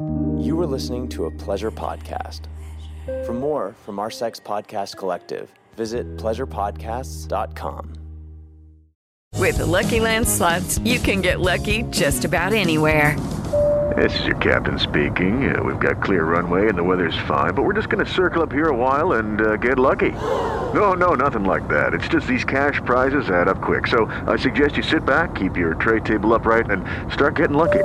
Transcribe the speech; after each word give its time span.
You 0.00 0.58
are 0.60 0.66
listening 0.66 1.08
to 1.10 1.26
a 1.26 1.30
pleasure 1.30 1.70
podcast. 1.70 2.46
For 3.26 3.34
more 3.34 3.74
from 3.84 3.98
our 3.98 4.10
sex 4.10 4.40
podcast 4.40 4.96
collective, 4.96 5.52
visit 5.76 6.16
pleasurepodcasts.com. 6.16 7.92
With 9.36 9.58
the 9.58 9.66
Lucky 9.66 10.00
Land 10.00 10.26
slots, 10.26 10.78
you 10.78 11.00
can 11.00 11.20
get 11.20 11.40
lucky 11.40 11.82
just 11.90 12.24
about 12.24 12.54
anywhere. 12.54 13.14
This 13.94 14.18
is 14.20 14.24
your 14.24 14.36
captain 14.36 14.78
speaking. 14.78 15.54
Uh, 15.54 15.62
we've 15.62 15.80
got 15.80 16.02
clear 16.02 16.24
runway 16.24 16.68
and 16.68 16.78
the 16.78 16.84
weather's 16.84 17.18
fine, 17.28 17.52
but 17.52 17.64
we're 17.64 17.74
just 17.74 17.90
going 17.90 18.04
to 18.04 18.10
circle 18.10 18.42
up 18.42 18.52
here 18.52 18.68
a 18.68 18.76
while 18.76 19.12
and 19.12 19.40
uh, 19.42 19.56
get 19.56 19.78
lucky. 19.78 20.12
No, 20.72 20.94
no, 20.94 21.14
nothing 21.14 21.44
like 21.44 21.68
that. 21.68 21.92
It's 21.92 22.08
just 22.08 22.26
these 22.26 22.44
cash 22.44 22.80
prizes 22.86 23.28
add 23.28 23.48
up 23.48 23.60
quick. 23.60 23.86
So 23.86 24.06
I 24.26 24.36
suggest 24.36 24.78
you 24.78 24.82
sit 24.82 25.04
back, 25.04 25.34
keep 25.34 25.58
your 25.58 25.74
tray 25.74 26.00
table 26.00 26.32
upright, 26.32 26.70
and 26.70 27.12
start 27.12 27.36
getting 27.36 27.56
lucky. 27.56 27.84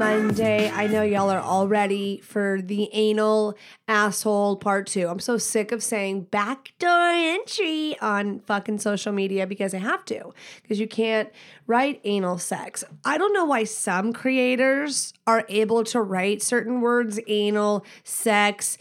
Monday. 0.00 0.70
I 0.70 0.86
know 0.86 1.02
y'all 1.02 1.28
are 1.28 1.40
all 1.40 1.68
ready 1.68 2.20
for 2.20 2.62
the 2.62 2.88
anal 2.94 3.54
asshole 3.86 4.56
part 4.56 4.86
two. 4.86 5.06
I'm 5.06 5.18
so 5.18 5.36
sick 5.36 5.72
of 5.72 5.82
saying 5.82 6.22
backdoor 6.30 6.88
entry 6.88 7.98
on 8.00 8.40
fucking 8.40 8.78
social 8.78 9.12
media 9.12 9.46
because 9.46 9.74
I 9.74 9.78
have 9.78 10.06
to, 10.06 10.32
because 10.62 10.80
you 10.80 10.88
can't 10.88 11.28
write 11.66 12.00
anal 12.04 12.38
sex. 12.38 12.82
I 13.04 13.18
don't 13.18 13.34
know 13.34 13.44
why 13.44 13.64
some 13.64 14.14
creators 14.14 15.12
are 15.26 15.44
able 15.50 15.84
to 15.84 16.00
write 16.00 16.40
certain 16.40 16.80
words, 16.80 17.20
anal, 17.26 17.84
sex, 18.02 18.78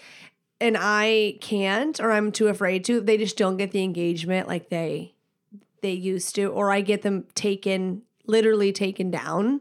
and 0.61 0.77
I 0.79 1.37
can't, 1.41 1.99
or 1.99 2.13
I'm 2.13 2.31
too 2.31 2.47
afraid 2.47 2.85
to. 2.85 3.01
They 3.01 3.17
just 3.17 3.35
don't 3.35 3.57
get 3.57 3.71
the 3.71 3.83
engagement 3.83 4.47
like 4.47 4.69
they 4.69 5.15
they 5.81 5.91
used 5.91 6.33
to, 6.35 6.45
or 6.45 6.71
I 6.71 6.79
get 6.79 7.01
them 7.01 7.25
taken, 7.35 8.03
literally 8.25 8.71
taken 8.71 9.11
down. 9.11 9.59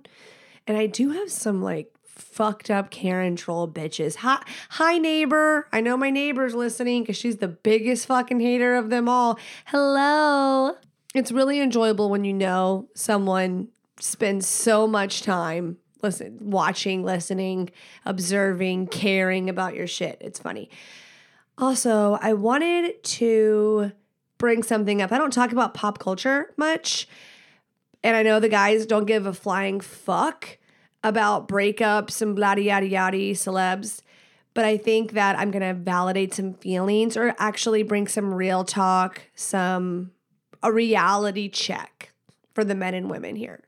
And 0.69 0.77
I 0.77 0.86
do 0.86 1.11
have 1.11 1.33
some 1.33 1.62
like 1.62 1.91
fucked 2.05 2.70
up 2.70 2.91
Karen 2.91 3.36
troll 3.36 3.66
bitches. 3.66 4.16
Hi, 4.16 4.42
hi 4.69 4.98
neighbor. 4.98 5.66
I 5.72 5.80
know 5.80 5.97
my 5.97 6.11
neighbor's 6.11 6.55
listening 6.55 7.02
because 7.02 7.16
she's 7.16 7.38
the 7.38 7.48
biggest 7.48 8.06
fucking 8.06 8.38
hater 8.38 8.77
of 8.77 8.91
them 8.91 9.08
all. 9.08 9.39
Hello. 9.64 10.77
It's 11.14 11.33
really 11.33 11.61
enjoyable 11.61 12.11
when 12.11 12.24
you 12.24 12.34
know 12.34 12.89
someone 12.94 13.69
spends 13.98 14.46
so 14.46 14.86
much 14.86 15.22
time 15.22 15.78
listen, 16.02 16.39
watching, 16.41 17.02
listening, 17.02 17.70
observing, 18.05 18.86
caring 18.89 19.50
about 19.50 19.74
your 19.74 19.86
shit. 19.86 20.19
It's 20.20 20.39
funny. 20.39 20.70
Also, 21.56 22.19
I 22.22 22.34
wanted 22.34 23.02
to 23.02 23.91
bring 24.39 24.62
something 24.62 25.02
up. 25.02 25.11
I 25.11 25.19
don't 25.19 25.33
talk 25.33 25.50
about 25.50 25.74
pop 25.74 25.98
culture 25.98 26.55
much. 26.56 27.08
And 28.03 28.17
I 28.17 28.23
know 28.23 28.41
the 28.41 28.49
guys 28.49 28.87
don't 28.87 29.07
give 29.07 29.27
a 29.27 29.33
flying 29.33 29.81
fuck 29.81 30.59
about 31.03 31.49
breakups 31.49 32.23
and 32.23 32.35
blah 32.35 32.55
yada 32.55 32.87
yada 32.87 33.17
celebs. 33.35 34.03
But 34.55 34.65
I 34.65 34.77
think 34.77 35.13
that 35.13 35.39
I'm 35.39 35.51
gonna 35.51 35.75
validate 35.75 36.35
some 36.35 36.55
feelings 36.55 37.17
or 37.17 37.35
actually 37.39 37.83
bring 37.83 38.09
some 38.09 38.35
real 38.35 38.65
talk, 38.65 39.23
some 39.35 40.13
a 40.63 40.73
reality 40.73 41.49
check 41.49 42.13
for 42.55 42.65
the 42.65 42.75
men 42.75 42.95
and 42.95 43.09
women 43.09 43.37
here. 43.37 43.63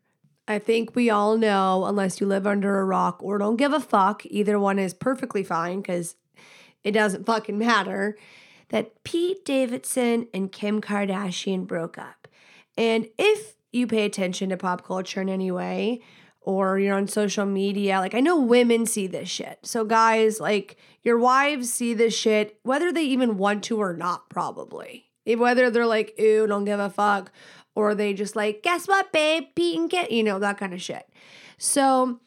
I 0.48 0.58
think 0.58 0.97
we 0.97 1.11
all 1.11 1.36
know, 1.36 1.84
unless 1.84 2.20
you 2.20 2.27
live 2.27 2.45
under 2.45 2.81
a 2.81 2.84
rock 2.84 3.23
or 3.23 3.39
don't 3.39 3.55
give 3.55 3.73
a 3.73 3.79
fuck, 3.79 4.27
either 4.27 4.58
one 4.58 4.80
is 4.80 4.92
perfectly 4.92 5.45
fine 5.45 5.80
because 5.80 6.17
it 6.83 6.90
doesn't 6.90 7.27
fucking 7.27 7.57
matter, 7.57 8.17
that 8.70 9.05
Pete 9.05 9.45
Davidson 9.45 10.27
and 10.35 10.51
Kim 10.51 10.80
Kardashian 10.80 11.69
broke 11.69 11.98
up. 11.98 12.27
And 12.77 13.08
if 13.17 13.55
you 13.73 13.86
pay 13.86 14.05
attention 14.05 14.51
to 14.51 14.57
pop 14.57 14.85
culture 14.85 15.20
in 15.20 15.29
any 15.29 15.51
way, 15.51 16.01
or 16.41 16.79
you're 16.79 16.97
on 16.97 17.07
social 17.07 17.47
media, 17.47 17.98
like 17.98 18.14
I 18.14 18.20
know 18.20 18.41
women 18.41 18.86
see 18.86 19.07
this 19.07 19.29
shit. 19.29 19.58
So, 19.63 19.85
guys, 19.85 20.41
like 20.41 20.77
your 21.03 21.19
wives 21.19 21.73
see 21.73 21.95
this 21.95 22.17
shit, 22.17 22.58
whether 22.63 22.92
they 22.92 23.05
even 23.05 23.36
want 23.36 23.64
to 23.64 23.81
or 23.81 23.95
not, 23.95 24.29
probably. 24.31 25.07
Whether 25.27 25.70
they're 25.70 25.86
like, 25.86 26.14
ew, 26.19 26.47
don't 26.47 26.64
give 26.64 26.81
a 26.81 26.91
fuck, 26.91 27.31
or 27.75 27.95
they 27.95 28.14
just 28.14 28.35
like, 28.35 28.63
guess 28.63 28.89
what, 28.89 29.13
babe, 29.13 29.45
Pete 29.55 29.79
and 29.79 29.91
Kim, 29.91 30.07
you 30.11 30.25
know, 30.25 30.39
that 30.39 30.58
kind 30.58 30.75
of 30.75 30.83
shit. 30.83 31.08
So, 31.58 32.19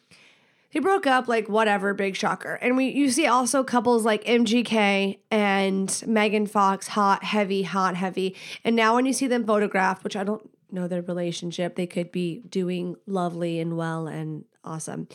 they 0.74 0.80
broke 0.80 1.06
up 1.06 1.28
like 1.28 1.48
whatever 1.48 1.94
big 1.94 2.16
shocker 2.16 2.56
and 2.56 2.76
we 2.76 2.88
you 2.88 3.10
see 3.10 3.28
also 3.28 3.64
couples 3.64 4.06
like 4.06 4.24
mgk 4.24 5.20
and 5.30 6.04
megan 6.08 6.48
fox 6.48 6.88
hot 6.90 7.24
heavy 7.24 7.62
hot 7.62 7.96
heavy 7.96 8.36
and 8.64 8.76
now 8.76 8.96
when 8.96 9.06
you 9.06 9.14
see 9.14 9.28
them 9.28 9.46
photographed 9.46 10.04
which 10.04 10.16
i 10.16 10.24
don't 10.24 10.50
know 10.74 10.88
their 10.88 11.02
relationship 11.02 11.76
they 11.76 11.88
could 11.88 12.12
be 12.12 12.42
doing 12.50 12.96
lovely 13.06 13.60
and 13.60 13.78
well 13.78 14.08
and 14.08 14.46
awesome 14.64 15.08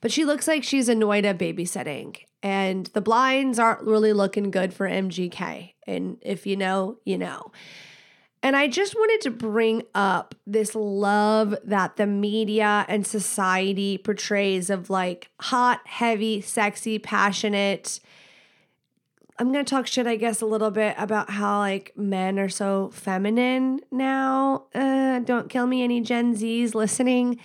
but 0.00 0.12
she 0.12 0.24
looks 0.24 0.46
like 0.48 0.62
she's 0.62 0.88
annoyed 0.88 1.24
at 1.24 1.38
babysitting 1.38 2.16
and 2.42 2.86
the 2.86 3.00
blinds 3.00 3.58
aren't 3.58 3.82
really 3.82 4.12
looking 4.12 4.50
good 4.50 4.72
for 4.72 4.88
mgk 4.88 5.72
and 5.86 6.18
if 6.22 6.46
you 6.46 6.56
know 6.56 6.98
you 7.04 7.18
know 7.18 7.50
and 8.44 8.56
I 8.56 8.66
just 8.66 8.96
wanted 8.96 9.20
to 9.22 9.30
bring 9.30 9.82
up 9.94 10.34
this 10.46 10.74
love 10.74 11.54
that 11.64 11.96
the 11.96 12.06
media 12.06 12.84
and 12.88 13.06
society 13.06 13.98
portrays 13.98 14.68
of 14.68 14.90
like 14.90 15.30
hot, 15.40 15.80
heavy, 15.84 16.40
sexy, 16.40 16.98
passionate. 16.98 18.00
I'm 19.42 19.52
to 19.52 19.68
talk 19.68 19.88
shit, 19.88 20.06
I 20.06 20.14
guess, 20.14 20.40
a 20.40 20.46
little 20.46 20.70
bit 20.70 20.94
about 20.96 21.28
how 21.28 21.58
like 21.58 21.92
men 21.96 22.38
are 22.38 22.48
so 22.48 22.90
feminine 22.92 23.80
now. 23.90 24.66
Uh, 24.72 25.18
don't 25.18 25.50
kill 25.50 25.66
me, 25.66 25.82
any 25.82 26.00
Gen 26.00 26.36
Zs 26.36 26.76
listening. 26.76 27.40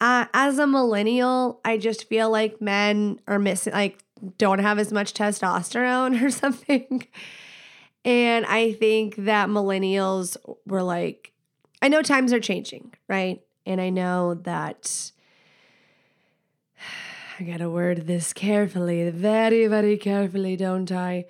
Uh, 0.00 0.24
as 0.32 0.58
a 0.58 0.66
millennial, 0.66 1.60
I 1.62 1.76
just 1.76 2.08
feel 2.08 2.30
like 2.30 2.62
men 2.62 3.20
are 3.28 3.38
missing, 3.38 3.74
like, 3.74 4.02
don't 4.38 4.60
have 4.60 4.78
as 4.78 4.94
much 4.94 5.12
testosterone 5.12 6.22
or 6.24 6.30
something. 6.30 7.06
And 8.02 8.46
I 8.46 8.72
think 8.72 9.16
that 9.16 9.50
millennials 9.50 10.38
were 10.66 10.82
like, 10.82 11.32
I 11.82 11.88
know 11.88 12.00
times 12.00 12.32
are 12.32 12.40
changing, 12.40 12.94
right? 13.08 13.42
And 13.66 13.78
I 13.78 13.90
know 13.90 14.36
that 14.44 15.12
I 17.38 17.42
gotta 17.42 17.68
word 17.68 18.06
this 18.06 18.32
carefully, 18.32 19.10
very, 19.10 19.66
very 19.66 19.98
carefully, 19.98 20.56
don't 20.56 20.90
I? 20.90 21.26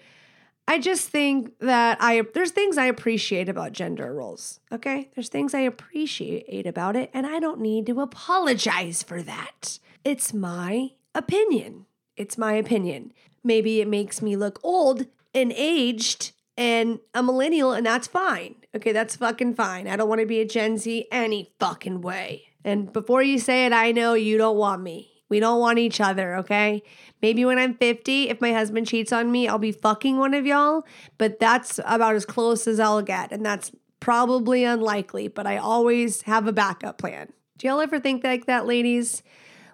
I 0.68 0.78
just 0.78 1.08
think 1.08 1.58
that 1.58 1.98
I 2.00 2.22
there's 2.34 2.52
things 2.52 2.78
I 2.78 2.86
appreciate 2.86 3.48
about 3.48 3.72
gender 3.72 4.14
roles. 4.14 4.60
Okay? 4.70 5.10
There's 5.14 5.28
things 5.28 5.54
I 5.54 5.60
appreciate 5.60 6.66
about 6.66 6.96
it, 6.96 7.10
and 7.12 7.26
I 7.26 7.40
don't 7.40 7.60
need 7.60 7.86
to 7.86 8.00
apologize 8.00 9.02
for 9.02 9.22
that. 9.22 9.78
It's 10.04 10.32
my 10.32 10.92
opinion. 11.14 11.86
It's 12.16 12.38
my 12.38 12.54
opinion. 12.54 13.12
Maybe 13.44 13.80
it 13.80 13.88
makes 13.88 14.22
me 14.22 14.36
look 14.36 14.60
old 14.62 15.06
and 15.34 15.52
aged 15.56 16.32
and 16.56 17.00
a 17.14 17.22
millennial, 17.22 17.72
and 17.72 17.84
that's 17.84 18.06
fine. 18.06 18.56
Okay, 18.74 18.92
that's 18.92 19.16
fucking 19.16 19.54
fine. 19.54 19.88
I 19.88 19.96
don't 19.96 20.08
want 20.08 20.20
to 20.20 20.26
be 20.26 20.40
a 20.40 20.46
Gen 20.46 20.78
Z 20.78 21.06
any 21.10 21.52
fucking 21.58 22.00
way. 22.02 22.44
And 22.64 22.92
before 22.92 23.22
you 23.22 23.38
say 23.38 23.66
it, 23.66 23.72
I 23.72 23.92
know 23.92 24.14
you 24.14 24.38
don't 24.38 24.56
want 24.56 24.82
me. 24.82 25.11
We 25.32 25.40
don't 25.40 25.60
want 25.60 25.78
each 25.78 25.98
other, 25.98 26.36
okay? 26.36 26.82
Maybe 27.22 27.46
when 27.46 27.58
I'm 27.58 27.72
50, 27.72 28.28
if 28.28 28.38
my 28.42 28.52
husband 28.52 28.86
cheats 28.86 29.14
on 29.14 29.32
me, 29.32 29.48
I'll 29.48 29.56
be 29.56 29.72
fucking 29.72 30.18
one 30.18 30.34
of 30.34 30.44
y'all, 30.44 30.84
but 31.16 31.40
that's 31.40 31.80
about 31.86 32.16
as 32.16 32.26
close 32.26 32.68
as 32.68 32.78
I'll 32.78 33.00
get. 33.00 33.32
And 33.32 33.42
that's 33.42 33.72
probably 33.98 34.64
unlikely, 34.64 35.28
but 35.28 35.46
I 35.46 35.56
always 35.56 36.20
have 36.22 36.46
a 36.46 36.52
backup 36.52 36.98
plan. 36.98 37.32
Do 37.56 37.66
y'all 37.66 37.80
ever 37.80 37.98
think 37.98 38.24
like 38.24 38.44
that, 38.44 38.66
ladies? 38.66 39.22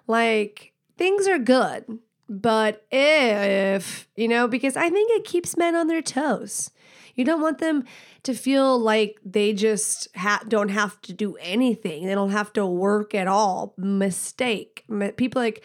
Like, 0.07 0.71
things 0.97 1.27
are 1.27 1.37
good, 1.37 1.99
but 2.29 2.85
if, 2.89 4.07
you 4.15 4.29
know, 4.29 4.47
because 4.47 4.77
I 4.77 4.89
think 4.89 5.11
it 5.11 5.25
keeps 5.25 5.57
men 5.57 5.75
on 5.75 5.87
their 5.87 6.01
toes. 6.01 6.71
You 7.19 7.25
don't 7.25 7.41
want 7.41 7.57
them 7.57 7.83
to 8.23 8.33
feel 8.33 8.79
like 8.79 9.19
they 9.25 9.51
just 9.51 10.07
ha- 10.15 10.43
don't 10.47 10.69
have 10.69 11.01
to 11.01 11.11
do 11.11 11.35
anything. 11.41 12.05
They 12.05 12.15
don't 12.15 12.31
have 12.31 12.53
to 12.53 12.65
work 12.65 13.13
at 13.13 13.27
all. 13.27 13.73
Mistake. 13.75 14.85
People 15.17 15.41
like, 15.41 15.61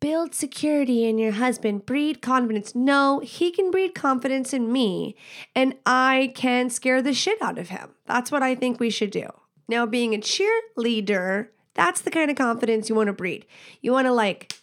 build 0.00 0.34
security 0.34 1.04
in 1.04 1.16
your 1.16 1.30
husband, 1.30 1.86
breed 1.86 2.20
confidence. 2.20 2.74
No, 2.74 3.20
he 3.20 3.52
can 3.52 3.70
breed 3.70 3.94
confidence 3.94 4.52
in 4.52 4.72
me, 4.72 5.14
and 5.54 5.76
I 5.86 6.32
can 6.34 6.70
scare 6.70 7.00
the 7.00 7.14
shit 7.14 7.40
out 7.40 7.56
of 7.56 7.68
him. 7.68 7.90
That's 8.06 8.32
what 8.32 8.42
I 8.42 8.56
think 8.56 8.80
we 8.80 8.90
should 8.90 9.12
do. 9.12 9.28
Now, 9.68 9.86
being 9.86 10.12
a 10.12 10.18
cheerleader, 10.18 11.50
that's 11.74 12.00
the 12.00 12.10
kind 12.10 12.32
of 12.32 12.36
confidence 12.36 12.88
you 12.88 12.96
want 12.96 13.06
to 13.06 13.12
breed. 13.12 13.46
You 13.80 13.92
want 13.92 14.06
to 14.06 14.12
like, 14.12 14.54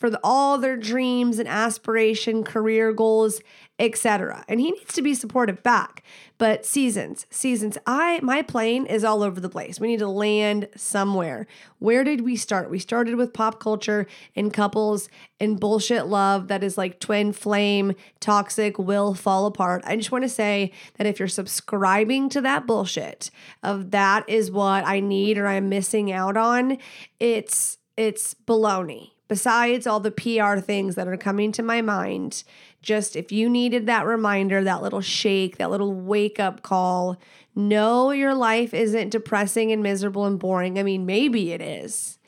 for 0.00 0.10
the, 0.10 0.18
all 0.24 0.58
their 0.58 0.76
dreams 0.76 1.38
and 1.38 1.48
aspiration, 1.48 2.42
career 2.42 2.92
goals, 2.92 3.40
etc. 3.78 4.44
And 4.48 4.60
he 4.60 4.70
needs 4.70 4.94
to 4.94 5.02
be 5.02 5.14
supportive 5.14 5.62
back. 5.62 6.02
But 6.38 6.66
seasons, 6.66 7.26
seasons. 7.30 7.78
I 7.86 8.20
my 8.22 8.42
plane 8.42 8.86
is 8.86 9.04
all 9.04 9.22
over 9.22 9.40
the 9.40 9.48
place. 9.48 9.80
We 9.80 9.88
need 9.88 10.00
to 10.00 10.08
land 10.08 10.68
somewhere. 10.76 11.46
Where 11.78 12.04
did 12.04 12.20
we 12.20 12.36
start? 12.36 12.70
We 12.70 12.78
started 12.78 13.16
with 13.16 13.32
pop 13.32 13.60
culture 13.60 14.06
and 14.36 14.52
couples 14.52 15.08
and 15.40 15.58
bullshit 15.58 16.06
love 16.06 16.48
that 16.48 16.62
is 16.62 16.76
like 16.76 17.00
twin 17.00 17.32
flame, 17.32 17.94
toxic, 18.20 18.78
will 18.78 19.14
fall 19.14 19.46
apart. 19.46 19.82
I 19.84 19.96
just 19.96 20.12
want 20.12 20.24
to 20.24 20.28
say 20.28 20.72
that 20.98 21.06
if 21.06 21.18
you're 21.18 21.28
subscribing 21.28 22.28
to 22.30 22.40
that 22.40 22.66
bullshit 22.66 23.30
of 23.62 23.90
that 23.92 24.28
is 24.28 24.50
what 24.50 24.86
I 24.86 25.00
need 25.00 25.38
or 25.38 25.46
I'm 25.46 25.68
missing 25.68 26.12
out 26.12 26.36
on, 26.36 26.78
it's 27.18 27.78
it's 27.96 28.34
baloney. 28.34 29.12
Besides 29.28 29.86
all 29.86 30.00
the 30.00 30.10
PR 30.10 30.58
things 30.58 30.94
that 30.96 31.08
are 31.08 31.16
coming 31.16 31.52
to 31.52 31.62
my 31.62 31.80
mind, 31.80 32.44
just 32.82 33.16
if 33.16 33.32
you 33.32 33.48
needed 33.48 33.86
that 33.86 34.06
reminder, 34.06 34.62
that 34.62 34.82
little 34.82 35.00
shake, 35.00 35.58
that 35.58 35.70
little 35.70 35.94
wake 35.94 36.38
up 36.40 36.62
call, 36.62 37.16
know 37.54 38.10
your 38.10 38.34
life 38.34 38.74
isn't 38.74 39.10
depressing 39.10 39.72
and 39.72 39.82
miserable 39.82 40.26
and 40.26 40.38
boring. 40.38 40.78
I 40.78 40.82
mean, 40.82 41.06
maybe 41.06 41.52
it 41.52 41.60
is, 41.60 42.18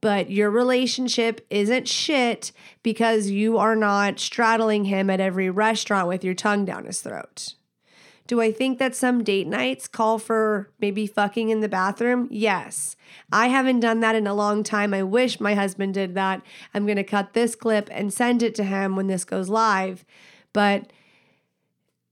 but 0.00 0.30
your 0.30 0.50
relationship 0.50 1.46
isn't 1.50 1.88
shit 1.88 2.52
because 2.82 3.30
you 3.30 3.58
are 3.58 3.76
not 3.76 4.20
straddling 4.20 4.84
him 4.84 5.08
at 5.08 5.20
every 5.20 5.50
restaurant 5.50 6.08
with 6.08 6.24
your 6.24 6.34
tongue 6.34 6.64
down 6.64 6.84
his 6.84 7.00
throat. 7.00 7.54
Do 8.26 8.40
I 8.40 8.52
think 8.52 8.78
that 8.78 8.94
some 8.94 9.24
date 9.24 9.46
nights 9.46 9.88
call 9.88 10.18
for 10.18 10.70
maybe 10.80 11.06
fucking 11.06 11.48
in 11.48 11.60
the 11.60 11.68
bathroom? 11.68 12.28
Yes. 12.30 12.96
I 13.32 13.48
haven't 13.48 13.80
done 13.80 14.00
that 14.00 14.14
in 14.14 14.26
a 14.26 14.34
long 14.34 14.62
time. 14.62 14.94
I 14.94 15.02
wish 15.02 15.40
my 15.40 15.54
husband 15.54 15.94
did 15.94 16.14
that. 16.14 16.42
I'm 16.72 16.86
going 16.86 16.96
to 16.96 17.04
cut 17.04 17.32
this 17.32 17.54
clip 17.54 17.88
and 17.90 18.12
send 18.12 18.42
it 18.42 18.54
to 18.56 18.64
him 18.64 18.96
when 18.96 19.08
this 19.08 19.24
goes 19.24 19.48
live. 19.48 20.04
But 20.52 20.92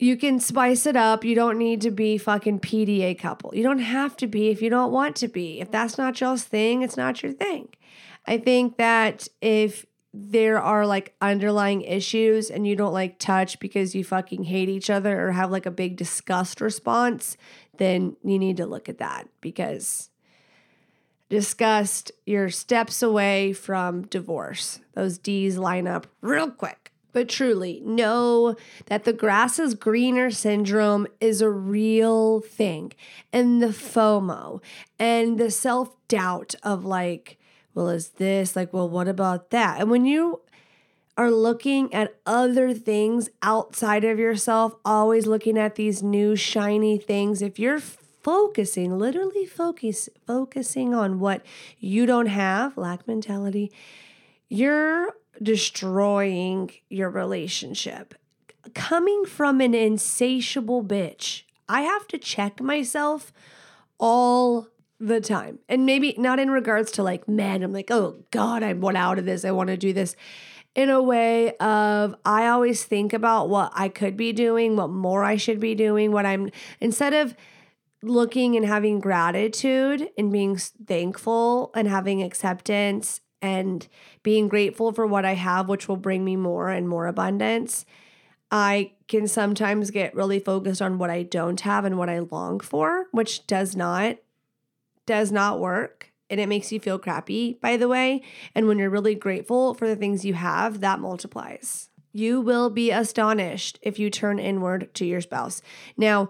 you 0.01 0.17
can 0.17 0.41
spice 0.41 0.87
it 0.87 0.97
up. 0.97 1.25
You 1.25 1.35
don't 1.35 1.59
need 1.59 1.83
to 1.83 1.91
be 1.91 2.19
fucking 2.19 2.61
PDA 2.61 3.19
couple. 3.19 3.55
You 3.55 3.63
don't 3.63 3.81
have 3.81 4.17
to 4.17 4.27
be 4.27 4.49
if 4.49 4.63
you 4.63 4.71
don't 4.71 4.93
want 4.93 5.15
to 5.17 5.29
be. 5.29 5.61
If 5.61 5.71
that's 5.71 5.99
not 5.99 6.21
y'all's 6.21 6.45
thing, 6.45 6.83
it's 6.83 6.97
not 6.97 7.23
your 7.23 7.33
thing. 7.33 7.69
I 8.27 8.39
think 8.39 8.79
that 8.79 9.29
if 9.41 9.87
there 10.13 10.61
are 10.61 10.87
like 10.87 11.15
underlying 11.21 11.83
issues 11.83 12.51
and 12.51 12.67
you 12.67 12.75
don't 12.75 12.93
like 12.93 13.19
touch 13.19 13.61
because 13.61 13.95
you 13.95 14.03
fucking 14.03 14.45
hate 14.45 14.69
each 14.69 14.91
other 14.91 15.29
or 15.29 15.33
have 15.33 15.51
like 15.51 15.67
a 15.67 15.71
big 15.71 15.97
disgust 15.97 16.61
response, 16.61 17.37
then 17.77 18.17
you 18.25 18.39
need 18.39 18.57
to 18.57 18.67
look 18.67 18.89
at 18.89 18.99
that 18.99 19.29
because 19.41 20.11
disgust, 21.29 22.11
you're 22.27 22.51
steps 22.51 23.03
away 23.03 23.53
from 23.53 24.03
divorce. 24.03 24.81
Those 24.95 25.17
D's 25.17 25.57
line 25.57 25.87
up 25.87 26.09
real 26.21 26.51
quick. 26.51 26.93
But 27.13 27.29
truly, 27.29 27.81
know 27.85 28.55
that 28.87 29.03
the 29.05 29.13
grass 29.13 29.59
is 29.59 29.75
greener 29.75 30.31
syndrome 30.31 31.09
is 31.21 31.41
a 31.41 31.51
real 31.51 32.41
thing. 32.41 32.93
And 33.33 33.61
the 33.61 33.69
FOMO 33.69 34.61
and 34.99 35.37
the 35.37 35.51
self 35.51 35.97
doubt 36.07 36.55
of 36.63 36.85
like, 36.85 37.40
well, 37.75 37.89
is 37.89 38.11
this 38.11 38.57
like, 38.57 38.73
well, 38.73 38.89
what 38.89 39.09
about 39.09 39.51
that? 39.51 39.81
And 39.81 39.91
when 39.91 40.05
you 40.05 40.41
are 41.17 41.31
looking 41.31 41.93
at 41.93 42.15
other 42.25 42.73
things 42.73 43.29
outside 43.43 44.05
of 44.05 44.19
yourself, 44.19 44.75
always 44.85 45.27
looking 45.27 45.59
at 45.59 45.75
these 45.75 46.03
new 46.03 46.35
shiny 46.35 46.99
things, 46.99 47.43
if 47.43 47.59
you're 47.59 47.81
focusing, 47.81 48.99
literally 48.99 49.47
focus, 49.47 50.09
focusing 50.27 50.95
on 50.95 51.21
what 51.21 51.45
you 51.79 52.07
don't 52.07 52.27
have, 52.27 52.77
lack 52.77 53.07
mentality, 53.07 53.71
you're 54.49 55.15
destroying 55.43 56.71
your 56.89 57.11
relationship. 57.11 58.15
Coming 58.75 59.25
from 59.25 59.61
an 59.61 59.75
insatiable 59.75 60.85
bitch, 60.85 61.43
I 61.69 61.83
have 61.83 62.07
to 62.09 62.19
check 62.19 62.61
myself 62.61 63.33
all 63.99 64.69
the 65.01 65.21
time. 65.21 65.59
And 65.69 65.87
maybe 65.87 66.15
not 66.19 66.39
in 66.39 66.51
regards 66.51 66.93
to 66.93 67.03
like, 67.03 67.27
man, 67.27 67.63
I'm 67.63 67.73
like, 67.73 67.91
oh 67.91 68.23
God, 68.31 68.63
I 68.63 68.75
want 68.75 68.99
out 68.99 69.19
of 69.19 69.25
this. 69.25 69.45
I 69.45 69.51
want 69.51 69.69
to 69.69 69.77
do 69.77 69.93
this. 69.93 70.15
In 70.75 70.91
a 70.91 71.03
way 71.03 71.57
of, 71.57 72.15
I 72.25 72.47
always 72.47 72.85
think 72.85 73.13
about 73.13 73.49
what 73.49 73.73
I 73.75 73.89
could 73.89 74.17
be 74.17 74.33
doing, 74.33 74.77
what 74.77 74.91
more 74.91 75.25
I 75.25 75.37
should 75.37 75.59
be 75.59 75.75
doing, 75.75 76.13
what 76.13 76.27
I'm, 76.27 76.51
instead 76.81 77.13
of 77.13 77.35
looking 78.03 78.57
and 78.57 78.65
having 78.65 79.01
gratitude 79.01 80.09
and 80.17 80.31
being 80.31 80.57
thankful 80.57 81.73
and 81.75 81.89
having 81.89 82.23
acceptance 82.23 83.21
and 83.43 83.89
being 84.23 84.49
grateful 84.49 84.93
for 84.93 85.07
what 85.07 85.25
I 85.25 85.35
have, 85.35 85.69
which 85.69 85.89
will 85.89 85.97
bring 85.97 86.25
me 86.25 86.37
more 86.37 86.69
and 86.69 86.89
more 86.89 87.07
abundance. 87.07 87.85
I 88.51 88.93
can 89.09 89.27
sometimes 89.27 89.91
get 89.91 90.15
really 90.15 90.41
focused 90.41 90.83
on 90.83 90.99
what 90.99 91.11
I 91.11 91.23
don't 91.23 91.61
have 91.63 91.85
and 91.85 91.99
what 91.99 92.11
I 92.11 92.21
long 92.21 92.61
for, 92.61 93.07
which 93.13 93.47
does 93.47 93.75
not 93.75 94.19
does 95.07 95.33
not 95.33 95.61
work 95.61 96.11
and 96.31 96.41
it 96.41 96.49
makes 96.49 96.71
you 96.71 96.79
feel 96.79 96.99
crappy, 96.99 97.59
by 97.61 97.77
the 97.77 97.89
way. 97.89 98.23
And 98.55 98.69
when 98.69 98.79
you're 98.79 98.89
really 98.89 99.17
grateful 99.17 99.75
for 99.75 99.89
the 99.89 99.97
things 99.97 100.25
you 100.25 100.35
have, 100.35 100.81
that 100.81 101.01
multiplies. 101.01 101.91
You 102.13 102.41
will 102.41 102.71
be 102.71 102.91
astonished 102.91 103.79
if 103.83 103.99
you 103.99 104.11
turn 104.11 104.39
inward 104.39 104.95
to 104.95 105.05
your 105.05 105.21
spouse. 105.21 105.61
Now, 105.97 106.29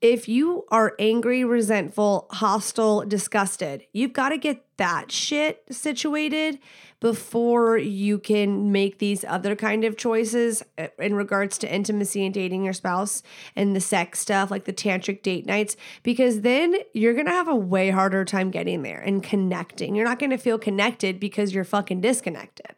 if 0.00 0.28
you 0.28 0.64
are 0.70 0.94
angry, 0.98 1.44
resentful, 1.44 2.26
hostile, 2.30 3.04
disgusted, 3.06 3.84
you've 3.92 4.12
got 4.12 4.28
to 4.28 4.36
get 4.36 4.64
that 4.76 5.10
shit 5.10 5.62
situated 5.70 6.58
before 7.00 7.76
you 7.76 8.18
can 8.18 8.72
make 8.72 8.98
these 8.98 9.24
other 9.24 9.54
kind 9.54 9.84
of 9.84 9.96
choices 9.96 10.62
uh, 10.78 10.88
in 10.98 11.14
regards 11.14 11.58
to 11.58 11.72
intimacy 11.72 12.24
and 12.24 12.34
dating 12.34 12.64
your 12.64 12.72
spouse 12.72 13.22
and 13.56 13.74
the 13.74 13.80
sex 13.80 14.20
stuff 14.20 14.50
like 14.50 14.64
the 14.64 14.72
tantric 14.72 15.22
date 15.22 15.46
nights 15.46 15.76
because 16.02 16.40
then 16.40 16.74
you're 16.92 17.14
to 17.26 17.32
have 17.32 17.48
a 17.48 17.56
way 17.56 17.90
harder 17.90 18.24
time 18.24 18.50
getting 18.50 18.82
there 18.82 19.00
and 19.00 19.22
connecting. 19.22 19.94
You're 19.94 20.06
not 20.06 20.18
to 20.30 20.38
feel 20.38 20.58
connected 20.58 21.20
because 21.20 21.54
you're 21.54 21.64
fucking 21.64 22.00
disconnected. 22.00 22.74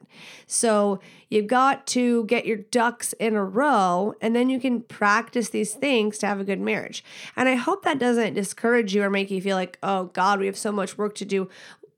So, 0.46 1.00
you've 1.28 1.46
got 1.46 1.86
to 1.88 2.24
get 2.24 2.46
your 2.46 2.56
ducks 2.56 3.12
in 3.14 3.34
a 3.34 3.44
row 3.44 4.14
and 4.20 4.34
then 4.34 4.48
you 4.48 4.60
can 4.60 4.80
practice 4.82 5.50
these 5.50 5.74
things 5.74 6.18
to 6.18 6.26
have 6.26 6.40
a 6.40 6.44
good 6.44 6.60
marriage. 6.60 7.04
And 7.34 7.48
I 7.48 7.54
hope 7.54 7.84
that 7.84 7.98
doesn't 7.98 8.34
discourage 8.34 8.94
you 8.94 9.02
or 9.02 9.10
make 9.10 9.30
you 9.30 9.40
feel 9.40 9.56
like, 9.56 9.78
"Oh 9.82 10.04
god, 10.04 10.38
we 10.40 10.46
have 10.46 10.56
so 10.56 10.72
much 10.72 10.96
work 10.96 11.14
to 11.16 11.24
do." 11.24 11.48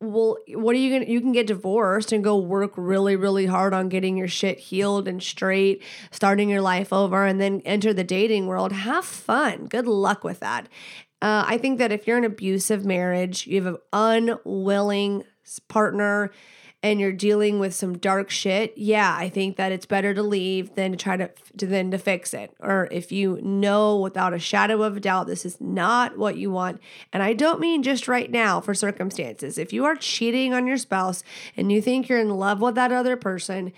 Well, 0.00 0.38
what 0.54 0.76
are 0.76 0.78
you 0.78 0.92
gonna? 0.98 1.10
You 1.10 1.20
can 1.20 1.32
get 1.32 1.48
divorced 1.48 2.12
and 2.12 2.22
go 2.22 2.36
work 2.38 2.72
really, 2.76 3.16
really 3.16 3.46
hard 3.46 3.74
on 3.74 3.88
getting 3.88 4.16
your 4.16 4.28
shit 4.28 4.58
healed 4.58 5.08
and 5.08 5.22
straight, 5.22 5.82
starting 6.10 6.48
your 6.48 6.60
life 6.60 6.92
over, 6.92 7.26
and 7.26 7.40
then 7.40 7.62
enter 7.64 7.92
the 7.92 8.04
dating 8.04 8.46
world. 8.46 8.72
Have 8.72 9.04
fun. 9.04 9.66
Good 9.66 9.86
luck 9.86 10.22
with 10.22 10.40
that. 10.40 10.68
Uh, 11.20 11.44
I 11.48 11.58
think 11.58 11.78
that 11.78 11.90
if 11.90 12.06
you're 12.06 12.18
in 12.18 12.24
an 12.24 12.30
abusive 12.30 12.84
marriage, 12.84 13.46
you 13.46 13.62
have 13.62 13.74
an 13.74 13.80
unwilling 13.92 15.24
partner 15.66 16.30
and 16.82 17.00
you're 17.00 17.12
dealing 17.12 17.58
with 17.58 17.74
some 17.74 17.98
dark 17.98 18.30
shit, 18.30 18.72
yeah, 18.76 19.16
I 19.18 19.28
think 19.28 19.56
that 19.56 19.72
it's 19.72 19.86
better 19.86 20.14
to 20.14 20.22
leave 20.22 20.74
than 20.76 20.92
to 20.92 20.96
try 20.96 21.16
to, 21.16 21.30
to 21.56 21.66
then 21.66 21.90
to 21.90 21.98
fix 21.98 22.32
it. 22.32 22.54
Or 22.60 22.88
if 22.92 23.10
you 23.10 23.40
know 23.42 23.96
without 23.96 24.32
a 24.32 24.38
shadow 24.38 24.82
of 24.82 24.96
a 24.96 25.00
doubt 25.00 25.26
this 25.26 25.44
is 25.44 25.60
not 25.60 26.16
what 26.16 26.36
you 26.36 26.50
want, 26.52 26.80
and 27.12 27.22
I 27.22 27.32
don't 27.32 27.58
mean 27.58 27.82
just 27.82 28.06
right 28.06 28.30
now 28.30 28.60
for 28.60 28.74
circumstances. 28.74 29.58
If 29.58 29.72
you 29.72 29.84
are 29.86 29.96
cheating 29.96 30.54
on 30.54 30.66
your 30.68 30.76
spouse 30.76 31.24
and 31.56 31.72
you 31.72 31.82
think 31.82 32.08
you're 32.08 32.20
in 32.20 32.30
love 32.30 32.60
with 32.60 32.76
that 32.76 32.92
other 32.92 33.16
person, 33.16 33.72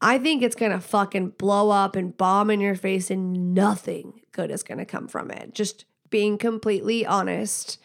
I 0.00 0.18
think 0.18 0.42
it's 0.42 0.56
gonna 0.56 0.80
fucking 0.80 1.30
blow 1.30 1.70
up 1.70 1.96
and 1.96 2.16
bomb 2.16 2.50
in 2.50 2.60
your 2.60 2.76
face, 2.76 3.10
and 3.10 3.54
nothing 3.54 4.20
good 4.32 4.50
is 4.50 4.62
gonna 4.62 4.86
come 4.86 5.08
from 5.08 5.30
it. 5.30 5.54
Just 5.54 5.84
being 6.08 6.38
completely 6.38 7.04
honest. 7.04 7.78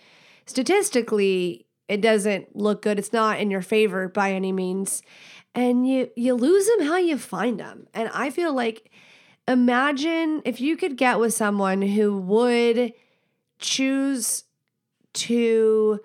Statistically, 0.45 1.65
it 1.93 2.01
doesn't 2.01 2.55
look 2.55 2.81
good. 2.81 2.97
It's 2.97 3.13
not 3.13 3.39
in 3.39 3.51
your 3.51 3.61
favor 3.61 4.07
by 4.07 4.31
any 4.31 4.51
means. 4.51 5.03
And 5.53 5.87
you 5.87 6.09
you 6.15 6.33
lose 6.33 6.67
them 6.67 6.87
how 6.87 6.97
you 6.97 7.19
find 7.19 7.59
them. 7.59 7.87
And 7.93 8.09
I 8.13 8.31
feel 8.31 8.51
like 8.51 8.89
imagine 9.47 10.41
if 10.43 10.59
you 10.59 10.75
could 10.75 10.97
get 10.97 11.19
with 11.19 11.35
someone 11.35 11.83
who 11.83 12.17
would 12.17 12.93
choose 13.59 14.45
to 15.13 15.99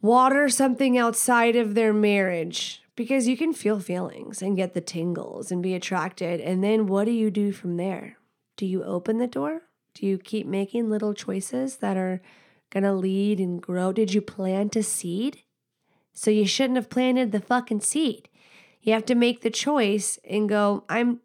water 0.00 0.48
something 0.48 0.96
outside 0.96 1.56
of 1.56 1.74
their 1.74 1.92
marriage 1.92 2.82
because 2.96 3.28
you 3.28 3.36
can 3.36 3.52
feel 3.52 3.80
feelings 3.80 4.40
and 4.40 4.56
get 4.56 4.72
the 4.72 4.80
tingles 4.80 5.52
and 5.52 5.62
be 5.62 5.74
attracted. 5.74 6.40
And 6.40 6.64
then 6.64 6.86
what 6.86 7.04
do 7.04 7.10
you 7.10 7.30
do 7.30 7.52
from 7.52 7.76
there? 7.76 8.16
Do 8.56 8.64
you 8.64 8.82
open 8.82 9.18
the 9.18 9.26
door? 9.26 9.62
Do 9.92 10.06
you 10.06 10.16
keep 10.16 10.46
making 10.46 10.88
little 10.88 11.12
choices 11.12 11.76
that 11.76 11.98
are 11.98 12.22
going 12.74 12.82
to 12.82 12.92
lead 12.92 13.38
and 13.40 13.62
grow? 13.62 13.92
Did 13.92 14.12
you 14.12 14.20
plant 14.20 14.76
a 14.76 14.82
seed? 14.82 15.38
So 16.12 16.30
you 16.30 16.46
shouldn't 16.46 16.76
have 16.76 16.90
planted 16.90 17.32
the 17.32 17.40
fucking 17.40 17.80
seed. 17.80 18.28
You 18.82 18.92
have 18.92 19.06
to 19.06 19.14
make 19.14 19.40
the 19.40 19.50
choice 19.50 20.18
and 20.28 20.48
go, 20.48 20.84
I'm 20.88 21.20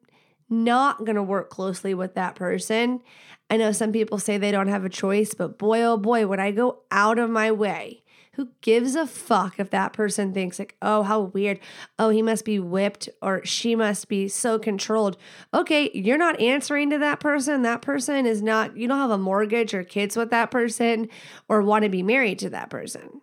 not 0.50 1.00
going 1.00 1.16
to 1.16 1.24
work 1.24 1.50
closely 1.50 1.94
with 1.94 2.16
that 2.16 2.36
person. 2.36 3.02
I 3.50 3.58
know 3.58 3.72
some 3.72 3.92
people 3.92 4.18
say 4.18 4.38
they 4.38 4.52
don't 4.52 4.68
have 4.70 4.86
a 4.86 4.90
choice, 4.90 5.34
but 5.34 5.58
boy, 5.58 5.82
oh 5.84 5.98
boy, 5.98 6.26
when 6.28 6.40
I 6.40 6.52
go 6.52 6.84
out 6.92 7.20
of 7.20 7.30
my 7.30 7.52
way 7.52 8.04
Who 8.34 8.50
gives 8.62 8.96
a 8.96 9.06
fuck 9.06 9.60
if 9.60 9.70
that 9.72 9.92
person 9.92 10.34
thinks, 10.34 10.60
like, 10.60 10.78
oh, 10.82 11.04
how 11.04 11.20
weird. 11.20 11.60
Oh, 11.98 12.10
he 12.10 12.22
must 12.22 12.46
be 12.46 12.60
whipped 12.60 13.10
or 13.22 13.44
she 13.44 13.76
must 13.76 14.08
be 14.08 14.28
so 14.30 14.58
controlled. 14.58 15.18
Okay, 15.54 15.92
you're 15.94 16.18
not 16.18 16.40
answering 16.40 16.90
to 16.92 16.98
that 17.00 17.20
person. 17.20 17.64
That 17.64 17.82
person 17.82 18.26
is 18.26 18.42
not, 18.42 18.78
you 18.78 18.88
don't 18.88 19.00
have 19.00 19.10
a 19.10 19.18
mortgage 19.18 19.74
or 19.74 19.84
kids 19.84 20.16
with 20.16 20.30
that 20.30 20.52
person 20.52 21.10
or 21.50 21.62
want 21.62 21.84
to 21.84 21.90
be 21.90 22.04
married 22.04 22.40
to 22.40 22.50
that 22.52 22.70
person. 22.70 23.22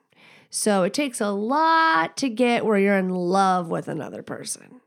So 0.51 0.83
it 0.83 0.93
takes 0.93 1.21
a 1.21 1.31
lot 1.31 2.17
to 2.19 2.29
get 2.29 2.65
where 2.65 2.79
you're 2.79 2.99
in 2.99 3.11
love 3.11 3.69
with 3.69 3.89
another 3.89 4.23
person. 4.23 4.81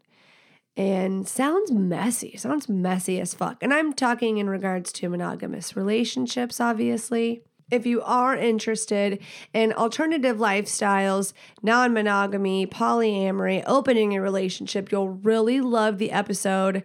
And 0.78 1.28
sounds 1.28 1.72
messy, 1.72 2.38
sounds 2.38 2.70
messy 2.70 3.20
as 3.20 3.34
fuck. 3.34 3.62
And 3.62 3.74
I'm 3.74 3.94
talking 3.94 4.38
in 4.38 4.50
regards 4.50 4.94
to 4.94 5.10
monogamous 5.10 5.76
relationships, 5.76 6.62
obviously. 6.62 7.42
If 7.72 7.86
you 7.86 8.02
are 8.02 8.36
interested 8.36 9.22
in 9.54 9.74
alternative 9.74 10.38
lifestyles, 10.38 11.34
non 11.62 11.94
monogamy, 11.94 12.66
polyamory, 12.66 13.64
opening 13.68 14.16
a 14.16 14.22
relationship, 14.22 14.92
you'll 14.92 15.10
really 15.10 15.62
love 15.62 15.98
the 15.98 16.12
episode. 16.12 16.84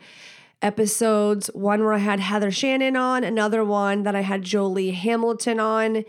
Episodes 0.62 1.50
one 1.52 1.82
where 1.84 1.92
I 1.92 1.98
had 1.98 2.20
Heather 2.20 2.50
Shannon 2.50 2.96
on, 2.96 3.22
another 3.22 3.62
one 3.64 4.02
that 4.04 4.16
I 4.16 4.22
had 4.22 4.42
Jolie 4.42 4.92
Hamilton 4.92 5.60
on. 5.60 6.04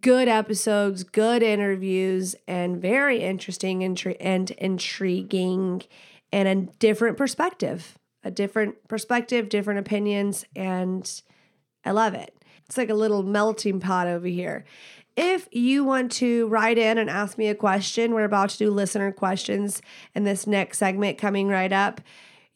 Good 0.00 0.28
episodes, 0.28 1.02
good 1.02 1.42
interviews, 1.42 2.36
and 2.46 2.80
very 2.80 3.22
interesting 3.22 3.80
intri- 3.80 4.18
and 4.20 4.50
intriguing, 4.52 5.82
and 6.30 6.48
a 6.48 6.54
different 6.78 7.16
perspective. 7.16 7.98
A 8.22 8.30
different 8.30 8.86
perspective, 8.86 9.48
different 9.48 9.80
opinions, 9.80 10.44
and 10.54 11.22
I 11.84 11.90
love 11.90 12.14
it. 12.14 12.33
It's 12.66 12.76
like 12.76 12.90
a 12.90 12.94
little 12.94 13.22
melting 13.22 13.80
pot 13.80 14.06
over 14.06 14.26
here. 14.26 14.64
If 15.16 15.48
you 15.52 15.84
want 15.84 16.10
to 16.12 16.48
write 16.48 16.76
in 16.76 16.98
and 16.98 17.08
ask 17.08 17.38
me 17.38 17.48
a 17.48 17.54
question, 17.54 18.14
we're 18.14 18.24
about 18.24 18.50
to 18.50 18.58
do 18.58 18.70
listener 18.70 19.12
questions 19.12 19.80
in 20.14 20.24
this 20.24 20.46
next 20.46 20.78
segment 20.78 21.18
coming 21.18 21.48
right 21.48 21.72
up. 21.72 22.00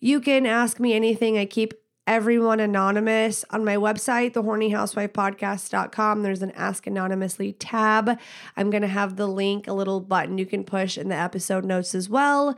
You 0.00 0.20
can 0.20 0.44
ask 0.44 0.80
me 0.80 0.92
anything. 0.92 1.38
I 1.38 1.44
keep 1.44 1.74
everyone 2.08 2.58
anonymous 2.58 3.44
on 3.50 3.64
my 3.64 3.76
website, 3.76 4.32
thehornyhousewifepodcast.com. 4.32 6.22
There's 6.22 6.42
an 6.42 6.52
Ask 6.52 6.86
Anonymously 6.86 7.52
tab. 7.52 8.18
I'm 8.56 8.70
going 8.70 8.82
to 8.82 8.88
have 8.88 9.16
the 9.16 9.26
link, 9.28 9.68
a 9.68 9.74
little 9.74 10.00
button 10.00 10.38
you 10.38 10.46
can 10.46 10.64
push 10.64 10.96
in 10.96 11.10
the 11.10 11.14
episode 11.14 11.64
notes 11.64 11.94
as 11.94 12.08
well. 12.08 12.56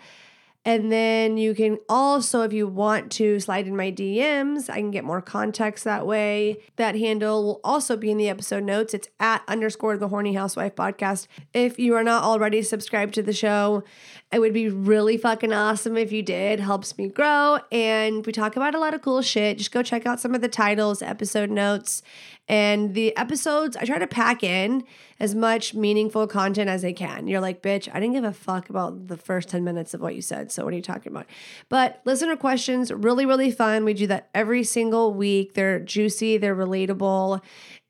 And 0.64 0.92
then 0.92 1.38
you 1.38 1.54
can 1.54 1.78
also, 1.88 2.42
if 2.42 2.52
you 2.52 2.66
want 2.66 3.10
to 3.12 3.40
slide 3.40 3.66
in 3.66 3.74
my 3.74 3.90
DMs, 3.90 4.68
I 4.68 4.76
can 4.76 4.90
get 4.90 5.04
more 5.04 5.22
context 5.22 5.84
that 5.84 6.06
way. 6.06 6.58
That 6.76 6.96
handle 6.96 7.42
will 7.42 7.60
also 7.64 7.96
be 7.96 8.10
in 8.10 8.18
the 8.18 8.28
episode 8.28 8.64
notes. 8.64 8.92
It's 8.92 9.08
at 9.18 9.42
underscore 9.48 9.96
the 9.96 10.08
horny 10.08 10.34
housewife 10.34 10.74
podcast. 10.74 11.28
If 11.54 11.78
you 11.78 11.94
are 11.94 12.04
not 12.04 12.24
already 12.24 12.60
subscribed 12.60 13.14
to 13.14 13.22
the 13.22 13.32
show, 13.32 13.84
it 14.30 14.38
would 14.38 14.52
be 14.52 14.68
really 14.68 15.16
fucking 15.16 15.52
awesome 15.52 15.96
if 15.96 16.12
you 16.12 16.22
did. 16.22 16.60
Helps 16.60 16.98
me 16.98 17.08
grow. 17.08 17.60
And 17.72 18.24
we 18.26 18.30
talk 18.30 18.54
about 18.54 18.74
a 18.74 18.78
lot 18.78 18.92
of 18.92 19.00
cool 19.00 19.22
shit. 19.22 19.56
Just 19.56 19.72
go 19.72 19.82
check 19.82 20.04
out 20.04 20.20
some 20.20 20.34
of 20.34 20.42
the 20.42 20.48
titles, 20.48 21.00
episode 21.00 21.50
notes, 21.50 22.02
and 22.50 22.94
the 22.94 23.16
episodes, 23.16 23.76
I 23.76 23.84
try 23.84 24.00
to 24.00 24.08
pack 24.08 24.42
in 24.42 24.82
as 25.20 25.36
much 25.36 25.72
meaningful 25.72 26.26
content 26.26 26.68
as 26.68 26.84
I 26.84 26.92
can. 26.92 27.28
You're 27.28 27.40
like, 27.40 27.62
bitch, 27.62 27.88
I 27.94 28.00
didn't 28.00 28.14
give 28.14 28.24
a 28.24 28.32
fuck 28.32 28.68
about 28.68 29.06
the 29.06 29.16
first 29.16 29.50
10 29.50 29.62
minutes 29.62 29.94
of 29.94 30.00
what 30.00 30.16
you 30.16 30.20
said. 30.20 30.50
So 30.50 30.64
what 30.64 30.72
are 30.72 30.76
you 30.76 30.82
talking 30.82 31.12
about? 31.12 31.26
But 31.68 32.00
listener 32.04 32.34
questions, 32.34 32.90
really, 32.90 33.24
really 33.24 33.52
fun. 33.52 33.84
We 33.84 33.94
do 33.94 34.08
that 34.08 34.30
every 34.34 34.64
single 34.64 35.14
week. 35.14 35.54
They're 35.54 35.78
juicy, 35.78 36.38
they're 36.38 36.56
relatable, 36.56 37.40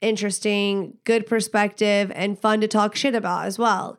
interesting, 0.02 0.98
good 1.04 1.26
perspective, 1.26 2.12
and 2.14 2.38
fun 2.38 2.60
to 2.60 2.68
talk 2.68 2.94
shit 2.94 3.14
about 3.14 3.46
as 3.46 3.58
well. 3.58 3.98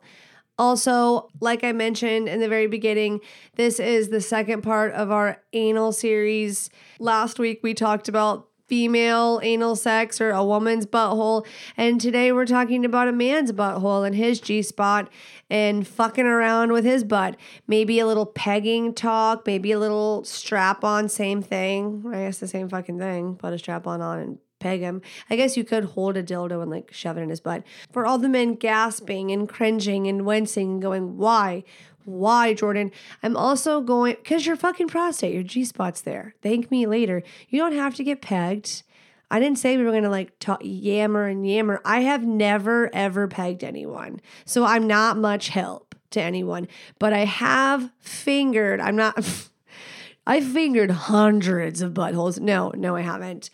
Also, 0.58 1.28
like 1.40 1.64
I 1.64 1.72
mentioned 1.72 2.28
in 2.28 2.38
the 2.38 2.48
very 2.48 2.68
beginning, 2.68 3.20
this 3.56 3.80
is 3.80 4.10
the 4.10 4.20
second 4.20 4.62
part 4.62 4.92
of 4.92 5.10
our 5.10 5.42
anal 5.54 5.90
series. 5.90 6.70
Last 7.00 7.40
week 7.40 7.64
we 7.64 7.74
talked 7.74 8.08
about 8.08 8.46
female 8.72 9.38
anal 9.42 9.76
sex 9.76 10.18
or 10.18 10.30
a 10.30 10.42
woman's 10.42 10.86
butthole. 10.86 11.46
And 11.76 12.00
today 12.00 12.32
we're 12.32 12.46
talking 12.46 12.86
about 12.86 13.06
a 13.06 13.12
man's 13.12 13.52
butthole 13.52 14.06
and 14.06 14.16
his 14.16 14.40
G 14.40 14.62
spot 14.62 15.10
and 15.50 15.86
fucking 15.86 16.24
around 16.24 16.72
with 16.72 16.82
his 16.82 17.04
butt. 17.04 17.36
Maybe 17.66 17.98
a 17.98 18.06
little 18.06 18.24
pegging 18.24 18.94
talk, 18.94 19.46
maybe 19.46 19.72
a 19.72 19.78
little 19.78 20.24
strap 20.24 20.84
on, 20.84 21.10
same 21.10 21.42
thing. 21.42 22.02
I 22.14 22.20
guess 22.20 22.38
the 22.38 22.48
same 22.48 22.70
fucking 22.70 22.98
thing. 22.98 23.36
Put 23.36 23.52
a 23.52 23.58
strap 23.58 23.86
on 23.86 24.00
on 24.00 24.18
and 24.20 24.38
peg 24.58 24.80
him. 24.80 25.02
I 25.28 25.36
guess 25.36 25.54
you 25.54 25.64
could 25.64 25.84
hold 25.84 26.16
a 26.16 26.22
dildo 26.22 26.62
and 26.62 26.70
like 26.70 26.94
shove 26.94 27.18
it 27.18 27.22
in 27.22 27.28
his 27.28 27.40
butt. 27.40 27.64
For 27.90 28.06
all 28.06 28.16
the 28.16 28.28
men 28.30 28.54
gasping 28.54 29.30
and 29.32 29.46
cringing 29.46 30.06
and 30.06 30.24
wincing 30.24 30.70
and 30.70 30.82
going, 30.82 31.18
why? 31.18 31.64
Why, 32.04 32.54
Jordan? 32.54 32.92
I'm 33.22 33.36
also 33.36 33.80
going 33.80 34.16
because 34.16 34.46
your 34.46 34.56
fucking 34.56 34.88
prostate, 34.88 35.34
your 35.34 35.42
G 35.42 35.64
spot's 35.64 36.00
there. 36.00 36.34
Thank 36.42 36.70
me 36.70 36.86
later. 36.86 37.22
You 37.48 37.58
don't 37.58 37.74
have 37.74 37.94
to 37.96 38.04
get 38.04 38.22
pegged. 38.22 38.82
I 39.30 39.40
didn't 39.40 39.58
say 39.58 39.76
we 39.76 39.84
were 39.84 39.92
gonna 39.92 40.10
like 40.10 40.38
talk, 40.38 40.60
yammer 40.62 41.26
and 41.26 41.46
yammer. 41.48 41.80
I 41.84 42.00
have 42.00 42.24
never 42.24 42.94
ever 42.94 43.28
pegged 43.28 43.64
anyone, 43.64 44.20
so 44.44 44.64
I'm 44.64 44.86
not 44.86 45.16
much 45.16 45.48
help 45.48 45.94
to 46.10 46.20
anyone. 46.20 46.68
But 46.98 47.12
I 47.12 47.24
have 47.24 47.90
fingered. 47.98 48.80
I'm 48.80 48.96
not. 48.96 49.18
I 50.26 50.40
fingered 50.40 50.90
hundreds 50.90 51.82
of 51.82 51.94
buttholes. 51.94 52.38
No, 52.38 52.72
no, 52.76 52.94
I 52.94 53.00
haven't. 53.00 53.50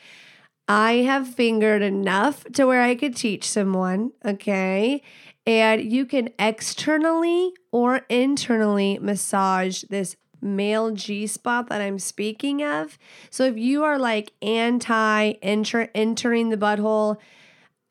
I 0.69 0.97
have 0.97 1.27
fingered 1.35 1.81
enough 1.81 2.45
to 2.53 2.67
where 2.67 2.83
I 2.83 2.95
could 2.95 3.17
teach 3.17 3.49
someone. 3.49 4.13
Okay. 4.23 5.03
And 5.49 5.91
you 5.91 6.05
can 6.05 6.29
externally 6.39 7.55
or 7.73 8.03
internally 8.11 8.99
massage 9.01 9.83
this 9.85 10.15
male 10.43 10.91
G 10.91 11.27
spot 11.27 11.71
that 11.71 11.81
I'm 11.81 11.99
speaking 11.99 12.63
of. 12.63 12.99
So 13.31 13.45
if 13.45 13.57
you 13.57 13.83
are 13.83 13.99
like 13.99 14.33
anti 14.43 15.33
entering 15.43 16.51
the 16.51 16.59
butthole, 16.59 17.17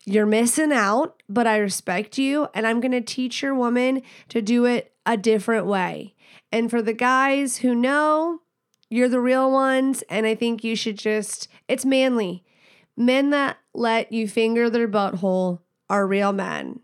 you're 0.05 0.27
missing 0.27 0.71
out, 0.71 1.23
but 1.27 1.47
I 1.47 1.57
respect 1.57 2.19
you 2.19 2.47
and 2.53 2.67
I'm 2.67 2.79
going 2.79 2.91
to 2.91 3.01
teach 3.01 3.41
your 3.41 3.55
woman 3.55 4.03
to 4.29 4.39
do 4.39 4.65
it 4.65 4.93
a 5.07 5.17
different 5.17 5.65
way. 5.65 6.13
And 6.51 6.69
for 6.69 6.83
the 6.83 6.93
guys 6.93 7.57
who 7.57 7.73
know, 7.73 8.41
you're 8.87 9.09
the 9.09 9.19
real 9.19 9.51
ones 9.51 10.03
and 10.11 10.27
I 10.27 10.35
think 10.35 10.63
you 10.63 10.75
should 10.75 10.99
just 10.99 11.47
it's 11.67 11.85
manly. 11.85 12.43
Men 12.95 13.31
that 13.31 13.57
let 13.73 14.11
you 14.11 14.27
finger 14.27 14.69
their 14.69 14.87
butthole 14.87 15.61
are 15.89 16.05
real 16.05 16.33
men 16.33 16.81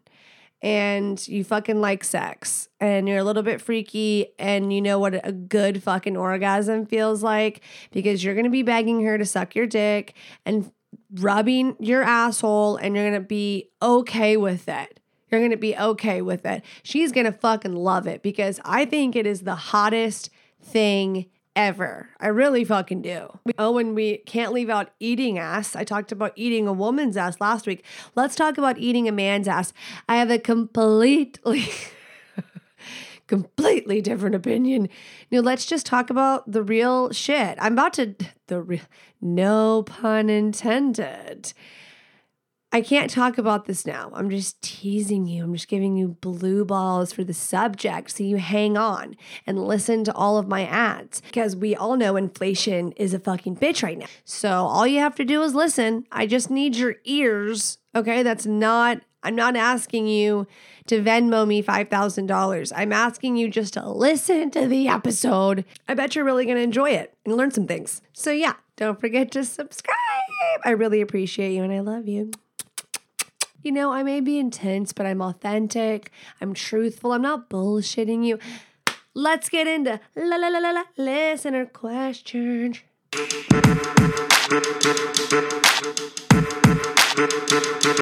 and 0.64 1.28
you 1.28 1.44
fucking 1.44 1.82
like 1.82 2.06
sex 2.06 2.70
and 2.80 3.08
you're 3.08 3.18
a 3.18 3.24
little 3.24 3.44
bit 3.44 3.60
freaky 3.60 4.28
and 4.40 4.72
you 4.72 4.82
know 4.82 4.98
what 4.98 5.14
a 5.28 5.34
good 5.34 5.84
fucking 5.84 6.16
orgasm 6.16 6.86
feels 6.86 7.22
like 7.22 7.60
because 7.92 8.24
you're 8.24 8.34
going 8.34 8.46
to 8.46 8.50
be 8.50 8.64
begging 8.64 9.04
her 9.04 9.18
to 9.18 9.26
suck 9.26 9.56
your 9.56 9.68
dick 9.68 10.14
and 10.46 10.72
rubbing 11.16 11.76
your 11.80 12.02
asshole 12.02 12.78
and 12.78 12.96
you're 12.96 13.10
going 13.10 13.22
to 13.22 13.28
be 13.28 13.70
okay 13.82 14.38
with 14.38 14.70
it. 14.70 15.02
You're 15.30 15.42
going 15.42 15.52
to 15.52 15.58
be 15.58 15.76
okay 15.76 16.22
with 16.22 16.46
it. 16.46 16.64
She's 16.84 17.12
going 17.12 17.26
to 17.26 17.32
fucking 17.34 17.76
love 17.76 18.08
it 18.08 18.24
because 18.24 18.62
I 18.64 18.86
think 18.86 19.18
it 19.18 19.28
is 19.28 19.42
the 19.42 19.56
hottest 19.56 20.30
thing 20.62 21.26
ever. 21.56 22.10
I 22.20 22.28
really 22.28 22.64
fucking 22.64 23.02
do. 23.02 23.40
Oh, 23.58 23.78
and 23.78 23.96
we 23.96 24.18
can't 24.20 24.54
leave 24.54 24.70
out 24.70 24.92
eating 25.00 25.38
ass. 25.38 25.76
I 25.76 25.84
talked 25.84 26.12
about 26.12 26.34
eating 26.36 26.68
a 26.68 26.74
woman's 26.74 27.18
ass 27.18 27.40
last 27.40 27.68
week. 27.68 27.84
Let's 28.16 28.36
talk 28.36 28.58
about 28.58 28.78
eating 28.78 29.08
a 29.08 29.12
man's 29.12 29.48
ass. 29.48 29.74
I 30.08 30.18
have 30.18 30.32
a 30.32 30.40
completely. 30.40 31.68
completely 33.28 34.02
different 34.02 34.36
opinion. 34.36 34.90
Know, 35.32 35.40
let's 35.40 35.66
just 35.66 35.86
talk 35.86 36.10
about 36.10 36.52
the 36.52 36.62
real 36.62 37.12
shit. 37.12 37.58
I'm 37.60 37.74
about 37.74 37.94
to 37.94 38.16
the 38.48 38.62
real 38.62 38.82
no 39.22 39.84
pun 39.84 40.30
intended. 40.30 41.54
I 42.76 42.82
can't 42.82 43.12
talk 43.12 43.38
about 43.38 43.66
this 43.66 43.86
now. 43.86 44.10
I'm 44.16 44.32
just 44.32 44.60
teasing 44.64 45.28
you. 45.28 45.44
I'm 45.44 45.54
just 45.54 45.68
giving 45.68 45.96
you 45.96 46.08
blue 46.08 46.66
balls 46.66 47.14
for 47.14 47.24
the 47.24 47.34
subject 47.34 48.10
so 48.10 48.24
you 48.24 48.38
hang 48.38 48.78
on 48.78 49.16
and 49.46 49.68
listen 49.68 50.04
to 50.06 50.14
all 50.16 50.40
of 50.40 50.48
my 50.48 50.66
ads 50.66 51.22
because 51.22 51.56
we 51.56 51.76
all 51.76 51.96
know 51.98 52.16
inflation 52.16 52.92
is 52.94 53.14
a 53.14 53.20
fucking 53.20 53.58
bitch 53.58 53.84
right 53.84 54.00
now. 54.00 54.08
So 54.26 54.50
all 54.50 54.88
you 54.88 54.98
have 55.02 55.14
to 55.18 55.24
do 55.24 55.44
is 55.44 55.54
listen. 55.54 56.08
I 56.12 56.26
just 56.26 56.50
need 56.50 56.76
your 56.76 56.96
ears. 57.06 57.78
Okay. 57.94 58.24
That's 58.24 58.48
not, 58.48 59.02
I'm 59.22 59.36
not 59.36 59.56
asking 59.56 60.08
you 60.08 60.48
to 60.88 61.00
Venmo 61.00 61.46
me 61.46 61.62
$5,000. 61.62 62.74
I'm 62.76 62.92
asking 62.92 63.36
you 63.38 63.50
just 63.50 63.76
to 63.76 63.88
listen 63.88 64.50
to 64.50 64.68
the 64.68 64.88
episode. 64.88 65.64
I 65.88 65.94
bet 65.94 66.16
you're 66.16 66.26
really 66.26 66.46
going 66.46 66.58
to 66.58 66.64
enjoy 66.64 66.90
it 66.90 67.16
and 67.24 67.38
learn 67.38 67.52
some 67.52 67.68
things. 67.68 68.02
So 68.14 68.32
yeah, 68.32 68.54
don't 68.78 69.00
forget 69.00 69.30
to 69.34 69.46
subscribe. 69.46 69.96
I 70.66 70.72
really 70.72 71.02
appreciate 71.02 71.54
you 71.54 71.62
and 71.62 71.72
I 71.72 71.82
love 71.82 72.08
you 72.08 72.32
you 73.64 73.72
know, 73.72 73.94
I 73.94 74.04
may 74.04 74.20
be 74.20 74.38
intense, 74.38 74.92
but 74.92 75.06
I'm 75.06 75.22
authentic. 75.22 76.12
I'm 76.42 76.54
truthful. 76.54 77.14
I'm 77.14 77.22
not 77.22 77.50
bullshitting 77.50 78.26
you. 78.26 78.38
Let's 79.14 79.48
get 79.48 79.68
into 79.68 80.00
la 80.16 80.36
la 80.36 80.50
la 80.50 80.60
la 80.60 80.72
la 80.72 80.84
listener 80.98 81.66
questions. 81.66 82.82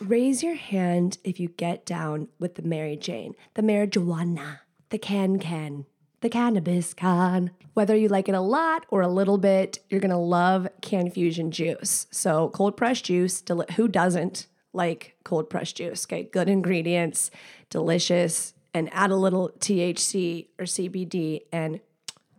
Raise 0.01 0.41
your 0.41 0.55
hand 0.55 1.19
if 1.23 1.39
you 1.39 1.49
get 1.49 1.85
down 1.85 2.27
with 2.39 2.55
the 2.55 2.63
Mary 2.63 2.95
Jane, 2.95 3.35
the 3.53 3.61
marijuana, 3.61 4.59
the 4.89 4.97
can 4.97 5.37
can, 5.37 5.85
the 6.21 6.29
cannabis 6.29 6.93
can. 6.93 7.51
Whether 7.73 7.95
you 7.95 8.07
like 8.07 8.27
it 8.27 8.35
a 8.35 8.41
lot 8.41 8.85
or 8.89 9.01
a 9.01 9.07
little 9.07 9.37
bit, 9.37 9.79
you're 9.89 10.01
gonna 10.01 10.19
love 10.19 10.67
Cannfusion 10.81 11.51
juice. 11.51 12.07
So, 12.09 12.49
cold 12.49 12.75
pressed 12.75 13.05
juice, 13.05 13.41
deli- 13.41 13.73
who 13.75 13.87
doesn't 13.87 14.47
like 14.73 15.15
cold 15.23 15.49
pressed 15.49 15.77
juice? 15.77 16.05
Okay, 16.05 16.23
good 16.23 16.49
ingredients, 16.49 17.31
delicious, 17.69 18.53
and 18.73 18.89
add 18.93 19.11
a 19.11 19.15
little 19.15 19.49
THC 19.59 20.47
or 20.57 20.65
CBD 20.65 21.41
and 21.51 21.79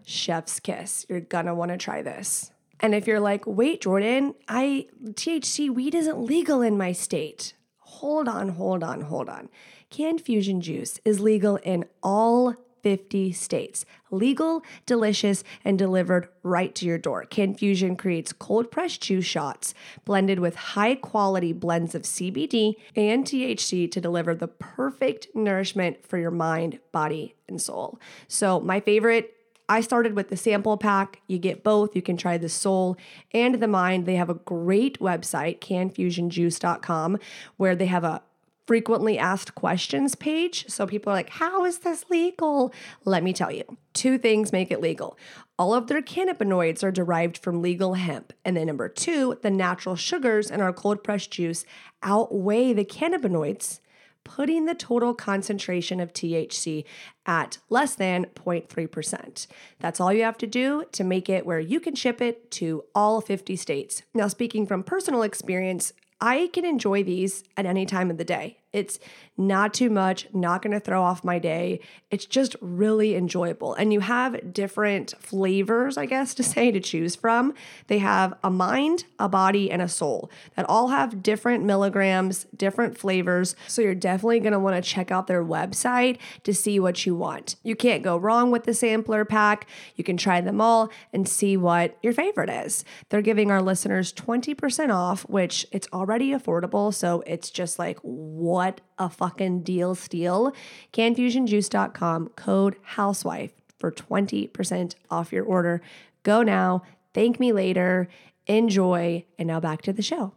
chef's 0.04 0.60
kiss. 0.60 1.06
You're 1.08 1.20
gonna 1.20 1.54
wanna 1.54 1.78
try 1.78 2.02
this. 2.02 2.50
And 2.80 2.94
if 2.94 3.06
you're 3.06 3.20
like, 3.20 3.46
wait, 3.46 3.82
Jordan, 3.82 4.34
I 4.48 4.86
THC 5.04 5.70
weed 5.70 5.94
isn't 5.94 6.18
legal 6.18 6.62
in 6.62 6.76
my 6.76 6.92
state. 6.92 7.54
Hold 7.78 8.28
on, 8.28 8.50
hold 8.50 8.82
on, 8.82 9.02
hold 9.02 9.28
on. 9.28 9.48
Canned 9.90 10.24
Cannfusion 10.24 10.60
juice 10.60 10.98
is 11.04 11.20
legal 11.20 11.56
in 11.56 11.84
all 12.02 12.54
50 12.82 13.32
states. 13.32 13.84
Legal, 14.12 14.62
delicious, 14.86 15.42
and 15.64 15.78
delivered 15.78 16.28
right 16.44 16.74
to 16.76 16.86
your 16.86 16.98
door. 16.98 17.24
Cannfusion 17.24 17.98
creates 17.98 18.32
cold 18.32 18.70
pressed 18.70 19.00
juice 19.00 19.24
shots 19.24 19.74
blended 20.04 20.38
with 20.38 20.54
high 20.54 20.94
quality 20.94 21.52
blends 21.52 21.94
of 21.94 22.02
CBD 22.02 22.74
and 22.94 23.24
THC 23.24 23.90
to 23.90 24.00
deliver 24.00 24.34
the 24.34 24.48
perfect 24.48 25.28
nourishment 25.34 26.06
for 26.06 26.18
your 26.18 26.30
mind, 26.30 26.78
body, 26.92 27.34
and 27.48 27.60
soul. 27.60 27.98
So, 28.28 28.60
my 28.60 28.78
favorite 28.78 29.34
I 29.68 29.80
started 29.80 30.14
with 30.14 30.28
the 30.28 30.36
sample 30.36 30.76
pack. 30.76 31.22
You 31.28 31.38
get 31.38 31.64
both. 31.64 31.96
You 31.96 32.02
can 32.02 32.18
try 32.18 32.36
the 32.36 32.50
soul 32.50 32.98
and 33.32 33.54
the 33.54 33.68
mind. 33.68 34.04
They 34.04 34.16
have 34.16 34.28
a 34.28 34.34
great 34.34 34.98
website, 34.98 35.60
cannfusionjuice.com, 35.60 37.18
where 37.56 37.74
they 37.74 37.86
have 37.86 38.04
a 38.04 38.22
frequently 38.66 39.18
asked 39.18 39.54
questions 39.54 40.14
page. 40.14 40.66
So 40.68 40.86
people 40.86 41.12
are 41.12 41.16
like, 41.16 41.30
How 41.30 41.64
is 41.64 41.78
this 41.80 42.04
legal? 42.10 42.72
Let 43.04 43.22
me 43.22 43.32
tell 43.32 43.52
you. 43.52 43.64
Two 43.92 44.18
things 44.18 44.52
make 44.52 44.70
it 44.70 44.80
legal. 44.80 45.18
All 45.58 45.74
of 45.74 45.86
their 45.86 46.02
cannabinoids 46.02 46.82
are 46.82 46.90
derived 46.90 47.38
from 47.38 47.62
legal 47.62 47.94
hemp. 47.94 48.32
And 48.44 48.56
then 48.56 48.66
number 48.66 48.88
two, 48.88 49.38
the 49.42 49.50
natural 49.50 49.96
sugars 49.96 50.50
in 50.50 50.60
our 50.60 50.72
cold 50.72 51.04
pressed 51.04 51.30
juice 51.30 51.64
outweigh 52.02 52.72
the 52.72 52.84
cannabinoids 52.84 53.80
putting 54.24 54.66
the 54.66 54.74
total 54.74 55.14
concentration 55.14 56.00
of 56.00 56.12
THC 56.12 56.84
at 57.26 57.58
less 57.68 57.94
than 57.94 58.26
0.3%. 58.34 59.46
That's 59.78 60.00
all 60.00 60.12
you 60.12 60.22
have 60.22 60.38
to 60.38 60.46
do 60.46 60.84
to 60.92 61.04
make 61.04 61.28
it 61.28 61.46
where 61.46 61.60
you 61.60 61.80
can 61.80 61.94
ship 61.94 62.20
it 62.20 62.50
to 62.52 62.84
all 62.94 63.20
50 63.20 63.56
states. 63.56 64.02
Now, 64.14 64.28
speaking 64.28 64.66
from 64.66 64.82
personal 64.82 65.22
experience, 65.22 65.92
I 66.24 66.50
can 66.52 66.64
enjoy 66.64 67.02
these 67.02 67.42
at 67.56 67.66
any 67.66 67.84
time 67.84 68.08
of 68.08 68.16
the 68.16 68.24
day. 68.24 68.61
It's 68.72 68.98
not 69.36 69.72
too 69.72 69.90
much, 69.90 70.28
not 70.32 70.62
going 70.62 70.72
to 70.72 70.80
throw 70.80 71.02
off 71.02 71.24
my 71.24 71.38
day. 71.38 71.80
It's 72.10 72.26
just 72.26 72.54
really 72.60 73.16
enjoyable. 73.16 73.74
And 73.74 73.92
you 73.92 74.00
have 74.00 74.52
different 74.52 75.14
flavors, 75.18 75.96
I 75.96 76.06
guess, 76.06 76.34
to 76.42 76.42
say, 76.42 76.70
to 76.70 76.80
choose 76.80 77.16
from. 77.16 77.54
They 77.86 77.98
have 77.98 78.34
a 78.42 78.50
mind, 78.50 79.04
a 79.18 79.28
body, 79.28 79.70
and 79.70 79.82
a 79.82 79.88
soul 79.88 80.30
that 80.56 80.68
all 80.68 80.88
have 80.88 81.22
different 81.22 81.64
milligrams, 81.64 82.46
different 82.56 82.96
flavors. 82.96 83.56
So 83.66 83.82
you're 83.82 83.94
definitely 83.94 84.40
going 84.40 84.52
to 84.52 84.58
want 84.58 84.82
to 84.82 84.82
check 84.82 85.10
out 85.10 85.26
their 85.26 85.44
website 85.44 86.18
to 86.44 86.54
see 86.54 86.78
what 86.78 87.04
you 87.06 87.14
want. 87.14 87.56
You 87.62 87.76
can't 87.76 88.02
go 88.02 88.16
wrong 88.16 88.50
with 88.50 88.64
the 88.64 88.74
sampler 88.74 89.24
pack. 89.24 89.66
You 89.96 90.04
can 90.04 90.16
try 90.16 90.40
them 90.40 90.60
all 90.60 90.90
and 91.12 91.28
see 91.28 91.56
what 91.56 91.96
your 92.02 92.12
favorite 92.12 92.50
is. 92.50 92.84
They're 93.08 93.22
giving 93.22 93.50
our 93.50 93.62
listeners 93.62 94.12
20% 94.12 94.92
off, 94.92 95.22
which 95.22 95.66
it's 95.72 95.88
already 95.92 96.30
affordable. 96.30 96.92
So 96.92 97.22
it's 97.26 97.50
just 97.50 97.78
like, 97.78 97.98
what? 98.00 98.61
What 98.62 98.80
a 98.96 99.10
fucking 99.10 99.62
deal 99.62 99.96
steal. 99.96 100.52
Cannfusionjuice.com, 100.92 102.28
code 102.36 102.76
housewife 102.82 103.50
for 103.76 103.90
20% 103.90 104.94
off 105.10 105.32
your 105.32 105.44
order. 105.44 105.82
Go 106.22 106.44
now. 106.44 106.84
Thank 107.12 107.40
me 107.40 107.50
later. 107.50 108.06
Enjoy. 108.46 109.24
And 109.36 109.48
now 109.48 109.58
back 109.58 109.82
to 109.82 109.92
the 109.92 110.00
show. 110.00 110.34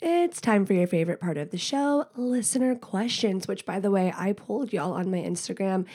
It's 0.00 0.40
time 0.40 0.64
for 0.64 0.72
your 0.72 0.86
favorite 0.86 1.20
part 1.20 1.36
of 1.36 1.50
the 1.50 1.58
show 1.58 2.06
listener 2.14 2.76
questions, 2.76 3.48
which, 3.48 3.66
by 3.66 3.80
the 3.80 3.90
way, 3.90 4.14
I 4.16 4.32
pulled 4.32 4.72
y'all 4.72 4.92
on 4.92 5.10
my 5.10 5.18
Instagram 5.18 5.86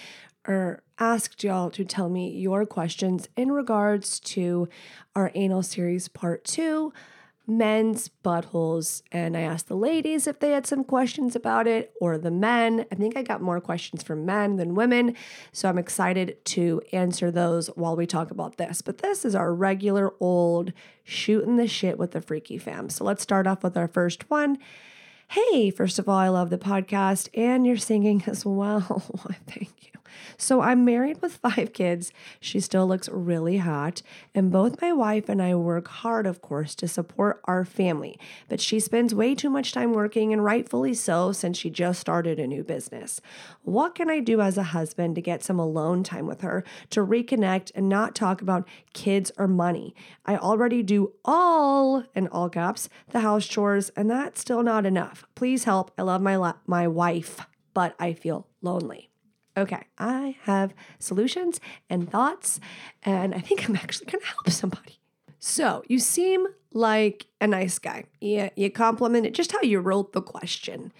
or 0.46 0.84
asked 1.00 1.46
y'all 1.46 1.70
to 1.70 1.86
tell 1.86 2.10
me 2.10 2.30
your 2.30 2.66
questions 2.66 3.30
in 3.38 3.54
regards 3.54 4.20
to 4.20 4.68
our 5.16 5.32
anal 5.34 5.64
series 5.64 6.10
part 6.10 6.44
two 6.44 6.92
men's 7.48 8.10
buttholes. 8.24 9.02
And 9.12 9.36
I 9.38 9.42
asked 9.42 9.68
the 9.68 9.76
ladies 9.76 10.28
if 10.28 10.40
they 10.40 10.52
had 10.52 10.66
some 10.66 10.84
questions 10.84 11.36
about 11.36 11.68
it, 11.68 11.94
or 12.02 12.18
the 12.18 12.32
men. 12.32 12.86
I 12.92 12.96
think 12.96 13.16
I 13.16 13.24
got 13.24 13.42
more 13.42 13.62
questions 13.62 14.04
from 14.04 14.26
men 14.26 14.56
than 14.58 14.76
women. 14.76 15.16
So 15.52 15.70
I'm 15.70 15.78
excited 15.78 16.44
to 16.46 16.82
answer 16.92 17.32
those 17.32 17.68
while 17.76 17.96
we 17.96 18.06
talk 18.06 18.32
about 18.32 18.58
this. 18.58 18.82
But 18.82 19.00
this 19.00 19.26
is 19.26 19.36
our 19.36 19.54
regular 19.54 20.14
old 20.20 20.74
shooting 21.04 21.58
the 21.58 21.68
shit 21.68 21.98
with 21.98 22.12
the 22.12 22.22
freaky 22.22 22.58
fam. 22.58 22.90
So 22.90 23.04
let's 23.04 23.24
start 23.24 23.48
off 23.48 23.64
with 23.64 23.78
our 23.78 23.88
first 23.88 24.30
one. 24.30 24.58
Hey, 25.30 25.70
first 25.70 25.98
of 26.00 26.08
all, 26.08 26.18
I 26.18 26.30
love 26.30 26.50
the 26.50 26.58
podcast 26.58 27.30
and 27.34 27.66
your 27.66 27.78
singing 27.78 28.24
as 28.28 28.46
well. 28.46 28.82
Thank 29.48 29.72
you. 29.86 29.92
So 30.38 30.62
I'm 30.62 30.86
married 30.86 31.22
with 31.22 31.38
five 31.38 31.74
kids. 31.74 32.12
She 32.40 32.60
still 32.60 32.88
looks 32.88 33.10
really 33.10 33.58
hot. 33.58 34.02
And 34.34 34.52
both 34.52 34.82
my 34.82 34.92
wife 34.92 35.30
and 35.30 35.42
I 35.42 35.56
work 35.56 35.88
hard, 35.88 36.26
of 36.26 36.42
course, 36.42 36.76
to 36.76 36.88
support 36.88 37.42
our 37.46 37.66
family. 37.66 38.20
But 38.50 38.62
she 38.62 38.80
spends 38.80 39.16
way 39.16 39.36
too 39.36 39.50
much 39.50 39.72
time 39.72 39.94
working, 39.94 40.34
and 40.34 40.44
rightfully 40.44 40.94
so, 40.94 41.32
since 41.32 41.58
she 41.58 41.70
just 41.70 42.00
started 42.00 42.40
a 42.40 42.48
new 42.48 42.64
business. 42.64 43.22
What 43.64 43.96
can 43.96 44.10
I 44.10 44.20
do 44.20 44.42
as 44.42 44.58
a 44.58 44.64
husband 44.64 45.16
to 45.16 45.22
get 45.22 45.44
some 45.44 45.60
alone 45.60 46.04
time 46.04 46.28
with 46.28 46.42
her, 46.42 46.64
to 46.92 47.06
reconnect 47.06 47.72
and 47.76 47.90
not 47.90 48.16
talk 48.16 48.42
about 48.42 48.68
kids 48.94 49.32
or 49.38 49.48
money? 49.48 49.96
I 50.26 50.38
already 50.38 50.84
do 50.84 51.14
all, 51.24 52.04
in 52.14 52.28
all 52.28 52.50
caps, 52.50 52.90
the 53.10 53.22
house 53.22 53.46
chores, 53.46 53.90
and 53.96 54.10
that's 54.10 54.42
still 54.42 54.64
not 54.64 54.86
enough. 54.86 55.26
Please 55.36 55.64
help. 55.64 55.92
I 55.98 56.04
love 56.04 56.22
my, 56.22 56.36
la- 56.36 56.56
my 56.66 56.88
wife, 56.88 57.46
but 57.74 57.96
I 58.00 58.14
feel 58.14 58.48
lonely. 58.62 59.10
Okay, 59.58 59.84
I 59.98 60.36
have 60.44 60.74
solutions 61.00 61.62
and 61.90 62.10
thoughts, 62.10 62.60
and 63.04 63.34
I 63.34 63.40
think 63.40 63.68
I'm 63.68 63.76
actually 63.76 64.08
gonna 64.12 64.26
help 64.26 64.50
somebody. 64.50 65.00
So, 65.40 65.84
you 65.88 66.00
seem 66.00 66.48
like 66.74 67.28
a 67.40 67.48
nice 67.48 67.80
guy. 67.80 68.06
Yeah, 68.20 68.50
you 68.56 68.70
complimented 68.70 69.34
just 69.36 69.52
how 69.52 69.62
you 69.62 69.80
wrote 69.80 70.12
the 70.14 70.22
question. 70.22 70.92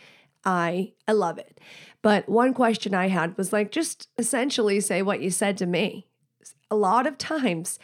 I 0.46 0.94
I 1.08 1.14
love 1.14 1.38
it. 1.38 1.60
But 2.02 2.30
one 2.30 2.54
question 2.54 2.94
I 2.94 3.08
had 3.08 3.38
was 3.38 3.52
like 3.52 3.72
just 3.72 4.08
essentially 4.18 4.80
say 4.80 5.02
what 5.02 5.22
you 5.22 5.32
said 5.32 5.58
to 5.58 5.66
me. 5.66 6.08
A 6.70 6.76
lot 6.76 7.08
of 7.08 7.18
times 7.18 7.80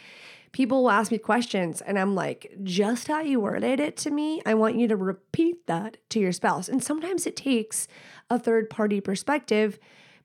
people 0.52 0.82
will 0.82 0.90
ask 0.90 1.10
me 1.10 1.18
questions 1.18 1.80
and 1.80 1.98
I'm 1.98 2.14
like, 2.14 2.52
just 2.62 3.08
how 3.08 3.20
you 3.20 3.40
worded 3.40 3.80
it 3.80 3.96
to 3.98 4.10
me, 4.10 4.40
I 4.46 4.54
want 4.54 4.76
you 4.76 4.86
to 4.88 4.96
repeat 4.96 5.66
that 5.66 5.96
to 6.10 6.20
your 6.20 6.32
spouse. 6.32 6.68
And 6.68 6.84
sometimes 6.84 7.26
it 7.26 7.36
takes 7.36 7.88
a 8.30 8.38
third 8.38 8.70
party 8.70 9.00
perspective 9.00 9.78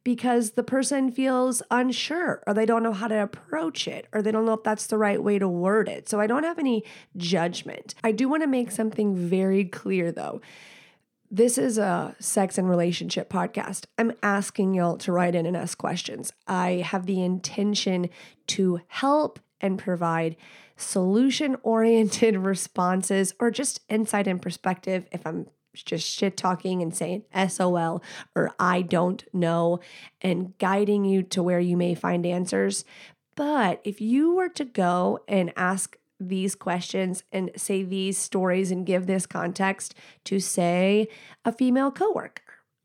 because 0.08 0.52
the 0.52 0.64
person 0.64 1.12
feels 1.12 1.62
unsure 1.70 2.42
or 2.48 2.54
they 2.54 2.66
don't 2.66 2.82
know 2.82 2.94
how 2.94 3.10
to 3.10 3.22
approach 3.22 3.90
it 3.90 4.08
or 4.14 4.22
they 4.22 4.32
don't 4.32 4.46
know 4.46 4.54
if 4.54 4.64
that's 4.64 4.88
the 4.88 4.98
right 4.98 5.22
way 5.22 5.38
to 5.38 5.50
word 5.50 5.90
it. 5.90 6.08
So 6.08 6.18
I 6.18 6.28
don't 6.28 6.46
have 6.46 6.58
any 6.58 6.86
judgment. 7.18 7.94
I 8.06 8.14
do 8.14 8.30
want 8.30 8.42
to 8.42 8.48
make 8.48 8.72
something 8.72 9.18
very 9.18 9.66
clear 9.66 10.14
though. 10.14 10.40
This 11.30 11.58
is 11.58 11.78
a 11.78 12.16
sex 12.20 12.58
and 12.58 12.70
relationship 12.70 13.30
podcast. 13.30 13.84
I'm 13.98 14.14
asking 14.24 14.76
y'all 14.76 14.96
to 15.00 15.12
write 15.12 15.36
in 15.36 15.46
and 15.46 15.58
ask 15.58 15.78
questions. 15.78 16.32
I 16.48 16.86
have 16.86 17.06
the 17.06 17.22
intention 17.22 18.08
to 18.48 18.80
help 18.88 19.42
and 19.60 19.78
provide 19.78 20.38
solution 20.78 21.58
oriented 21.64 22.38
responses 22.38 23.34
or 23.42 23.52
just 23.52 23.82
insight 23.90 24.26
and 24.26 24.42
perspective 24.42 25.06
if 25.12 25.28
I'm 25.28 25.48
just 25.84 26.08
shit 26.08 26.38
talking 26.38 26.82
and 26.82 26.96
saying 26.96 27.24
SOL 27.48 28.02
or 28.36 28.52
I 28.60 28.82
don't 28.82 29.24
know 29.34 29.80
and 30.22 30.58
guiding 30.58 31.06
you 31.06 31.24
to 31.24 31.44
where 31.44 31.60
you 31.60 31.78
may 31.78 31.96
find 31.96 32.26
answers. 32.26 32.86
But 33.36 33.82
if 33.84 34.02
you 34.02 34.34
were 34.34 34.50
to 34.50 34.66
go 34.66 35.20
and 35.28 35.54
ask 35.56 35.98
these 36.20 36.56
questions 36.56 37.24
and 37.32 37.52
say 37.56 37.84
these 37.84 38.18
stories 38.18 38.72
and 38.72 38.86
give 38.86 39.06
this 39.06 39.28
context 39.28 39.94
to, 40.26 40.40
say, 40.40 41.08
a 41.46 41.52
female 41.52 41.92
coworker, 41.92 42.42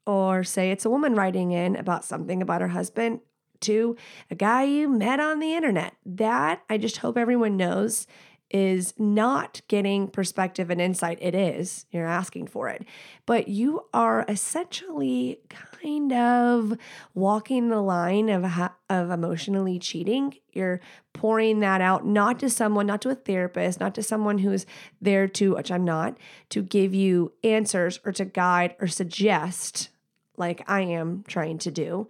or 0.06 0.44
say 0.44 0.70
it's 0.70 0.84
a 0.84 0.90
woman 0.90 1.14
writing 1.14 1.52
in 1.52 1.76
about 1.76 2.04
something 2.04 2.42
about 2.42 2.60
her 2.60 2.68
husband 2.68 3.20
to 3.60 3.96
a 4.30 4.34
guy 4.34 4.64
you 4.64 4.88
met 4.88 5.20
on 5.20 5.38
the 5.38 5.54
internet, 5.54 5.94
that 6.04 6.62
I 6.68 6.76
just 6.76 6.98
hope 6.98 7.16
everyone 7.16 7.56
knows 7.56 8.06
is 8.52 8.92
not 8.98 9.62
getting 9.66 10.06
perspective 10.06 10.70
and 10.70 10.80
insight. 10.80 11.18
It 11.20 11.34
is, 11.34 11.86
you're 11.90 12.06
asking 12.06 12.48
for 12.48 12.68
it. 12.68 12.84
But 13.24 13.48
you 13.48 13.86
are 13.94 14.24
essentially 14.28 15.40
kind 15.48 16.12
of 16.12 16.78
walking 17.14 17.68
the 17.68 17.80
line 17.80 18.28
of, 18.28 18.44
of 18.90 19.10
emotionally 19.10 19.78
cheating. 19.78 20.34
You're 20.52 20.80
pouring 21.14 21.60
that 21.60 21.80
out, 21.80 22.06
not 22.06 22.38
to 22.40 22.50
someone, 22.50 22.86
not 22.86 23.00
to 23.02 23.10
a 23.10 23.14
therapist, 23.14 23.80
not 23.80 23.94
to 23.94 24.02
someone 24.02 24.38
who's 24.38 24.66
there 25.00 25.26
to, 25.28 25.54
which 25.54 25.70
I'm 25.70 25.84
not, 25.84 26.18
to 26.50 26.62
give 26.62 26.94
you 26.94 27.32
answers 27.42 28.00
or 28.04 28.12
to 28.12 28.24
guide 28.24 28.76
or 28.80 28.86
suggest, 28.86 29.88
like 30.36 30.62
I 30.68 30.82
am 30.82 31.24
trying 31.26 31.58
to 31.58 31.70
do. 31.70 32.08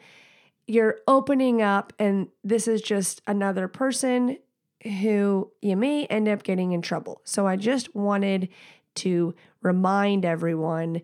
You're 0.67 0.99
opening 1.07 1.61
up, 1.61 1.93
and 1.99 2.29
this 2.43 2.67
is 2.67 2.83
just 2.83 3.21
another 3.27 3.69
person 3.69 4.39
who 4.85 5.51
you 5.61 5.77
may 5.77 6.07
end 6.07 6.29
up 6.29 6.43
getting 6.43 6.73
in 6.73 6.83
trouble. 6.83 7.21
So 7.25 7.47
I 7.47 7.57
just 7.57 7.95
wanted 7.95 8.49
to 8.97 9.35
remind 9.63 10.25
everyone 10.25 11.03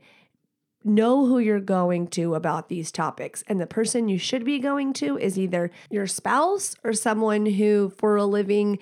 know 0.84 1.26
who 1.26 1.38
you're 1.38 1.60
going 1.60 2.06
to 2.06 2.34
about 2.34 2.68
these 2.68 2.92
topics. 2.92 3.42
And 3.46 3.60
the 3.60 3.66
person 3.66 4.08
you 4.08 4.18
should 4.18 4.44
be 4.44 4.58
going 4.58 4.92
to 4.94 5.18
is 5.18 5.38
either 5.38 5.70
your 5.90 6.06
spouse 6.06 6.74
or 6.84 6.92
someone 6.92 7.46
who, 7.46 7.92
for 7.96 8.16
a 8.16 8.24
living, 8.24 8.78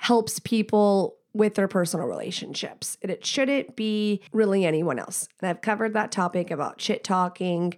helps 0.00 0.38
people 0.38 1.17
with 1.32 1.54
their 1.54 1.68
personal 1.68 2.06
relationships. 2.06 2.96
And 3.02 3.10
it 3.10 3.24
shouldn't 3.24 3.76
be 3.76 4.22
really 4.32 4.64
anyone 4.64 4.98
else. 4.98 5.28
And 5.40 5.48
I've 5.48 5.60
covered 5.60 5.94
that 5.94 6.10
topic 6.10 6.50
about 6.50 6.80
shit 6.80 7.04
talking 7.04 7.74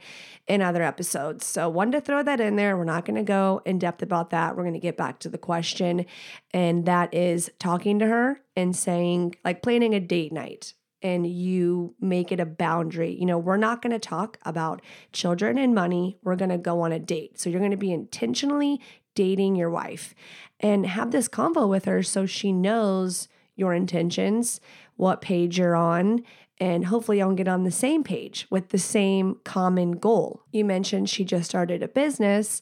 in 0.46 0.62
other 0.62 0.82
episodes. 0.82 1.46
So, 1.46 1.68
wanted 1.68 1.92
to 1.92 2.00
throw 2.00 2.22
that 2.22 2.40
in 2.40 2.56
there. 2.56 2.76
We're 2.76 2.84
not 2.84 3.04
going 3.04 3.16
to 3.16 3.22
go 3.22 3.62
in 3.64 3.78
depth 3.78 4.02
about 4.02 4.30
that. 4.30 4.56
We're 4.56 4.62
going 4.62 4.74
to 4.74 4.80
get 4.80 4.96
back 4.96 5.18
to 5.20 5.28
the 5.28 5.38
question. 5.38 6.06
And 6.52 6.86
that 6.86 7.12
is 7.14 7.50
talking 7.58 7.98
to 7.98 8.06
her 8.06 8.40
and 8.56 8.74
saying, 8.74 9.36
like, 9.44 9.62
planning 9.62 9.94
a 9.94 10.00
date 10.00 10.32
night 10.32 10.74
and 11.02 11.26
you 11.26 11.94
make 12.00 12.30
it 12.30 12.40
a 12.40 12.46
boundary. 12.46 13.14
You 13.18 13.26
know, 13.26 13.38
we're 13.38 13.56
not 13.56 13.82
going 13.82 13.92
to 13.92 13.98
talk 13.98 14.38
about 14.44 14.82
children 15.12 15.56
and 15.58 15.74
money. 15.74 16.18
We're 16.22 16.36
going 16.36 16.50
to 16.50 16.58
go 16.58 16.82
on 16.82 16.92
a 16.92 16.98
date. 16.98 17.40
So 17.40 17.48
you're 17.48 17.60
going 17.60 17.70
to 17.70 17.76
be 17.76 17.92
intentionally 17.92 18.80
dating 19.14 19.56
your 19.56 19.70
wife 19.70 20.14
and 20.60 20.86
have 20.86 21.10
this 21.10 21.28
convo 21.28 21.68
with 21.68 21.84
her 21.86 22.02
so 22.02 22.26
she 22.26 22.52
knows 22.52 23.28
your 23.60 23.74
intentions, 23.74 24.60
what 24.96 25.20
page 25.20 25.58
you're 25.58 25.76
on, 25.76 26.24
and 26.58 26.86
hopefully 26.86 27.20
y'all 27.20 27.32
get 27.32 27.46
on 27.46 27.62
the 27.62 27.70
same 27.70 28.02
page 28.02 28.46
with 28.50 28.70
the 28.70 28.78
same 28.78 29.38
common 29.44 29.92
goal. 29.92 30.42
You 30.50 30.64
mentioned 30.64 31.08
she 31.08 31.24
just 31.24 31.48
started 31.48 31.82
a 31.82 31.88
business. 31.88 32.60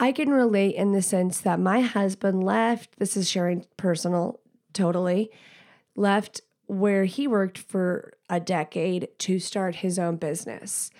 I 0.00 0.12
can 0.12 0.30
relate 0.30 0.74
in 0.74 0.92
the 0.92 1.02
sense 1.02 1.40
that 1.40 1.60
my 1.60 1.80
husband 1.80 2.44
left, 2.44 2.98
this 2.98 3.16
is 3.16 3.28
sharing 3.28 3.64
personal 3.76 4.40
totally, 4.72 5.30
left 5.96 6.40
where 6.66 7.04
he 7.04 7.26
worked 7.26 7.58
for 7.58 8.12
a 8.28 8.38
decade 8.38 9.08
to 9.18 9.38
start 9.38 9.76
his 9.76 9.98
own 9.98 10.16
business. 10.16 10.90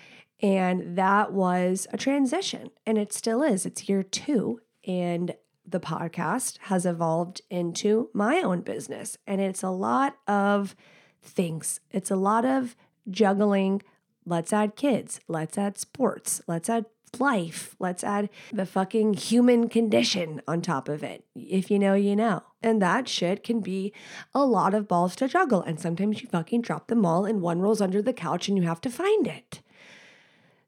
And 0.41 0.97
that 0.97 1.33
was 1.33 1.85
a 1.91 1.97
transition, 1.97 2.71
and 2.85 2.97
it 2.97 3.13
still 3.13 3.43
is. 3.43 3.65
It's 3.65 3.87
year 3.87 4.03
two. 4.03 4.61
And 4.87 5.35
the 5.71 5.79
podcast 5.79 6.57
has 6.63 6.85
evolved 6.85 7.41
into 7.49 8.09
my 8.13 8.41
own 8.41 8.61
business. 8.61 9.17
And 9.27 9.41
it's 9.41 9.63
a 9.63 9.69
lot 9.69 10.17
of 10.27 10.75
things, 11.21 11.79
it's 11.91 12.11
a 12.11 12.15
lot 12.15 12.45
of 12.45 12.75
juggling. 13.09 13.81
Let's 14.25 14.53
add 14.53 14.75
kids, 14.75 15.19
let's 15.27 15.57
add 15.57 15.77
sports, 15.77 16.41
let's 16.47 16.69
add 16.69 16.85
life. 17.17 17.75
Let's 17.79 18.03
add 18.03 18.29
the 18.51 18.65
fucking 18.65 19.15
human 19.15 19.69
condition 19.69 20.41
on 20.47 20.61
top 20.61 20.87
of 20.87 21.01
it. 21.01 21.23
If 21.35 21.71
you 21.71 21.79
know, 21.79 21.93
you 21.95 22.15
know. 22.15 22.43
And 22.61 22.81
that 22.81 23.07
shit 23.07 23.43
can 23.43 23.61
be 23.61 23.93
a 24.35 24.45
lot 24.45 24.73
of 24.73 24.87
balls 24.87 25.15
to 25.15 25.27
juggle. 25.27 25.63
And 25.63 25.79
sometimes 25.79 26.21
you 26.21 26.27
fucking 26.27 26.61
drop 26.61 26.87
them 26.87 27.05
all 27.05 27.25
and 27.25 27.41
one 27.41 27.61
rolls 27.61 27.81
under 27.81 28.01
the 28.01 28.13
couch 28.13 28.47
and 28.47 28.57
you 28.57 28.63
have 28.65 28.81
to 28.81 28.89
find 28.89 29.25
it. 29.25 29.61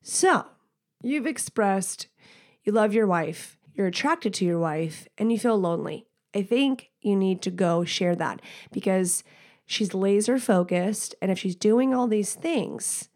So, 0.02 0.46
you've 1.04 1.28
expressed 1.28 2.08
you 2.64 2.72
love 2.72 2.94
your 2.94 3.08
wife, 3.08 3.58
you're 3.74 3.88
attracted 3.88 4.34
to 4.36 4.46
your 4.46 4.60
wife, 4.60 5.08
and 5.18 5.32
you 5.32 5.40
feel 5.40 5.58
lonely. 5.58 6.08
I 6.34 6.44
think 6.44 6.92
you 7.02 7.16
need 7.16 7.42
to 7.44 7.52
go 7.52 7.84
share 7.84 8.16
that 8.16 8.42
because 8.72 9.24
she's 9.66 9.94
laser 9.94 10.40
focused. 10.40 11.16
And 11.22 11.32
if 11.32 11.40
she's 11.40 11.56
doing 11.56 11.94
all 11.94 12.08
these 12.08 12.34
things, 12.34 13.10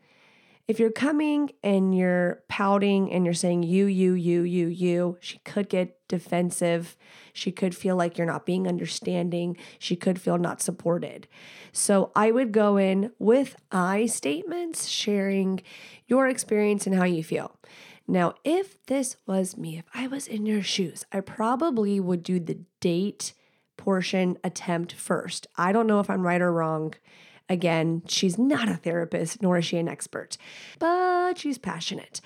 if 0.68 0.80
you're 0.80 0.92
coming 0.92 1.52
and 1.64 1.96
you're 1.96 2.44
pouting 2.50 3.12
and 3.12 3.24
you're 3.24 3.36
saying 3.36 3.64
you, 3.64 3.86
you, 3.86 4.14
you, 4.14 4.42
you, 4.42 4.68
you, 4.68 5.18
she 5.20 5.38
could 5.40 5.70
get 5.70 6.00
defensive. 6.08 6.98
She 7.34 7.52
could 7.52 7.76
feel 7.76 7.96
like 7.96 8.18
you're 8.18 8.26
not 8.26 8.48
being 8.48 8.68
understanding. 8.68 9.58
She 9.78 9.96
could 9.96 10.20
feel 10.20 10.40
not 10.40 10.62
supported. 10.62 11.28
So 11.72 12.12
I 12.16 12.32
would 12.32 12.52
go 12.52 12.78
in 12.78 13.12
with 13.20 13.56
I 13.72 14.08
statements, 14.08 14.88
sharing 14.88 15.62
your 16.08 16.28
experience 16.28 16.88
and 16.88 16.96
how 16.96 17.04
you 17.04 17.24
feel. 17.24 17.60
Now, 18.08 18.36
if 18.44 18.84
this 18.86 19.18
was 19.26 19.58
me, 19.58 19.78
if 19.78 19.86
I 19.94 20.08
was 20.08 20.28
in 20.28 20.46
your 20.46 20.62
shoes, 20.62 21.04
I 21.12 21.22
probably 21.22 22.00
would 22.00 22.24
do 22.24 22.40
the 22.40 22.60
date 22.80 23.34
portion 23.78 24.38
attempt 24.44 24.94
first. 24.94 25.48
I 25.58 25.72
don't 25.72 25.88
know 25.88 26.00
if 26.00 26.10
I'm 26.10 26.22
right 26.22 26.42
or 26.42 26.52
wrong. 26.52 26.94
Again, 27.50 28.04
she's 28.08 28.38
not 28.38 28.70
a 28.70 28.76
therapist, 28.76 29.42
nor 29.42 29.58
is 29.58 29.66
she 29.66 29.78
an 29.78 29.88
expert, 29.88 30.38
but 30.80 31.38
she's 31.38 31.58
passionate. 31.58 32.22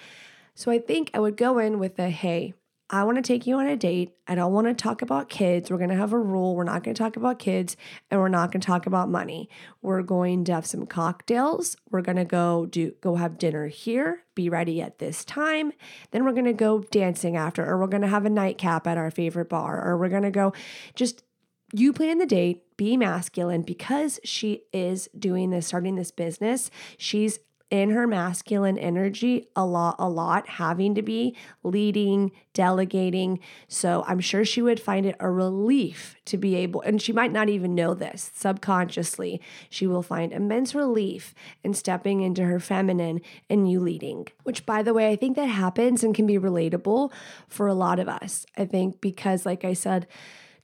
So 0.53 0.71
I 0.71 0.79
think 0.79 1.11
I 1.13 1.19
would 1.19 1.37
go 1.37 1.59
in 1.59 1.79
with 1.79 1.97
a 1.99 2.09
hey, 2.09 2.53
I 2.91 3.03
want 3.03 3.17
to 3.17 3.21
take 3.21 3.45
you 3.45 3.55
on 3.57 3.67
a 3.67 3.75
date. 3.75 4.15
I 4.27 4.33
don't 4.33 4.51
want 4.51 4.65
to 4.65 4.73
talk 4.73 5.03
about 5.03 5.29
kids. 5.29 5.69
We're 5.69 5.77
going 5.77 5.91
to 5.91 5.95
have 5.95 6.11
a 6.11 6.17
rule. 6.17 6.55
We're 6.55 6.63
not 6.63 6.83
going 6.83 6.95
to 6.95 6.99
talk 6.99 7.15
about 7.15 7.37
kids 7.37 7.77
and 8.09 8.19
we're 8.19 8.29
not 8.29 8.51
going 8.51 8.61
to 8.61 8.65
talk 8.65 8.87
about 8.87 9.09
money. 9.09 9.47
We're 9.83 10.01
going 10.01 10.43
to 10.45 10.53
have 10.53 10.65
some 10.65 10.87
cocktails. 10.87 11.77
We're 11.91 12.01
going 12.01 12.17
to 12.17 12.25
go 12.25 12.65
do 12.65 12.93
go 13.01 13.15
have 13.15 13.37
dinner 13.37 13.67
here. 13.67 14.23
Be 14.33 14.49
ready 14.49 14.81
at 14.81 14.97
this 14.97 15.23
time. 15.23 15.71
Then 16.11 16.25
we're 16.25 16.33
going 16.33 16.45
to 16.45 16.53
go 16.53 16.79
dancing 16.79 17.37
after 17.37 17.63
or 17.63 17.77
we're 17.77 17.87
going 17.87 18.01
to 18.01 18.07
have 18.07 18.25
a 18.25 18.29
nightcap 18.29 18.87
at 18.87 18.97
our 18.97 19.11
favorite 19.11 19.49
bar 19.49 19.85
or 19.85 19.97
we're 19.97 20.09
going 20.09 20.23
to 20.23 20.31
go 20.31 20.53
just 20.95 21.23
you 21.71 21.93
plan 21.93 22.17
the 22.17 22.25
date, 22.25 22.63
be 22.77 22.97
masculine 22.97 23.61
because 23.61 24.19
she 24.23 24.63
is 24.73 25.07
doing 25.17 25.51
this, 25.51 25.67
starting 25.67 25.95
this 25.95 26.09
business. 26.09 26.71
She's 26.97 27.39
in 27.69 27.91
her 27.91 28.07
masculine 28.07 28.77
energy 28.77 29.47
a 29.55 29.65
lot, 29.65 29.95
a 29.99 30.09
lot, 30.09 30.47
having 30.47 30.95
to 30.95 31.01
be 31.01 31.35
leading, 31.63 32.31
delegating. 32.53 33.39
So 33.67 34.03
I'm 34.07 34.19
sure 34.19 34.43
she 34.43 34.61
would 34.61 34.79
find 34.79 35.05
it 35.05 35.15
a 35.19 35.29
relief 35.29 36.15
to 36.25 36.37
be 36.37 36.55
able, 36.55 36.81
and 36.81 37.01
she 37.01 37.13
might 37.13 37.31
not 37.31 37.49
even 37.49 37.75
know 37.75 37.93
this 37.93 38.31
subconsciously. 38.33 39.39
She 39.69 39.85
will 39.85 40.03
find 40.03 40.31
immense 40.31 40.73
relief 40.73 41.35
in 41.63 41.73
stepping 41.73 42.21
into 42.21 42.43
her 42.43 42.59
feminine 42.59 43.21
and 43.49 43.69
you 43.69 43.79
leading, 43.79 44.27
which, 44.43 44.65
by 44.65 44.81
the 44.81 44.93
way, 44.93 45.11
I 45.11 45.15
think 45.15 45.35
that 45.35 45.45
happens 45.45 46.03
and 46.03 46.15
can 46.15 46.25
be 46.25 46.39
relatable 46.39 47.11
for 47.47 47.67
a 47.67 47.73
lot 47.73 47.99
of 47.99 48.09
us. 48.09 48.45
I 48.57 48.65
think 48.65 48.99
because, 48.99 49.45
like 49.45 49.63
I 49.63 49.73
said, 49.73 50.07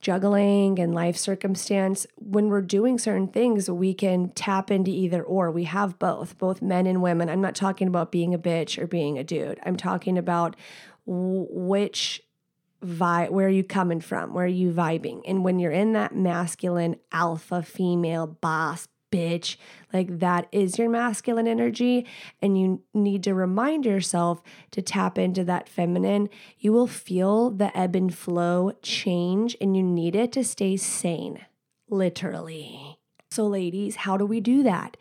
juggling 0.06 0.78
and 0.78 0.94
life 0.94 1.16
circumstance, 1.16 2.06
when 2.14 2.48
we're 2.48 2.62
doing 2.62 2.96
certain 2.96 3.26
things, 3.26 3.68
we 3.68 3.92
can 3.92 4.28
tap 4.30 4.70
into 4.70 4.88
either 4.88 5.20
or. 5.20 5.50
We 5.50 5.64
have 5.64 5.98
both, 5.98 6.38
both 6.38 6.62
men 6.62 6.86
and 6.86 7.02
women. 7.02 7.28
I'm 7.28 7.40
not 7.40 7.56
talking 7.56 7.88
about 7.88 8.12
being 8.12 8.32
a 8.32 8.38
bitch 8.38 8.80
or 8.80 8.86
being 8.86 9.18
a 9.18 9.24
dude. 9.24 9.58
I'm 9.66 9.76
talking 9.76 10.16
about 10.16 10.54
which 11.06 12.22
vibe, 12.84 13.30
where 13.30 13.48
are 13.48 13.50
you 13.50 13.64
coming 13.64 14.00
from? 14.00 14.32
Where 14.32 14.44
are 14.44 14.48
you 14.48 14.70
vibing? 14.70 15.22
And 15.26 15.42
when 15.42 15.58
you're 15.58 15.72
in 15.72 15.94
that 15.94 16.14
masculine 16.14 17.00
alpha 17.10 17.64
female 17.64 18.28
boss 18.28 18.86
bitch. 19.16 19.56
Like 19.92 20.18
that 20.18 20.46
is 20.52 20.78
your 20.78 20.88
masculine 20.88 21.48
energy. 21.48 22.06
And 22.42 22.58
you 22.58 22.82
need 22.92 23.22
to 23.24 23.34
remind 23.34 23.86
yourself 23.86 24.42
to 24.72 24.82
tap 24.82 25.18
into 25.18 25.44
that 25.44 25.68
feminine. 25.68 26.28
You 26.58 26.72
will 26.72 26.86
feel 26.86 27.50
the 27.50 27.76
ebb 27.76 27.96
and 27.96 28.14
flow 28.14 28.72
change, 28.82 29.56
and 29.60 29.76
you 29.76 29.82
need 29.82 30.14
it 30.14 30.32
to 30.32 30.44
stay 30.44 30.76
sane, 30.76 31.46
literally. 31.88 32.98
So, 33.30 33.46
ladies, 33.46 33.96
how 33.96 34.16
do 34.16 34.26
we 34.26 34.40
do 34.40 34.62
that? 34.62 34.96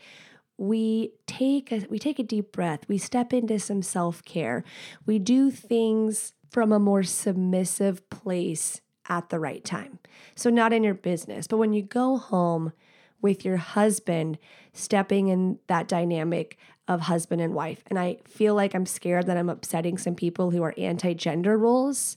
we 0.58 1.12
take 1.28 1.70
a, 1.70 1.86
we 1.90 2.00
take 2.00 2.18
a 2.18 2.24
deep 2.24 2.54
breath 2.54 2.88
we 2.88 2.98
step 2.98 3.34
into 3.34 3.60
some 3.60 3.82
self-care 3.82 4.64
we 5.06 5.20
do 5.20 5.52
things 5.52 6.32
from 6.50 6.72
a 6.72 6.80
more 6.80 7.04
submissive 7.04 8.10
place 8.10 8.80
at 9.10 9.28
the 9.28 9.38
right 9.38 9.66
time 9.66 10.00
so 10.34 10.50
not 10.50 10.72
in 10.72 10.82
your 10.82 10.94
business 10.94 11.46
but 11.46 11.58
when 11.58 11.74
you 11.74 11.82
go 11.82 12.16
home 12.16 12.72
with 13.22 13.46
your 13.46 13.58
husband 13.58 14.38
stepping 14.74 15.28
in 15.28 15.60
that 15.68 15.88
dynamic 15.88 16.58
of 16.88 17.02
husband 17.02 17.42
and 17.42 17.54
wife. 17.54 17.84
And 17.88 17.98
I 17.98 18.18
feel 18.28 18.54
like 18.54 18.74
I'm 18.74 18.86
scared 18.86 19.26
that 19.28 19.38
I'm 19.38 19.50
upsetting 19.50 19.98
some 19.98 20.16
people 20.16 20.52
who 20.52 20.64
are 20.64 20.74
anti 20.78 21.14
gender 21.14 21.58
roles, 21.58 22.16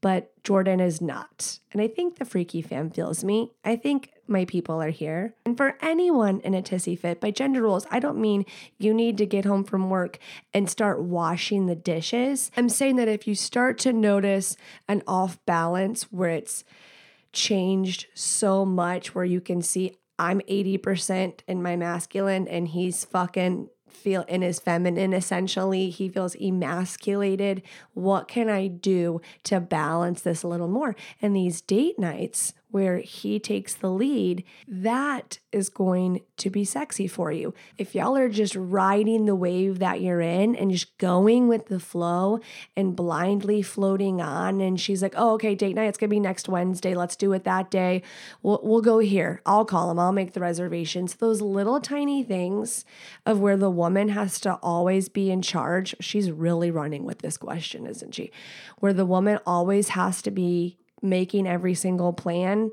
but 0.00 0.32
Jordan 0.44 0.80
is 0.80 1.00
not. 1.00 1.58
And 1.72 1.80
I 1.80 1.88
think 1.88 2.18
the 2.18 2.24
freaky 2.24 2.62
fam 2.62 2.90
feels 2.90 3.24
me. 3.24 3.52
I 3.64 3.76
think 3.76 4.10
my 4.26 4.44
people 4.44 4.80
are 4.80 4.90
here. 4.90 5.34
And 5.44 5.56
for 5.56 5.76
anyone 5.80 6.40
in 6.40 6.54
a 6.54 6.62
tissy 6.62 6.98
fit, 6.98 7.20
by 7.20 7.30
gender 7.30 7.62
roles, 7.62 7.86
I 7.90 7.98
don't 7.98 8.20
mean 8.20 8.46
you 8.78 8.94
need 8.94 9.18
to 9.18 9.26
get 9.26 9.44
home 9.44 9.64
from 9.64 9.90
work 9.90 10.18
and 10.54 10.70
start 10.70 11.02
washing 11.02 11.66
the 11.66 11.74
dishes. 11.74 12.50
I'm 12.56 12.68
saying 12.68 12.96
that 12.96 13.08
if 13.08 13.26
you 13.26 13.34
start 13.34 13.78
to 13.78 13.92
notice 13.92 14.56
an 14.88 15.02
off 15.06 15.44
balance 15.46 16.04
where 16.04 16.30
it's 16.30 16.64
changed 17.32 18.06
so 18.14 18.64
much 18.64 19.14
where 19.14 19.24
you 19.24 19.40
can 19.40 19.62
see 19.62 19.96
I'm 20.20 20.42
80% 20.42 21.40
in 21.48 21.62
my 21.62 21.76
masculine 21.76 22.46
and 22.46 22.68
he's 22.68 23.06
fucking 23.06 23.70
feel 23.88 24.22
in 24.28 24.42
his 24.42 24.60
feminine 24.60 25.14
essentially. 25.14 25.88
He 25.88 26.10
feels 26.10 26.36
emasculated. 26.36 27.62
What 27.94 28.28
can 28.28 28.50
i 28.50 28.66
do 28.66 29.22
to 29.44 29.60
balance 29.60 30.20
this 30.20 30.42
a 30.42 30.48
little 30.48 30.68
more? 30.68 30.94
And 31.22 31.34
these 31.34 31.62
date 31.62 31.98
nights 31.98 32.52
where 32.70 32.98
he 32.98 33.38
takes 33.38 33.74
the 33.74 33.90
lead, 33.90 34.44
that 34.66 35.38
is 35.52 35.68
going 35.68 36.20
to 36.36 36.50
be 36.50 36.64
sexy 36.64 37.06
for 37.06 37.32
you. 37.32 37.52
If 37.78 37.94
y'all 37.94 38.16
are 38.16 38.28
just 38.28 38.54
riding 38.56 39.26
the 39.26 39.34
wave 39.34 39.78
that 39.80 40.00
you're 40.00 40.20
in 40.20 40.54
and 40.54 40.70
just 40.70 40.96
going 40.98 41.48
with 41.48 41.66
the 41.66 41.80
flow 41.80 42.40
and 42.76 42.96
blindly 42.96 43.62
floating 43.62 44.20
on, 44.20 44.60
and 44.60 44.80
she's 44.80 45.02
like, 45.02 45.14
oh, 45.16 45.34
okay, 45.34 45.54
date 45.54 45.74
night, 45.74 45.86
it's 45.86 45.98
gonna 45.98 46.08
be 46.08 46.20
next 46.20 46.48
Wednesday, 46.48 46.94
let's 46.94 47.16
do 47.16 47.32
it 47.32 47.44
that 47.44 47.70
day. 47.70 48.02
We'll, 48.42 48.60
we'll 48.62 48.82
go 48.82 48.98
here. 48.98 49.42
I'll 49.44 49.64
call 49.64 49.90
him, 49.90 49.98
I'll 49.98 50.12
make 50.12 50.32
the 50.32 50.40
reservations. 50.40 51.14
Those 51.14 51.40
little 51.40 51.80
tiny 51.80 52.22
things 52.22 52.84
of 53.26 53.40
where 53.40 53.56
the 53.56 53.70
woman 53.70 54.10
has 54.10 54.40
to 54.40 54.54
always 54.54 55.08
be 55.08 55.30
in 55.30 55.42
charge. 55.42 55.94
She's 56.00 56.30
really 56.30 56.70
running 56.70 57.04
with 57.04 57.18
this 57.18 57.36
question, 57.36 57.86
isn't 57.86 58.14
she? 58.14 58.30
Where 58.78 58.92
the 58.92 59.06
woman 59.06 59.38
always 59.46 59.90
has 59.90 60.22
to 60.22 60.30
be 60.30 60.78
making 61.02 61.46
every 61.46 61.74
single 61.74 62.12
plan, 62.12 62.70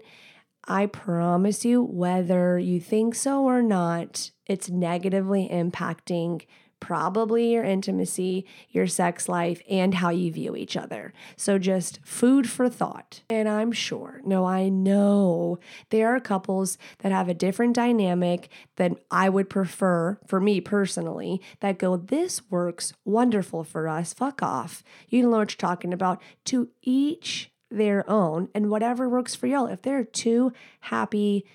I 0.67 0.85
promise 0.85 1.63
you, 1.63 1.81
whether 1.81 2.59
you 2.59 2.79
think 2.79 3.15
so 3.15 3.43
or 3.43 3.61
not, 3.61 4.31
it's 4.45 4.69
negatively 4.69 5.47
impacting 5.49 6.41
probably 6.79 7.53
your 7.53 7.63
intimacy, 7.63 8.45
your 8.69 8.87
sex 8.87 9.27
life, 9.27 9.61
and 9.69 9.95
how 9.95 10.09
you 10.09 10.31
view 10.31 10.55
each 10.55 10.77
other. 10.77 11.13
So, 11.35 11.57
just 11.57 11.99
food 12.03 12.49
for 12.49 12.69
thought. 12.69 13.21
And 13.29 13.47
I'm 13.49 13.71
sure, 13.71 14.21
no, 14.25 14.45
I 14.45 14.69
know 14.69 15.59
there 15.89 16.15
are 16.15 16.19
couples 16.19 16.77
that 16.99 17.11
have 17.11 17.29
a 17.29 17.33
different 17.33 17.75
dynamic 17.75 18.49
than 18.75 18.97
I 19.09 19.29
would 19.29 19.49
prefer 19.49 20.19
for 20.27 20.39
me 20.39 20.61
personally 20.61 21.41
that 21.61 21.79
go, 21.79 21.97
This 21.97 22.41
works 22.49 22.93
wonderful 23.05 23.63
for 23.63 23.87
us. 23.87 24.13
Fuck 24.13 24.43
off. 24.43 24.83
You 25.09 25.23
know 25.23 25.29
what 25.29 25.51
you're 25.51 25.69
talking 25.69 25.93
about. 25.93 26.21
To 26.45 26.69
each 26.81 27.51
their 27.69 28.09
own 28.09 28.49
and 28.53 28.69
whatever 28.69 29.09
works 29.09 29.35
for 29.35 29.47
y'all. 29.47 29.67
If 29.67 29.81
there 29.81 29.99
are 29.99 30.03
two 30.03 30.53
happy, 30.81 31.45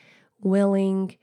willing 0.40 1.16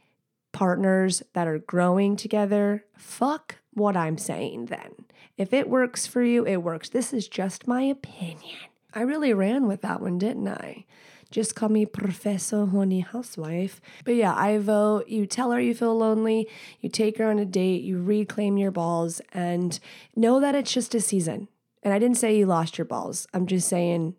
partners 0.51 1.21
that 1.33 1.47
are 1.47 1.59
growing 1.59 2.15
together, 2.15 2.85
fuck 2.97 3.55
what 3.73 3.95
I'm 3.95 4.17
saying 4.17 4.67
then. 4.67 5.05
If 5.37 5.53
it 5.53 5.69
works 5.69 6.07
for 6.07 6.23
you, 6.23 6.45
it 6.45 6.57
works. 6.57 6.89
This 6.89 7.13
is 7.13 7.27
just 7.27 7.67
my 7.67 7.83
opinion. 7.83 8.57
I 8.93 9.01
really 9.01 9.33
ran 9.33 9.67
with 9.67 9.81
that 9.81 10.01
one, 10.01 10.17
didn't 10.17 10.47
I? 10.47 10.85
Just 11.31 11.55
call 11.55 11.69
me 11.69 11.85
Professor 11.85 12.65
Horny 12.65 13.01
Housewife. 13.01 13.79
But 14.03 14.15
yeah, 14.15 14.33
I 14.35 14.57
vote 14.57 15.07
you 15.07 15.27
tell 15.27 15.51
her 15.51 15.61
you 15.61 15.75
feel 15.75 15.95
lonely, 15.95 16.49
you 16.81 16.89
take 16.89 17.19
her 17.19 17.29
on 17.29 17.37
a 17.37 17.45
date, 17.45 17.83
you 17.83 18.01
reclaim 18.01 18.57
your 18.57 18.71
balls, 18.71 19.21
and 19.31 19.79
know 20.15 20.39
that 20.39 20.55
it's 20.55 20.73
just 20.73 20.95
a 20.95 20.99
season. 20.99 21.47
And 21.83 21.93
I 21.93 21.99
didn't 21.99 22.17
say 22.17 22.35
you 22.35 22.47
lost 22.47 22.79
your 22.79 22.85
balls. 22.85 23.27
I'm 23.31 23.45
just 23.45 23.69
saying 23.69 24.15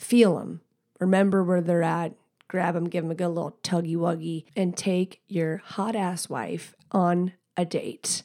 feel 0.00 0.38
them, 0.38 0.62
remember 0.98 1.44
where 1.44 1.60
they're 1.60 1.82
at, 1.82 2.14
grab 2.48 2.74
them, 2.74 2.88
give 2.88 3.04
them 3.04 3.10
a 3.10 3.14
good 3.14 3.28
little 3.28 3.56
tuggy 3.62 3.96
wuggy, 3.96 4.44
and 4.56 4.76
take 4.76 5.20
your 5.28 5.58
hot 5.58 5.94
ass 5.94 6.28
wife 6.28 6.74
on 6.90 7.32
a 7.56 7.64
date 7.64 8.22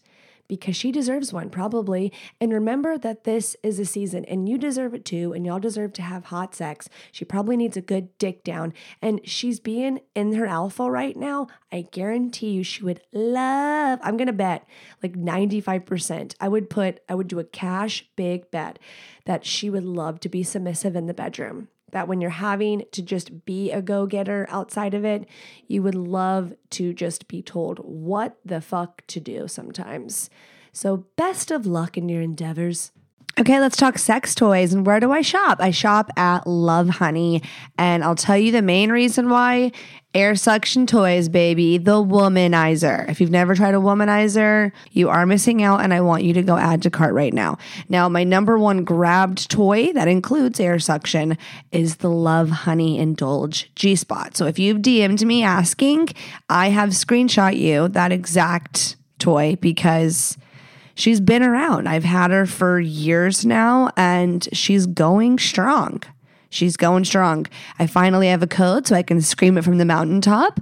because 0.47 0.75
she 0.75 0.91
deserves 0.91 1.33
one, 1.33 1.49
probably. 1.49 2.11
And 2.39 2.53
remember 2.53 2.97
that 2.97 3.23
this 3.23 3.55
is 3.63 3.79
a 3.79 3.85
season 3.85 4.25
and 4.25 4.47
you 4.47 4.57
deserve 4.57 4.93
it 4.93 5.05
too. 5.05 5.33
And 5.33 5.45
y'all 5.45 5.59
deserve 5.59 5.93
to 5.93 6.01
have 6.01 6.25
hot 6.25 6.55
sex. 6.55 6.89
She 7.11 7.25
probably 7.25 7.57
needs 7.57 7.77
a 7.77 7.81
good 7.81 8.17
dick 8.17 8.43
down. 8.43 8.73
And 9.01 9.21
she's 9.23 9.59
being 9.59 10.01
in 10.13 10.33
her 10.33 10.45
alpha 10.45 10.89
right 10.89 11.15
now. 11.15 11.47
I 11.71 11.85
guarantee 11.91 12.51
you 12.51 12.63
she 12.63 12.83
would 12.83 13.01
love, 13.11 13.99
I'm 14.01 14.17
to 14.17 14.33
bet 14.33 14.67
like 15.03 15.13
95%. 15.13 16.35
I 16.39 16.47
would 16.47 16.69
put, 16.69 16.99
I 17.09 17.15
would 17.15 17.27
do 17.27 17.39
a 17.39 17.43
cash 17.43 18.07
big 18.15 18.49
bet 18.51 18.79
that 19.25 19.45
she 19.45 19.69
would 19.69 19.83
love 19.83 20.19
to 20.21 20.29
be 20.29 20.43
submissive 20.43 20.95
in 20.95 21.07
the 21.07 21.13
bedroom 21.13 21.69
that 21.91 22.07
when 22.07 22.21
you're 22.21 22.29
having 22.29 22.83
to 22.91 23.01
just 23.01 23.45
be 23.45 23.71
a 23.71 23.81
go 23.81 24.05
getter 24.05 24.45
outside 24.49 24.93
of 24.93 25.05
it, 25.05 25.27
you 25.67 25.81
would 25.83 25.95
love 25.95 26.53
to 26.71 26.93
just 26.93 27.27
be 27.27 27.41
told 27.41 27.79
what 27.79 28.37
the 28.43 28.61
fuck 28.61 29.05
to 29.07 29.19
do 29.19 29.47
sometimes. 29.47 30.29
So, 30.71 31.05
best 31.15 31.51
of 31.51 31.65
luck 31.65 31.97
in 31.97 32.09
your 32.09 32.21
endeavors. 32.21 32.91
Okay, 33.37 33.59
let's 33.59 33.75
talk 33.75 33.97
sex 33.97 34.33
toys. 34.33 34.73
And 34.73 34.85
where 34.85 35.01
do 35.01 35.11
I 35.11 35.19
shop? 35.19 35.57
I 35.59 35.71
shop 35.71 36.09
at 36.15 36.45
Lovehoney. 36.45 37.43
And 37.77 38.01
I'll 38.01 38.15
tell 38.15 38.37
you 38.37 38.53
the 38.53 38.61
main 38.61 38.93
reason 38.93 39.29
why 39.29 39.73
air 40.13 40.35
suction 40.35 40.87
toys, 40.87 41.27
baby, 41.27 41.77
the 41.77 42.01
womanizer. 42.01 43.09
If 43.09 43.19
you've 43.19 43.31
never 43.31 43.53
tried 43.53 43.73
a 43.73 43.79
womanizer, 43.79 44.71
you 44.91 45.09
are 45.09 45.25
missing 45.25 45.61
out. 45.61 45.81
And 45.81 45.93
I 45.93 45.99
want 45.99 46.23
you 46.23 46.31
to 46.31 46.41
go 46.41 46.55
add 46.55 46.81
to 46.83 46.89
cart 46.89 47.13
right 47.13 47.33
now. 47.33 47.57
Now, 47.89 48.07
my 48.07 48.23
number 48.23 48.57
one 48.57 48.85
grabbed 48.85 49.51
toy 49.51 49.91
that 49.91 50.07
includes 50.07 50.61
air 50.61 50.79
suction 50.79 51.37
is 51.73 51.97
the 51.97 52.07
Lovehoney 52.07 52.97
Indulge 52.97 53.69
G 53.75 53.97
Spot. 53.97 54.37
So 54.37 54.45
if 54.45 54.57
you've 54.57 54.77
DM'd 54.77 55.25
me 55.25 55.43
asking, 55.43 56.07
I 56.49 56.69
have 56.69 56.91
screenshot 56.91 57.57
you 57.57 57.89
that 57.89 58.13
exact 58.13 58.95
toy 59.19 59.57
because 59.59 60.37
she's 60.95 61.19
been 61.19 61.43
around. 61.43 61.87
I've 61.87 62.03
had 62.03 62.31
her 62.31 62.45
for 62.45 62.79
years 62.79 63.45
now 63.45 63.91
and 63.95 64.47
she's 64.53 64.87
going 64.87 65.37
strong. 65.37 66.01
She's 66.49 66.77
going 66.77 67.05
strong. 67.05 67.45
I 67.77 67.85
finally 67.85 68.29
have 68.29 68.41
a 68.41 68.47
code 68.47 68.87
so 68.87 68.95
I 68.95 69.03
can 69.03 69.21
scream 69.21 69.57
it 69.57 69.63
from 69.63 69.77
the 69.77 69.85
mountaintop. 69.85 70.59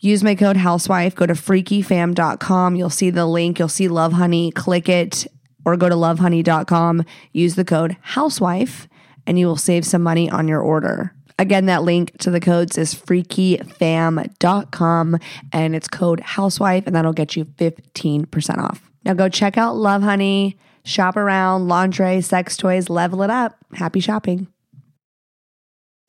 Use 0.00 0.24
my 0.24 0.34
code 0.34 0.56
housewife, 0.56 1.14
go 1.14 1.26
to 1.26 1.34
freakyfam.com. 1.34 2.76
You'll 2.76 2.90
see 2.90 3.10
the 3.10 3.26
link, 3.26 3.58
you'll 3.58 3.68
see 3.68 3.88
Lovehoney, 3.88 4.54
click 4.54 4.88
it 4.88 5.26
or 5.64 5.76
go 5.76 5.88
to 5.88 5.94
lovehoney.com, 5.94 7.04
use 7.32 7.56
the 7.56 7.64
code 7.64 7.96
housewife 8.00 8.88
and 9.26 9.38
you 9.38 9.46
will 9.46 9.56
save 9.56 9.84
some 9.84 10.02
money 10.02 10.30
on 10.30 10.48
your 10.48 10.60
order. 10.60 11.12
Again, 11.38 11.66
that 11.66 11.82
link 11.82 12.16
to 12.18 12.30
the 12.30 12.40
codes 12.40 12.78
is 12.78 12.94
freakyfam.com 12.94 15.18
and 15.52 15.76
it's 15.76 15.88
code 15.88 16.20
housewife 16.20 16.86
and 16.86 16.96
that'll 16.96 17.12
get 17.12 17.36
you 17.36 17.44
15% 17.44 18.58
off. 18.58 18.87
Now 19.08 19.14
go 19.14 19.30
check 19.30 19.56
out 19.56 19.74
Lovehoney, 19.74 20.56
shop 20.84 21.16
around, 21.16 21.66
lingerie, 21.66 22.20
sex 22.20 22.58
toys, 22.58 22.90
level 22.90 23.22
it 23.22 23.30
up. 23.30 23.56
Happy 23.72 24.00
shopping. 24.00 24.48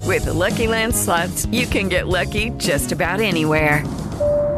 With 0.03 0.25
the 0.25 0.33
Lucky 0.33 0.67
Land 0.67 0.93
slots, 0.93 1.45
you 1.45 1.65
can 1.65 1.87
get 1.87 2.09
lucky 2.09 2.49
just 2.57 2.91
about 2.91 3.21
anywhere. 3.21 3.87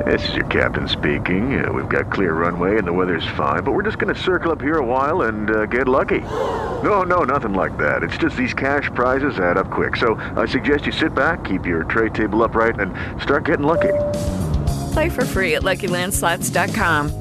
This 0.08 0.28
is 0.30 0.34
your 0.34 0.48
captain 0.48 0.88
speaking. 0.88 1.64
Uh, 1.64 1.72
we've 1.72 1.88
got 1.88 2.12
clear 2.12 2.34
runway 2.34 2.80
and 2.80 2.88
the 2.88 2.94
weather's 2.94 3.28
fine, 3.38 3.64
but 3.64 3.74
we're 3.74 3.84
just 3.84 4.00
going 4.00 4.14
to 4.14 4.20
circle 4.20 4.52
up 4.52 4.60
here 4.60 4.80
a 4.80 4.86
while 4.86 5.24
and 5.24 5.52
uh, 5.52 5.66
get 5.68 5.88
lucky. 5.88 6.22
No, 6.22 7.04
no, 7.04 7.24
nothing 7.24 7.54
like 7.54 7.78
that. 7.78 8.02
It's 8.02 8.18
just 8.18 8.36
these 8.38 8.56
cash 8.56 8.90
prizes 8.96 9.38
add 9.38 9.58
up 9.58 9.70
quick. 9.70 9.96
So 9.98 10.16
I 10.36 10.48
suggest 10.48 10.88
you 10.88 10.94
sit 10.94 11.14
back, 11.14 11.44
keep 11.44 11.68
your 11.68 11.84
tray 11.84 12.10
table 12.10 12.42
upright, 12.44 12.80
and 12.80 12.92
start 13.22 13.46
getting 13.46 13.68
lucky. 13.68 13.94
Play 14.94 15.10
for 15.10 15.26
free 15.26 15.54
at 15.54 15.62
LuckyLandSlots.com. 15.62 17.21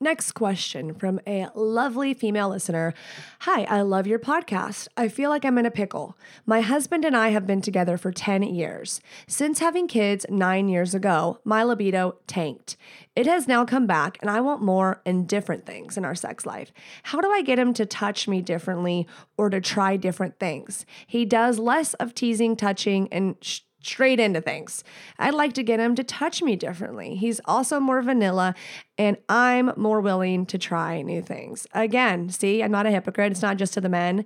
Next 0.00 0.30
question 0.30 0.94
from 0.94 1.18
a 1.26 1.48
lovely 1.56 2.14
female 2.14 2.50
listener. 2.50 2.94
Hi, 3.40 3.64
I 3.64 3.80
love 3.80 4.06
your 4.06 4.20
podcast. 4.20 4.86
I 4.96 5.08
feel 5.08 5.28
like 5.28 5.44
I'm 5.44 5.58
in 5.58 5.66
a 5.66 5.72
pickle. 5.72 6.16
My 6.46 6.60
husband 6.60 7.04
and 7.04 7.16
I 7.16 7.30
have 7.30 7.48
been 7.48 7.60
together 7.60 7.98
for 7.98 8.12
10 8.12 8.44
years. 8.44 9.00
Since 9.26 9.58
having 9.58 9.88
kids 9.88 10.24
nine 10.30 10.68
years 10.68 10.94
ago, 10.94 11.40
my 11.42 11.64
libido 11.64 12.14
tanked. 12.28 12.76
It 13.16 13.26
has 13.26 13.48
now 13.48 13.64
come 13.64 13.88
back, 13.88 14.18
and 14.20 14.30
I 14.30 14.40
want 14.40 14.62
more 14.62 15.02
and 15.04 15.26
different 15.26 15.66
things 15.66 15.96
in 15.96 16.04
our 16.04 16.14
sex 16.14 16.46
life. 16.46 16.72
How 17.02 17.20
do 17.20 17.28
I 17.32 17.42
get 17.42 17.58
him 17.58 17.74
to 17.74 17.84
touch 17.84 18.28
me 18.28 18.40
differently 18.40 19.08
or 19.36 19.50
to 19.50 19.60
try 19.60 19.96
different 19.96 20.38
things? 20.38 20.86
He 21.08 21.24
does 21.24 21.58
less 21.58 21.94
of 21.94 22.14
teasing, 22.14 22.54
touching, 22.54 23.08
and 23.12 23.34
sh- 23.40 23.62
straight 23.80 24.20
into 24.20 24.40
things. 24.40 24.84
I'd 25.18 25.34
like 25.34 25.52
to 25.54 25.62
get 25.62 25.80
him 25.80 25.94
to 25.94 26.04
touch 26.04 26.42
me 26.42 26.56
differently. 26.56 27.14
He's 27.14 27.40
also 27.44 27.80
more 27.80 28.02
vanilla, 28.02 28.54
and 28.96 29.16
I'm 29.28 29.72
more 29.76 30.00
willing 30.00 30.46
to 30.46 30.58
try 30.58 31.02
new 31.02 31.22
things. 31.22 31.66
Again, 31.72 32.30
see, 32.30 32.62
I'm 32.62 32.72
not 32.72 32.86
a 32.86 32.90
hypocrite. 32.90 33.32
It's 33.32 33.42
not 33.42 33.56
just 33.56 33.74
to 33.74 33.80
the 33.80 33.88
men. 33.88 34.24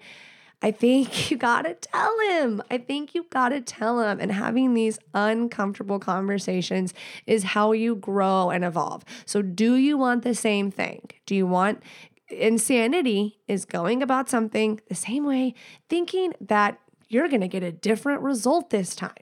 I 0.62 0.70
think 0.70 1.30
you 1.30 1.36
gotta 1.36 1.74
tell 1.74 2.18
him. 2.30 2.62
I 2.70 2.78
think 2.78 3.14
you 3.14 3.26
gotta 3.30 3.60
tell 3.60 4.00
him. 4.00 4.18
And 4.20 4.32
having 4.32 4.74
these 4.74 4.98
uncomfortable 5.12 5.98
conversations 5.98 6.94
is 7.26 7.42
how 7.42 7.72
you 7.72 7.96
grow 7.96 8.50
and 8.50 8.64
evolve. 8.64 9.04
So, 9.26 9.42
do 9.42 9.74
you 9.74 9.98
want 9.98 10.22
the 10.22 10.34
same 10.34 10.70
thing? 10.70 11.10
Do 11.26 11.34
you 11.34 11.46
want 11.46 11.82
insanity? 12.30 13.40
Is 13.48 13.64
going 13.64 14.02
about 14.02 14.30
something 14.30 14.80
the 14.88 14.94
same 14.94 15.26
way, 15.26 15.54
thinking 15.90 16.32
that 16.40 16.78
you're 17.12 17.28
going 17.28 17.42
to 17.42 17.48
get 17.48 17.62
a 17.62 17.70
different 17.70 18.22
result 18.22 18.70
this 18.70 18.94
time. 18.94 19.12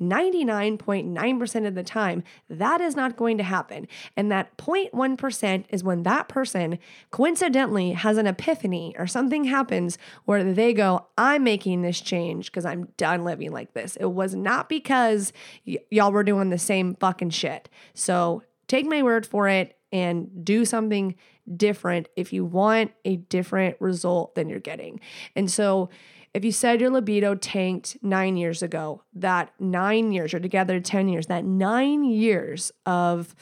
99.9% 0.00 1.66
of 1.66 1.74
the 1.76 1.82
time, 1.84 2.24
that 2.50 2.80
is 2.80 2.96
not 2.96 3.16
going 3.16 3.38
to 3.38 3.44
happen. 3.44 3.86
And 4.16 4.32
that 4.32 4.56
0.1% 4.56 5.64
is 5.68 5.84
when 5.84 6.02
that 6.02 6.28
person 6.28 6.78
coincidentally 7.12 7.92
has 7.92 8.18
an 8.18 8.26
epiphany 8.26 8.96
or 8.98 9.06
something 9.06 9.44
happens 9.44 9.96
where 10.24 10.42
they 10.42 10.72
go, 10.72 11.06
I'm 11.16 11.44
making 11.44 11.82
this 11.82 12.00
change 12.00 12.46
because 12.46 12.66
I'm 12.66 12.88
done 12.96 13.22
living 13.22 13.52
like 13.52 13.74
this. 13.74 13.94
It 13.96 14.10
was 14.10 14.34
not 14.34 14.68
because 14.68 15.32
y- 15.64 15.78
y'all 15.90 16.10
were 16.10 16.24
doing 16.24 16.50
the 16.50 16.58
same 16.58 16.96
fucking 16.96 17.30
shit. 17.30 17.68
So 17.94 18.42
take 18.66 18.86
my 18.86 19.04
word 19.04 19.24
for 19.24 19.46
it 19.46 19.78
and 19.92 20.44
do 20.44 20.64
something 20.64 21.14
different 21.54 22.08
if 22.16 22.32
you 22.32 22.44
want 22.44 22.90
a 23.04 23.16
different 23.16 23.76
result 23.80 24.34
than 24.34 24.48
you're 24.48 24.58
getting. 24.58 25.00
And 25.36 25.48
so, 25.50 25.90
if 26.36 26.44
you 26.44 26.52
said 26.52 26.82
your 26.82 26.90
libido 26.90 27.34
tanked 27.34 27.96
nine 28.02 28.36
years 28.36 28.62
ago, 28.62 29.02
that 29.14 29.54
nine 29.58 30.12
years, 30.12 30.32
you're 30.32 30.38
together 30.38 30.78
10 30.78 31.08
years, 31.08 31.28
that 31.28 31.46
nine 31.46 32.04
years 32.04 32.70
of 32.84 33.34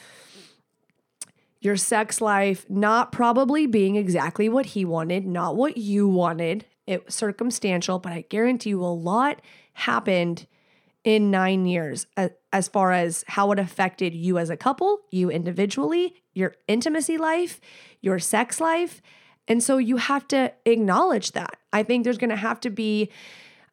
your 1.59 1.75
sex 1.75 2.21
life 2.21 2.65
not 2.69 3.11
probably 3.11 3.67
being 3.67 3.97
exactly 3.97 4.47
what 4.47 4.67
he 4.67 4.85
wanted, 4.85 5.27
not 5.27 5.57
what 5.57 5.75
you 5.75 6.07
wanted, 6.07 6.63
it 6.87 7.03
was 7.03 7.13
circumstantial, 7.13 7.99
but 7.99 8.13
I 8.13 8.21
guarantee 8.29 8.69
you 8.69 8.81
a 8.81 8.87
lot 8.87 9.41
happened 9.73 10.47
in 11.03 11.29
nine 11.29 11.65
years 11.65 12.07
as 12.53 12.69
far 12.69 12.93
as 12.93 13.25
how 13.27 13.51
it 13.51 13.59
affected 13.59 14.15
you 14.15 14.37
as 14.37 14.49
a 14.49 14.55
couple, 14.55 14.99
you 15.11 15.29
individually, 15.29 16.15
your 16.33 16.55
intimacy 16.69 17.17
life, 17.17 17.59
your 17.99 18.19
sex 18.19 18.61
life. 18.61 19.01
And 19.47 19.61
so 19.61 19.77
you 19.77 19.97
have 19.97 20.27
to 20.29 20.51
acknowledge 20.65 21.33
that. 21.33 21.57
I 21.71 21.83
think 21.83 22.03
there's 22.03 22.17
going 22.17 22.29
to 22.31 22.35
have 22.35 22.59
to 22.61 22.69
be 22.69 23.11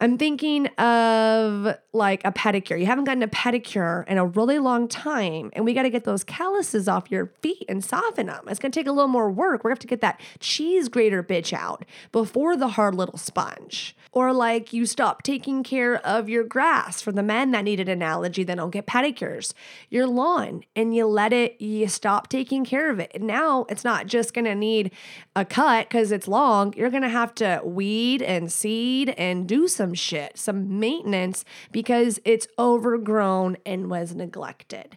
I'm 0.03 0.19
thinking 0.19 0.67
of 0.79 1.77
like 1.93 2.25
a 2.25 2.33
pedicure. 2.33 2.79
You 2.79 2.87
haven't 2.87 3.05
gotten 3.05 3.23
a 3.23 3.29
pedicure 3.29 4.07
in 4.09 4.19
a 4.19 4.27
really 4.27 4.59
long 4.59 4.89
time, 4.89 5.51
and 5.53 5.65
we 5.65 5.75
got 5.75 5.83
to 5.83 5.91
get 5.91 6.05
those 6.05 6.25
calluses 6.25 6.89
off 6.89 7.11
your 7.11 7.27
feet 7.41 7.65
and 7.69 7.85
soften 7.85 8.27
them. 8.27 8.45
It's 8.49 8.59
going 8.59 8.73
to 8.73 8.79
take 8.79 8.87
a 8.87 8.93
little 8.93 9.09
more 9.09 9.31
work. 9.31 9.63
We're 9.63 9.71
going 9.71 9.77
to 9.77 9.81
have 9.81 9.81
to 9.81 9.87
get 9.87 10.01
that 10.01 10.21
cheese 10.41 10.89
grater 10.89 11.23
bitch 11.23 11.53
out 11.53 11.85
before 12.11 12.57
the 12.57 12.69
hard 12.69 12.95
little 12.95 13.19
sponge. 13.19 13.95
Or 14.11 14.33
like 14.33 14.73
you 14.73 14.85
stop 14.85 15.23
taking 15.23 15.63
care 15.63 15.97
of 16.07 16.29
your 16.29 16.45
grass 16.45 17.01
for 17.01 17.13
the 17.13 17.23
men 17.23 17.53
that 17.53 17.65
need 17.65 17.81
an 17.81 17.89
analogy 17.89 18.43
that 18.45 18.57
don't 18.57 18.71
get 18.71 18.87
pedicures, 18.87 19.55
your 19.89 20.07
lawn, 20.07 20.65
and 20.75 20.95
you 20.95 21.07
let 21.07 21.33
it, 21.33 21.61
you 21.61 21.89
stop 21.89 22.29
taking 22.29 22.65
care 22.65 22.91
of 22.91 22.99
it. 22.99 23.11
And 23.15 23.25
now 23.25 23.65
it's 23.69 23.85
not 23.85 24.07
just 24.07 24.35
going 24.35 24.45
to 24.45 24.55
need 24.55 24.91
a 25.37 25.45
cut 25.45 25.89
because 25.89 26.13
it's 26.13 26.29
long. 26.29 26.75
You're 26.77 26.91
going 26.91 27.03
to 27.03 27.09
have 27.09 27.35
to 27.37 27.63
weed 27.65 28.21
and 28.21 28.53
seed 28.53 29.11
and 29.11 29.47
do 29.47 29.69
some 29.69 29.93
some 29.93 29.95
shit, 29.95 30.39
some 30.39 30.79
maintenance 30.79 31.45
because 31.83 32.21
it's 32.25 32.47
overgrown 32.61 33.57
and 33.67 33.91
was 33.91 34.15
neglected. 34.15 34.97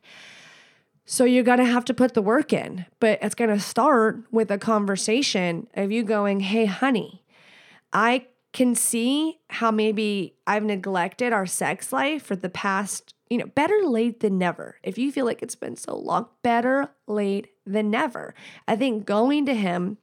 So 1.04 1.24
you're 1.24 1.44
going 1.44 1.58
to 1.58 1.66
have 1.66 1.84
to 1.86 1.96
put 1.96 2.14
the 2.14 2.22
work 2.22 2.54
in, 2.54 2.86
but 3.00 3.18
it's 3.24 3.34
going 3.34 3.50
to 3.50 3.60
start 3.60 4.20
with 4.32 4.52
a 4.52 4.60
conversation 4.60 5.68
of 5.74 5.92
you 5.92 6.04
going, 6.04 6.42
Hey, 6.42 6.66
honey, 6.66 7.24
I 7.92 8.28
can 8.54 8.76
see 8.76 9.40
how 9.50 9.72
maybe 9.72 10.36
I've 10.46 10.64
neglected 10.64 11.34
our 11.34 11.48
sex 11.48 11.92
life 11.92 12.24
for 12.24 12.36
the 12.36 12.50
past, 12.50 13.16
you 13.32 13.40
know, 13.40 13.48
better 13.48 13.82
late 13.84 14.20
than 14.20 14.38
never. 14.38 14.78
If 14.84 15.00
you 15.00 15.12
feel 15.12 15.26
like 15.26 15.42
it's 15.42 15.56
been 15.56 15.76
so 15.76 15.98
long, 15.98 16.28
better 16.44 16.92
late 17.08 17.48
than 17.66 17.90
never. 17.90 18.36
I 18.68 18.76
think 18.76 19.06
going 19.06 19.48
to 19.48 19.56
him 19.56 19.98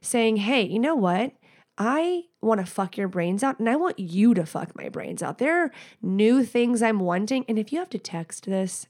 saying, 0.00 0.36
Hey, 0.36 0.62
you 0.62 0.78
know 0.78 0.94
what? 0.94 1.32
I 1.78 2.24
want 2.42 2.60
to 2.60 2.66
fuck 2.66 2.96
your 2.96 3.06
brains 3.06 3.44
out 3.44 3.60
and 3.60 3.70
I 3.70 3.76
want 3.76 4.00
you 4.00 4.34
to 4.34 4.44
fuck 4.44 4.74
my 4.74 4.88
brains 4.88 5.22
out. 5.22 5.38
There 5.38 5.62
are 5.62 5.70
new 6.02 6.44
things 6.44 6.82
I'm 6.82 6.98
wanting. 6.98 7.44
And 7.48 7.58
if 7.58 7.72
you 7.72 7.78
have 7.78 7.90
to 7.90 7.98
text 7.98 8.46
this, 8.46 8.88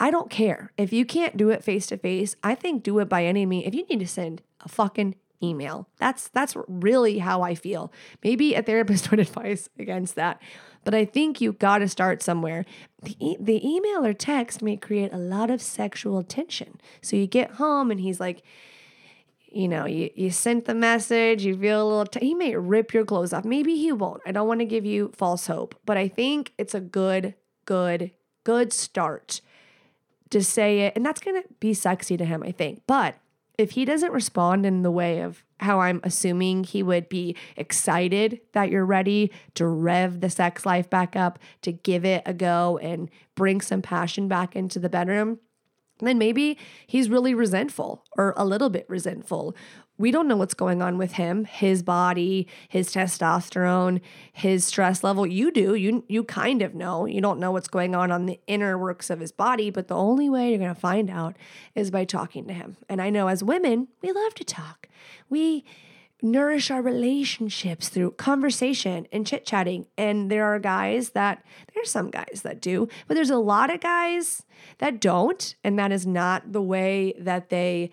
I 0.00 0.10
don't 0.10 0.30
care. 0.30 0.72
If 0.78 0.92
you 0.92 1.04
can't 1.04 1.36
do 1.36 1.50
it 1.50 1.62
face 1.62 1.86
to 1.88 1.98
face, 1.98 2.34
I 2.42 2.54
think 2.54 2.82
do 2.82 2.98
it 2.98 3.08
by 3.08 3.24
any 3.24 3.44
means. 3.44 3.66
If 3.66 3.74
you 3.74 3.84
need 3.86 4.00
to 4.00 4.08
send 4.08 4.42
a 4.64 4.68
fucking 4.68 5.16
email, 5.42 5.86
that's 5.98 6.28
that's 6.28 6.56
really 6.66 7.18
how 7.18 7.42
I 7.42 7.54
feel. 7.54 7.92
Maybe 8.22 8.54
a 8.54 8.62
therapist 8.62 9.10
would 9.10 9.20
advise 9.20 9.68
against 9.78 10.14
that. 10.14 10.40
But 10.82 10.94
I 10.94 11.04
think 11.04 11.40
you 11.40 11.52
got 11.52 11.78
to 11.78 11.88
start 11.88 12.22
somewhere. 12.22 12.64
The, 13.02 13.16
e- 13.18 13.36
the 13.38 13.66
email 13.66 14.04
or 14.04 14.12
text 14.12 14.62
may 14.62 14.76
create 14.76 15.12
a 15.12 15.18
lot 15.18 15.50
of 15.50 15.62
sexual 15.62 16.22
tension. 16.22 16.80
So 17.00 17.16
you 17.16 17.26
get 17.26 17.52
home 17.52 17.90
and 17.90 18.00
he's 18.00 18.20
like, 18.20 18.42
you 19.54 19.68
know, 19.68 19.86
you, 19.86 20.10
you 20.14 20.30
sent 20.30 20.64
the 20.64 20.74
message, 20.74 21.44
you 21.44 21.56
feel 21.56 21.82
a 21.82 21.88
little, 21.88 22.06
t- 22.06 22.26
he 22.26 22.34
may 22.34 22.56
rip 22.56 22.92
your 22.92 23.04
clothes 23.04 23.32
off. 23.32 23.44
Maybe 23.44 23.76
he 23.76 23.92
won't. 23.92 24.20
I 24.26 24.32
don't 24.32 24.48
want 24.48 24.60
to 24.60 24.66
give 24.66 24.84
you 24.84 25.12
false 25.14 25.46
hope, 25.46 25.74
but 25.84 25.96
I 25.96 26.08
think 26.08 26.52
it's 26.58 26.74
a 26.74 26.80
good, 26.80 27.34
good, 27.64 28.10
good 28.42 28.72
start 28.72 29.40
to 30.30 30.42
say 30.42 30.80
it. 30.80 30.94
And 30.96 31.06
that's 31.06 31.20
going 31.20 31.40
to 31.40 31.48
be 31.60 31.72
sexy 31.72 32.16
to 32.16 32.24
him, 32.24 32.42
I 32.42 32.50
think. 32.50 32.82
But 32.86 33.16
if 33.56 33.72
he 33.72 33.84
doesn't 33.84 34.12
respond 34.12 34.66
in 34.66 34.82
the 34.82 34.90
way 34.90 35.20
of 35.20 35.44
how 35.60 35.80
I'm 35.80 36.00
assuming 36.02 36.64
he 36.64 36.82
would 36.82 37.08
be 37.08 37.36
excited 37.56 38.40
that 38.52 38.70
you're 38.70 38.84
ready 38.84 39.30
to 39.54 39.66
rev 39.66 40.20
the 40.20 40.30
sex 40.30 40.66
life 40.66 40.90
back 40.90 41.14
up, 41.14 41.38
to 41.62 41.70
give 41.70 42.04
it 42.04 42.22
a 42.26 42.34
go 42.34 42.78
and 42.82 43.08
bring 43.36 43.60
some 43.60 43.80
passion 43.80 44.26
back 44.26 44.56
into 44.56 44.80
the 44.80 44.88
bedroom, 44.88 45.38
then 46.00 46.18
maybe 46.18 46.58
he's 46.86 47.08
really 47.08 47.34
resentful 47.34 48.04
or 48.16 48.34
a 48.36 48.44
little 48.44 48.70
bit 48.70 48.84
resentful. 48.88 49.54
We 49.96 50.10
don't 50.10 50.26
know 50.26 50.36
what's 50.36 50.54
going 50.54 50.82
on 50.82 50.98
with 50.98 51.12
him, 51.12 51.44
his 51.44 51.84
body, 51.84 52.48
his 52.68 52.92
testosterone, 52.92 54.00
his 54.32 54.64
stress 54.64 55.04
level. 55.04 55.24
You 55.24 55.52
do. 55.52 55.74
You 55.76 56.04
you 56.08 56.24
kind 56.24 56.62
of 56.62 56.74
know. 56.74 57.06
You 57.06 57.20
don't 57.20 57.38
know 57.38 57.52
what's 57.52 57.68
going 57.68 57.94
on 57.94 58.10
on 58.10 58.26
the 58.26 58.40
inner 58.48 58.76
works 58.76 59.08
of 59.08 59.20
his 59.20 59.30
body, 59.30 59.70
but 59.70 59.86
the 59.86 59.94
only 59.94 60.28
way 60.28 60.50
you're 60.50 60.58
going 60.58 60.74
to 60.74 60.80
find 60.80 61.08
out 61.08 61.36
is 61.76 61.92
by 61.92 62.04
talking 62.04 62.48
to 62.48 62.52
him. 62.52 62.76
And 62.88 63.00
I 63.00 63.10
know 63.10 63.28
as 63.28 63.44
women, 63.44 63.86
we 64.02 64.10
love 64.10 64.34
to 64.34 64.44
talk. 64.44 64.88
We 65.30 65.64
nourish 66.24 66.70
our 66.70 66.80
relationships 66.80 67.90
through 67.90 68.12
conversation 68.12 69.06
and 69.12 69.26
chit 69.26 69.44
chatting. 69.44 69.86
And 69.98 70.30
there 70.30 70.46
are 70.46 70.58
guys 70.58 71.10
that, 71.10 71.44
there's 71.74 71.90
some 71.90 72.10
guys 72.10 72.40
that 72.42 72.60
do, 72.60 72.88
but 73.06 73.14
there's 73.14 73.30
a 73.30 73.36
lot 73.36 73.72
of 73.72 73.80
guys 73.80 74.42
that 74.78 75.00
don't. 75.00 75.54
And 75.62 75.78
that 75.78 75.92
is 75.92 76.06
not 76.06 76.52
the 76.52 76.62
way 76.62 77.14
that 77.18 77.50
they 77.50 77.90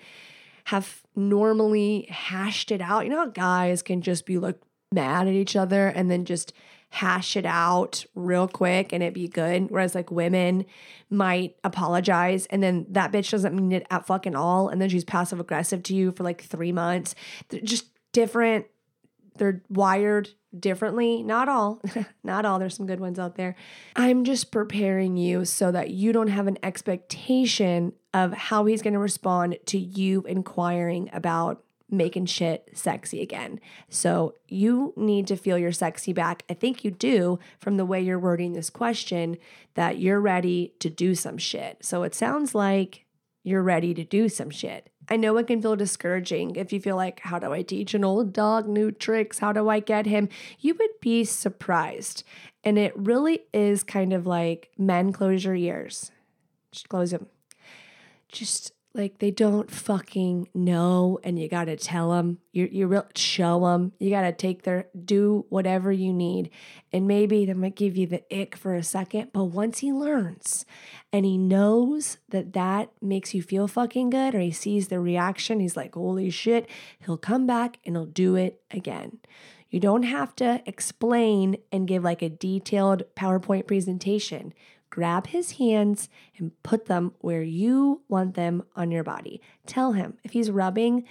have 0.66 1.02
normally 1.16 2.08
hashed 2.10 2.72
it 2.72 2.82
out. 2.82 3.04
You 3.04 3.12
know, 3.12 3.30
guys 3.30 3.82
can 3.82 4.02
just 4.02 4.26
be 4.26 4.38
like 4.38 4.58
mad 4.94 5.28
at 5.28 5.34
each 5.34 5.58
other 5.58 5.88
and 5.88 6.10
then 6.10 6.24
just 6.24 6.54
hash 6.90 7.38
it 7.38 7.46
out 7.46 8.06
real 8.16 8.48
quick 8.48 8.94
and 8.94 9.04
it 9.04 9.14
be 9.14 9.28
good. 9.28 9.70
Whereas 9.70 9.96
like 9.96 10.12
women 10.12 10.66
might 11.10 11.56
apologize 11.64 12.46
and 12.48 12.62
then 12.64 12.86
that 12.90 13.12
bitch 13.12 13.32
doesn't 13.32 13.56
mean 13.56 13.72
it 13.72 13.88
at 13.90 14.08
fucking 14.08 14.36
all. 14.36 14.70
And 14.70 14.82
then 14.82 14.90
she's 14.90 15.06
passive 15.06 15.40
aggressive 15.40 15.84
to 15.84 15.96
you 15.96 16.12
for 16.12 16.24
like 16.24 16.42
three 16.42 16.72
months. 16.72 17.16
Just 17.64 17.88
different. 18.12 18.66
They're 19.36 19.62
wired 19.70 20.30
differently. 20.58 21.24
Not 21.24 21.48
all, 21.48 21.82
not 22.24 22.46
all. 22.46 22.60
There's 22.60 22.76
some 22.76 22.88
good 22.88 23.00
ones 23.00 23.18
out 23.18 23.36
there. 23.36 23.56
I'm 23.96 24.24
just 24.24 24.52
preparing 24.52 25.18
you 25.18 25.46
so 25.46 25.72
that 25.72 25.92
you 25.92 26.12
don't 26.12 26.28
have 26.28 26.48
an 26.48 26.58
expectation 26.64 27.94
of 28.14 28.34
how 28.34 28.66
he's 28.66 28.82
going 28.82 28.94
to 28.94 29.00
respond 29.00 29.58
to 29.68 29.78
you 29.78 30.24
inquiring 30.24 31.10
about 31.14 31.64
making 31.92 32.26
shit 32.26 32.70
sexy 32.74 33.22
again. 33.22 33.60
So 33.90 34.34
you 34.48 34.94
need 34.96 35.28
to 35.28 35.36
feel 35.36 35.58
your 35.58 35.74
sexy 35.74 36.14
back. 36.14 36.44
I 36.50 36.54
think 36.54 36.86
you 36.86 36.92
do 36.92 37.38
from 37.60 37.76
the 37.76 37.86
way 37.86 38.02
you're 38.02 38.18
wording 38.18 38.54
this 38.54 38.70
question 38.70 39.38
that 39.76 39.98
you're 39.98 40.22
ready 40.22 40.74
to 40.80 40.90
do 40.90 41.16
some 41.16 41.38
shit. 41.38 41.78
So 41.82 42.04
it 42.04 42.16
sounds 42.16 42.56
like 42.56 43.06
you're 43.44 43.64
ready 43.64 43.94
to 43.94 44.04
do 44.04 44.30
some 44.30 44.50
shit. 44.50 44.90
I 45.10 45.18
know 45.18 45.36
it 45.38 45.48
can 45.48 45.62
feel 45.62 45.76
discouraging 45.76 46.56
if 46.56 46.72
you 46.72 46.80
feel 46.80 46.96
like, 46.96 47.22
how 47.22 47.40
do 47.40 47.52
I 47.52 47.64
teach 47.64 47.94
an 47.94 48.06
old 48.06 48.34
dog 48.34 48.68
new 48.68 48.92
tricks? 48.92 49.40
How 49.40 49.52
do 49.52 49.68
I 49.68 49.80
get 49.80 50.06
him? 50.06 50.30
You 50.60 50.76
would 50.76 51.00
be 51.02 51.24
surprised. 51.24 52.24
And 52.64 52.78
it 52.78 52.94
really 52.96 53.42
is 53.54 53.84
kind 53.84 54.14
of 54.14 54.28
like 54.28 54.70
men 54.78 55.12
close 55.12 55.44
your 55.44 55.56
ears. 55.56 56.12
Just 56.72 56.88
close 56.88 57.12
them. 57.12 57.28
Just 58.30 58.72
like 58.94 59.20
they 59.20 59.32
don't 59.32 59.72
fucking 59.72 60.50
know 60.54 61.18
and 61.24 61.40
you 61.40 61.48
got 61.48 61.66
to 61.66 61.78
tell 61.78 62.12
them 62.12 62.40
you 62.52 62.68
you 62.72 62.88
real 62.88 63.06
show 63.16 63.62
them 63.62 63.94
you 64.00 64.10
got 64.10 64.24
to 64.24 64.34
take 64.34 64.64
their 64.64 64.88
do 65.06 65.46
whatever 65.50 65.92
you 65.92 66.12
need. 66.12 66.50
And 66.92 67.08
maybe 67.08 67.46
they 67.46 67.54
might 67.54 67.76
give 67.76 67.96
you 67.96 68.06
the 68.08 68.24
ick 68.32 68.56
for 68.56 68.76
a 68.76 68.84
second 68.84 69.30
but 69.34 69.46
once 69.46 69.80
he 69.80 69.94
learns 69.94 70.66
and 71.14 71.26
he 71.26 71.38
knows 71.38 72.18
that 72.30 72.54
that 72.54 72.92
makes 73.02 73.34
you 73.34 73.42
feel 73.42 73.68
fucking 73.68 74.10
good 74.10 74.36
or 74.36 74.40
he 74.40 74.52
sees 74.52 74.90
the 74.90 75.00
reaction 75.00 75.60
he's 75.60 75.78
like 75.78 75.96
holy 75.96 76.30
shit 76.30 76.68
he'll 77.06 77.18
come 77.18 77.48
back 77.48 77.78
and 77.86 77.96
he'll 77.96 78.06
do 78.06 78.36
it 78.36 78.62
again. 78.72 79.20
You 79.70 79.80
don't 79.80 80.04
have 80.04 80.36
to 80.36 80.62
explain 80.66 81.56
and 81.72 81.88
give 81.88 82.04
like 82.04 82.22
a 82.22 82.30
detailed 82.30 83.04
PowerPoint 83.16 83.68
presentation 83.68 84.54
grab 84.92 85.28
his 85.28 85.54
hands 85.54 86.08
and 86.38 86.52
put 86.62 86.86
them 86.86 87.14
where 87.20 87.42
you 87.42 88.02
want 88.08 88.36
them 88.36 88.64
on 88.76 88.92
your 88.92 89.04
body. 89.04 89.42
Tell 89.66 89.94
him 89.94 90.18
if 90.24 90.34
he's 90.34 90.52
rubbing, 90.52 91.06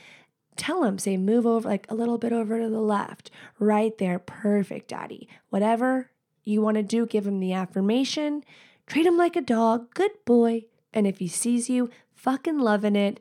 tell 0.56 0.84
him, 0.84 0.98
say, 0.98 1.16
move 1.16 1.46
over 1.46 1.68
like 1.68 1.90
a 1.90 1.94
little 1.94 2.18
bit 2.18 2.32
over 2.32 2.60
to 2.60 2.68
the 2.68 2.80
left, 2.80 3.30
right 3.58 3.96
there. 3.98 4.20
Perfect, 4.20 4.88
daddy. 4.88 5.28
Whatever 5.48 6.10
you 6.44 6.62
want 6.62 6.76
to 6.76 6.82
do, 6.82 7.06
give 7.06 7.26
him 7.26 7.40
the 7.40 7.52
affirmation, 7.52 8.44
treat 8.86 9.06
him 9.06 9.16
like 9.16 9.34
a 9.34 9.40
dog, 9.40 9.92
good 9.94 10.12
boy. 10.24 10.64
And 10.92 11.06
if 11.06 11.18
he 11.18 11.26
sees 11.26 11.68
you 11.68 11.90
fucking 12.14 12.58
loving 12.58 12.96
it, 12.96 13.18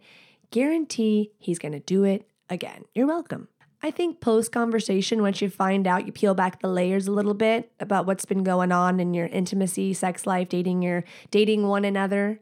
guarantee 0.51 1.31
he's 1.39 1.59
going 1.59 1.71
to 1.71 1.79
do 1.79 2.03
it 2.03 2.27
again. 2.49 2.85
You're 2.93 3.07
welcome. 3.07 3.47
I 3.81 3.91
think 3.91 4.19
post 4.19 4.51
conversation, 4.51 5.21
once 5.21 5.41
you 5.41 5.49
find 5.49 5.87
out, 5.87 6.05
you 6.05 6.11
peel 6.11 6.33
back 6.33 6.59
the 6.59 6.67
layers 6.67 7.07
a 7.07 7.13
little 7.13 7.33
bit 7.33 7.71
about 7.79 8.05
what's 8.05 8.25
been 8.25 8.43
going 8.43 8.71
on 8.71 8.99
in 8.99 9.13
your 9.13 9.27
intimacy, 9.27 9.93
sex 9.93 10.27
life, 10.27 10.49
dating 10.49 10.81
your 10.81 11.05
dating 11.31 11.67
one 11.67 11.85
another 11.85 12.39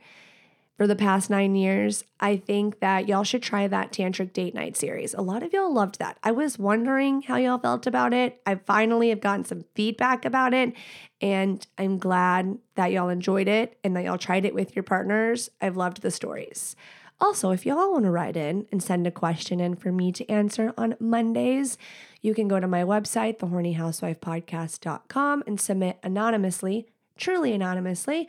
for 0.77 0.87
the 0.87 0.95
past 0.95 1.29
nine 1.29 1.55
years. 1.55 2.03
I 2.19 2.37
think 2.37 2.79
that 2.79 3.07
y'all 3.07 3.23
should 3.23 3.43
try 3.43 3.67
that 3.67 3.91
tantric 3.91 4.33
date 4.33 4.53
night 4.55 4.77
series. 4.77 5.13
A 5.13 5.21
lot 5.21 5.43
of 5.43 5.53
y'all 5.53 5.73
loved 5.73 5.99
that. 5.99 6.17
I 6.23 6.31
was 6.31 6.57
wondering 6.57 7.23
how 7.23 7.37
y'all 7.37 7.57
felt 7.59 7.87
about 7.87 8.13
it. 8.13 8.41
I 8.45 8.55
finally 8.55 9.09
have 9.09 9.21
gotten 9.21 9.45
some 9.45 9.65
feedback 9.75 10.25
about 10.25 10.53
it, 10.53 10.73
and 11.21 11.65
I'm 11.77 11.97
glad 11.97 12.57
that 12.75 12.91
y'all 12.91 13.09
enjoyed 13.09 13.47
it 13.47 13.77
and 13.83 13.95
that 13.95 14.05
y'all 14.05 14.17
tried 14.17 14.45
it 14.45 14.53
with 14.53 14.75
your 14.75 14.83
partners. 14.83 15.49
I've 15.61 15.77
loved 15.77 16.01
the 16.01 16.11
stories. 16.11 16.75
Also, 17.19 17.51
if 17.51 17.65
y'all 17.65 17.91
want 17.91 18.05
to 18.05 18.11
write 18.11 18.37
in 18.37 18.67
and 18.71 18.81
send 18.81 19.07
a 19.07 19.11
question 19.11 19.59
in 19.59 19.75
for 19.75 19.91
me 19.91 20.11
to 20.11 20.29
answer 20.29 20.71
on 20.77 20.95
Mondays, 20.99 21.77
you 22.21 22.35
can 22.35 22.47
go 22.47 22.59
to 22.59 22.67
my 22.67 22.83
website, 22.83 23.39
thehornyhousewifepodcast.com, 23.39 25.43
and 25.47 25.59
submit 25.59 25.97
anonymously, 26.03 26.87
truly 27.17 27.53
anonymously, 27.53 28.27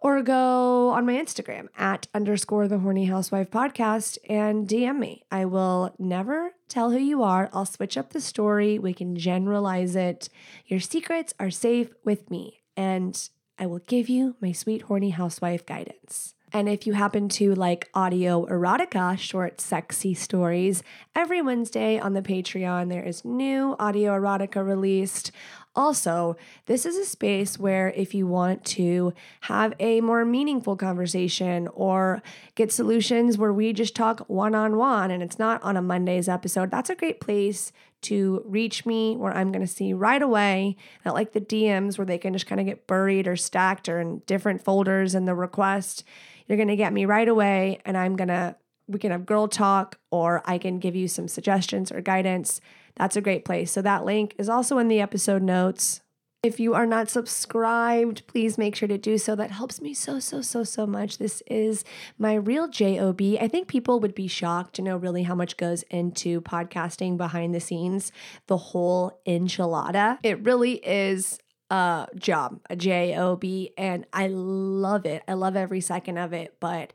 or 0.00 0.22
go 0.22 0.90
on 0.90 1.06
my 1.06 1.14
Instagram 1.14 1.68
at 1.76 2.08
underscore 2.14 2.68
the 2.68 2.78
horny 2.78 3.06
housewife 3.06 3.50
podcast 3.50 4.18
and 4.28 4.68
DM 4.68 4.98
me. 4.98 5.22
I 5.30 5.46
will 5.46 5.94
never 5.98 6.52
tell 6.68 6.90
who 6.90 6.98
you 6.98 7.22
are. 7.22 7.48
I'll 7.52 7.66
switch 7.66 7.96
up 7.96 8.12
the 8.12 8.20
story. 8.20 8.78
We 8.78 8.92
can 8.92 9.16
generalize 9.16 9.96
it. 9.96 10.28
Your 10.66 10.80
secrets 10.80 11.32
are 11.40 11.50
safe 11.50 11.90
with 12.04 12.30
me, 12.30 12.60
and 12.76 13.30
I 13.58 13.66
will 13.66 13.80
give 13.80 14.10
you 14.10 14.36
my 14.40 14.52
sweet 14.52 14.82
horny 14.82 15.10
housewife 15.10 15.64
guidance. 15.64 16.34
And 16.52 16.68
if 16.68 16.86
you 16.86 16.94
happen 16.94 17.28
to 17.30 17.54
like 17.54 17.88
audio 17.94 18.44
erotica, 18.46 19.16
short, 19.18 19.60
sexy 19.60 20.14
stories, 20.14 20.82
every 21.14 21.40
Wednesday 21.40 21.98
on 21.98 22.14
the 22.14 22.22
Patreon, 22.22 22.88
there 22.88 23.04
is 23.04 23.24
new 23.24 23.76
audio 23.78 24.18
erotica 24.18 24.66
released. 24.66 25.30
Also, 25.76 26.36
this 26.66 26.84
is 26.84 26.96
a 26.96 27.04
space 27.04 27.56
where 27.56 27.92
if 27.94 28.12
you 28.12 28.26
want 28.26 28.64
to 28.64 29.14
have 29.42 29.72
a 29.78 30.00
more 30.00 30.24
meaningful 30.24 30.76
conversation 30.76 31.68
or 31.68 32.20
get 32.56 32.72
solutions 32.72 33.38
where 33.38 33.52
we 33.52 33.72
just 33.72 33.94
talk 33.94 34.20
one 34.28 34.54
on 34.56 34.76
one 34.76 35.12
and 35.12 35.22
it's 35.22 35.38
not 35.38 35.62
on 35.62 35.76
a 35.76 35.82
Monday's 35.82 36.28
episode, 36.28 36.72
that's 36.72 36.90
a 36.90 36.96
great 36.96 37.20
place 37.20 37.70
to 38.02 38.42
reach 38.46 38.84
me 38.84 39.16
where 39.16 39.32
I'm 39.32 39.52
going 39.52 39.64
to 39.64 39.72
see 39.72 39.92
right 39.92 40.22
away, 40.22 40.76
not 41.04 41.14
like 41.14 41.32
the 41.32 41.40
DMs 41.40 41.98
where 41.98 42.06
they 42.06 42.18
can 42.18 42.32
just 42.32 42.46
kind 42.46 42.60
of 42.60 42.66
get 42.66 42.86
buried 42.86 43.28
or 43.28 43.36
stacked 43.36 43.88
or 43.88 44.00
in 44.00 44.22
different 44.26 44.62
folders 44.62 45.14
in 45.14 45.26
the 45.26 45.34
request. 45.34 46.02
You're 46.50 46.56
going 46.56 46.66
to 46.66 46.74
get 46.74 46.92
me 46.92 47.04
right 47.04 47.28
away, 47.28 47.78
and 47.84 47.96
I'm 47.96 48.16
going 48.16 48.26
to, 48.26 48.56
we 48.88 48.98
can 48.98 49.12
have 49.12 49.24
girl 49.24 49.46
talk, 49.46 50.00
or 50.10 50.42
I 50.44 50.58
can 50.58 50.80
give 50.80 50.96
you 50.96 51.06
some 51.06 51.28
suggestions 51.28 51.92
or 51.92 52.00
guidance. 52.00 52.60
That's 52.96 53.14
a 53.14 53.20
great 53.20 53.44
place. 53.44 53.70
So 53.70 53.82
that 53.82 54.04
link 54.04 54.34
is 54.36 54.48
also 54.48 54.78
in 54.78 54.88
the 54.88 55.00
episode 55.00 55.42
notes. 55.42 56.00
If 56.42 56.58
you 56.58 56.74
are 56.74 56.86
not 56.86 57.08
subscribed, 57.08 58.26
please 58.26 58.58
make 58.58 58.74
sure 58.74 58.88
to 58.88 58.98
do 58.98 59.16
so. 59.16 59.36
That 59.36 59.52
helps 59.52 59.80
me 59.80 59.94
so, 59.94 60.18
so, 60.18 60.42
so, 60.42 60.64
so 60.64 60.88
much. 60.88 61.18
This 61.18 61.40
is 61.46 61.84
my 62.18 62.34
real 62.34 62.66
JOB. 62.66 63.20
I 63.40 63.46
think 63.46 63.68
people 63.68 64.00
would 64.00 64.16
be 64.16 64.26
shocked 64.26 64.74
to 64.74 64.82
know 64.82 64.96
really 64.96 65.22
how 65.22 65.36
much 65.36 65.56
goes 65.56 65.84
into 65.84 66.40
podcasting 66.40 67.16
behind 67.16 67.54
the 67.54 67.60
scenes, 67.60 68.10
the 68.48 68.56
whole 68.56 69.20
enchilada. 69.24 70.18
It 70.24 70.42
really 70.42 70.84
is 70.84 71.38
uh, 71.70 72.06
job, 72.16 72.60
a 72.68 72.76
job, 72.76 73.44
and 73.78 74.06
I 74.12 74.26
love 74.28 75.06
it. 75.06 75.22
I 75.28 75.34
love 75.34 75.56
every 75.56 75.80
second 75.80 76.18
of 76.18 76.32
it, 76.32 76.56
but 76.60 76.92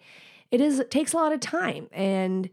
it 0.51 0.61
is 0.61 0.79
it 0.79 0.91
takes 0.91 1.13
a 1.13 1.17
lot 1.17 1.33
of 1.33 1.39
time 1.39 1.89
and 1.91 2.49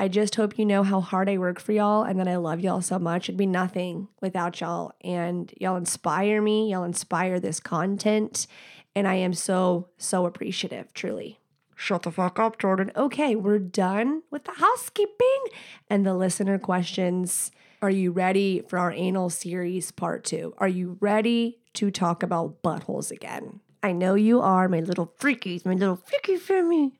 I 0.00 0.06
just 0.06 0.36
hope 0.36 0.58
you 0.58 0.64
know 0.64 0.84
how 0.84 1.00
hard 1.00 1.28
I 1.28 1.38
work 1.38 1.58
for 1.58 1.72
y'all 1.72 2.04
and 2.04 2.20
that 2.20 2.28
I 2.28 2.36
love 2.36 2.60
y'all 2.60 2.80
so 2.80 3.00
much. 3.00 3.28
It'd 3.28 3.36
be 3.36 3.46
nothing 3.46 4.06
without 4.20 4.60
y'all. 4.60 4.92
And 5.00 5.52
y'all 5.60 5.76
inspire 5.76 6.40
me. 6.40 6.70
Y'all 6.70 6.84
inspire 6.84 7.40
this 7.40 7.58
content. 7.58 8.46
And 8.94 9.08
I 9.08 9.14
am 9.14 9.34
so, 9.34 9.88
so 9.98 10.24
appreciative, 10.24 10.94
truly. 10.94 11.40
Shut 11.74 12.02
the 12.02 12.12
fuck 12.12 12.38
up, 12.38 12.60
Jordan. 12.60 12.92
Okay, 12.94 13.34
we're 13.34 13.58
done 13.58 14.22
with 14.30 14.44
the 14.44 14.52
housekeeping 14.52 15.44
and 15.90 16.06
the 16.06 16.14
listener 16.14 16.60
questions. 16.60 17.50
Are 17.80 17.90
you 17.90 18.10
ready 18.10 18.60
for 18.66 18.76
our 18.76 18.90
anal 18.90 19.30
series 19.30 19.92
part 19.92 20.24
two? 20.24 20.52
Are 20.58 20.66
you 20.66 20.96
ready 20.98 21.58
to 21.74 21.92
talk 21.92 22.24
about 22.24 22.60
buttholes 22.60 23.12
again? 23.12 23.60
I 23.84 23.92
know 23.92 24.16
you 24.16 24.40
are, 24.40 24.68
my 24.68 24.80
little 24.80 25.14
freakies, 25.20 25.64
my 25.64 25.74
little 25.74 25.94
freaky 25.94 26.36
family. 26.38 26.98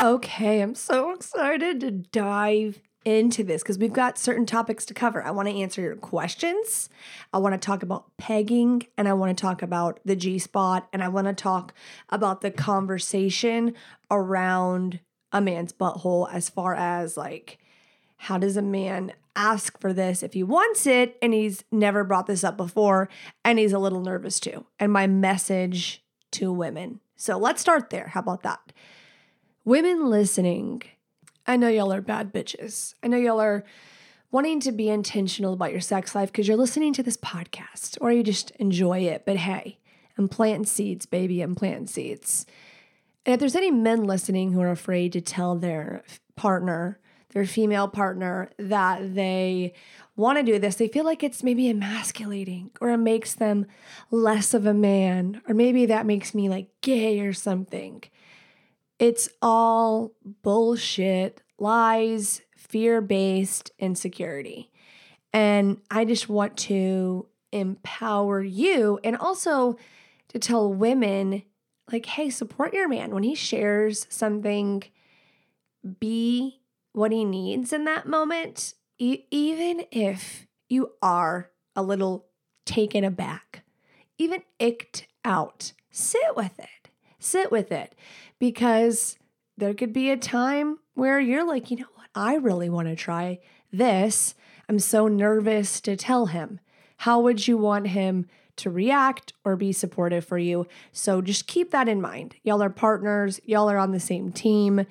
Okay, 0.00 0.60
I'm 0.60 0.76
so 0.76 1.10
excited 1.10 1.80
to 1.80 1.90
dive 1.90 2.80
into 3.08 3.42
this 3.42 3.62
because 3.62 3.78
we've 3.78 3.92
got 3.92 4.18
certain 4.18 4.44
topics 4.44 4.84
to 4.84 4.94
cover. 4.94 5.22
I 5.22 5.30
want 5.30 5.48
to 5.48 5.54
answer 5.54 5.80
your 5.80 5.96
questions. 5.96 6.90
I 7.32 7.38
want 7.38 7.54
to 7.54 7.58
talk 7.58 7.82
about 7.82 8.14
pegging 8.18 8.86
and 8.98 9.08
I 9.08 9.14
want 9.14 9.36
to 9.36 9.40
talk 9.40 9.62
about 9.62 9.98
the 10.04 10.14
G 10.14 10.38
spot 10.38 10.88
and 10.92 11.02
I 11.02 11.08
want 11.08 11.26
to 11.26 11.32
talk 11.32 11.72
about 12.10 12.42
the 12.42 12.50
conversation 12.50 13.74
around 14.10 15.00
a 15.32 15.40
man's 15.40 15.72
butthole 15.72 16.32
as 16.32 16.50
far 16.50 16.74
as 16.74 17.16
like 17.16 17.58
how 18.18 18.36
does 18.36 18.56
a 18.56 18.62
man 18.62 19.12
ask 19.34 19.80
for 19.80 19.92
this 19.92 20.22
if 20.22 20.34
he 20.34 20.42
wants 20.42 20.86
it 20.86 21.16
and 21.22 21.32
he's 21.32 21.64
never 21.72 22.04
brought 22.04 22.26
this 22.26 22.44
up 22.44 22.56
before 22.56 23.08
and 23.44 23.58
he's 23.58 23.72
a 23.72 23.78
little 23.78 24.00
nervous 24.00 24.38
too. 24.38 24.66
And 24.78 24.92
my 24.92 25.06
message 25.06 26.02
to 26.32 26.52
women. 26.52 27.00
So 27.16 27.38
let's 27.38 27.60
start 27.60 27.88
there. 27.90 28.08
How 28.08 28.20
about 28.20 28.42
that? 28.42 28.72
Women 29.64 30.10
listening, 30.10 30.82
I 31.48 31.56
know 31.56 31.68
y'all 31.68 31.94
are 31.94 32.02
bad 32.02 32.30
bitches. 32.30 32.92
I 33.02 33.08
know 33.08 33.16
y'all 33.16 33.40
are 33.40 33.64
wanting 34.30 34.60
to 34.60 34.70
be 34.70 34.90
intentional 34.90 35.54
about 35.54 35.72
your 35.72 35.80
sex 35.80 36.14
life 36.14 36.30
because 36.30 36.46
you're 36.46 36.58
listening 36.58 36.92
to 36.92 37.02
this 37.02 37.16
podcast 37.16 37.96
or 38.02 38.12
you 38.12 38.22
just 38.22 38.50
enjoy 38.56 38.98
it. 38.98 39.22
But 39.24 39.38
hey, 39.38 39.78
I'm 40.18 40.28
planting 40.28 40.66
seeds, 40.66 41.06
baby. 41.06 41.40
I'm 41.40 41.54
planting 41.54 41.86
seeds. 41.86 42.44
And 43.24 43.32
if 43.32 43.40
there's 43.40 43.56
any 43.56 43.70
men 43.70 44.04
listening 44.04 44.52
who 44.52 44.60
are 44.60 44.70
afraid 44.70 45.14
to 45.14 45.22
tell 45.22 45.56
their 45.56 46.04
partner, 46.36 47.00
their 47.30 47.46
female 47.46 47.88
partner, 47.88 48.50
that 48.58 49.14
they 49.14 49.72
want 50.16 50.36
to 50.36 50.44
do 50.44 50.58
this, 50.58 50.74
they 50.74 50.88
feel 50.88 51.06
like 51.06 51.22
it's 51.22 51.42
maybe 51.42 51.70
emasculating 51.70 52.72
or 52.78 52.90
it 52.90 52.98
makes 52.98 53.32
them 53.32 53.64
less 54.10 54.52
of 54.52 54.66
a 54.66 54.74
man, 54.74 55.40
or 55.48 55.54
maybe 55.54 55.86
that 55.86 56.04
makes 56.04 56.34
me 56.34 56.50
like 56.50 56.68
gay 56.82 57.20
or 57.20 57.32
something. 57.32 58.02
It's 58.98 59.28
all 59.40 60.12
bullshit, 60.42 61.42
lies, 61.58 62.42
fear 62.56 63.00
based 63.00 63.70
insecurity. 63.78 64.70
And 65.32 65.80
I 65.90 66.04
just 66.04 66.28
want 66.28 66.56
to 66.58 67.28
empower 67.52 68.42
you 68.42 68.98
and 69.04 69.16
also 69.16 69.76
to 70.28 70.38
tell 70.38 70.72
women 70.72 71.42
like, 71.90 72.06
hey, 72.06 72.30
support 72.30 72.74
your 72.74 72.88
man 72.88 73.12
when 73.12 73.22
he 73.22 73.34
shares 73.34 74.06
something, 74.10 74.82
be 76.00 76.60
what 76.92 77.12
he 77.12 77.24
needs 77.24 77.72
in 77.72 77.84
that 77.84 78.06
moment, 78.06 78.74
e- 78.98 79.24
even 79.30 79.84
if 79.90 80.46
you 80.68 80.92
are 81.00 81.50
a 81.74 81.82
little 81.82 82.26
taken 82.66 83.04
aback, 83.04 83.64
even 84.18 84.42
icked 84.58 85.06
out, 85.24 85.72
sit 85.90 86.36
with 86.36 86.58
it. 86.58 86.77
Sit 87.18 87.50
with 87.50 87.72
it 87.72 87.94
because 88.38 89.18
there 89.56 89.74
could 89.74 89.92
be 89.92 90.10
a 90.10 90.16
time 90.16 90.78
where 90.94 91.20
you're 91.20 91.46
like, 91.46 91.70
you 91.70 91.78
know 91.78 91.86
what, 91.94 92.08
I 92.14 92.34
really 92.36 92.68
want 92.68 92.88
to 92.88 92.96
try 92.96 93.40
this. 93.72 94.34
I'm 94.68 94.78
so 94.78 95.08
nervous 95.08 95.80
to 95.82 95.96
tell 95.96 96.26
him. 96.26 96.60
How 96.98 97.20
would 97.20 97.46
you 97.46 97.56
want 97.56 97.88
him 97.88 98.26
to 98.56 98.70
react 98.70 99.32
or 99.44 99.56
be 99.56 99.72
supportive 99.72 100.24
for 100.24 100.38
you? 100.38 100.66
So 100.92 101.20
just 101.20 101.46
keep 101.46 101.70
that 101.70 101.88
in 101.88 102.00
mind. 102.00 102.36
Y'all 102.42 102.62
are 102.62 102.70
partners, 102.70 103.40
y'all 103.44 103.70
are 103.70 103.78
on 103.78 103.92
the 103.92 104.00
same 104.00 104.32
team. 104.32 104.84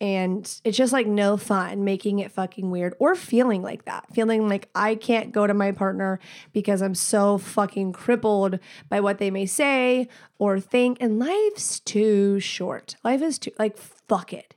And 0.00 0.44
it's 0.62 0.76
just 0.76 0.92
like 0.92 1.08
no 1.08 1.36
fun 1.36 1.82
making 1.82 2.20
it 2.20 2.30
fucking 2.30 2.70
weird 2.70 2.94
or 3.00 3.16
feeling 3.16 3.62
like 3.62 3.84
that, 3.86 4.06
feeling 4.14 4.48
like 4.48 4.68
I 4.74 4.94
can't 4.94 5.32
go 5.32 5.46
to 5.46 5.54
my 5.54 5.72
partner 5.72 6.20
because 6.52 6.82
I'm 6.82 6.94
so 6.94 7.36
fucking 7.36 7.94
crippled 7.94 8.60
by 8.88 9.00
what 9.00 9.18
they 9.18 9.30
may 9.30 9.44
say 9.46 10.08
or 10.38 10.60
think. 10.60 10.98
And 11.00 11.18
life's 11.18 11.80
too 11.80 12.38
short. 12.38 12.94
Life 13.02 13.22
is 13.22 13.40
too, 13.40 13.50
like, 13.58 13.76
fuck 13.76 14.32
it. 14.32 14.54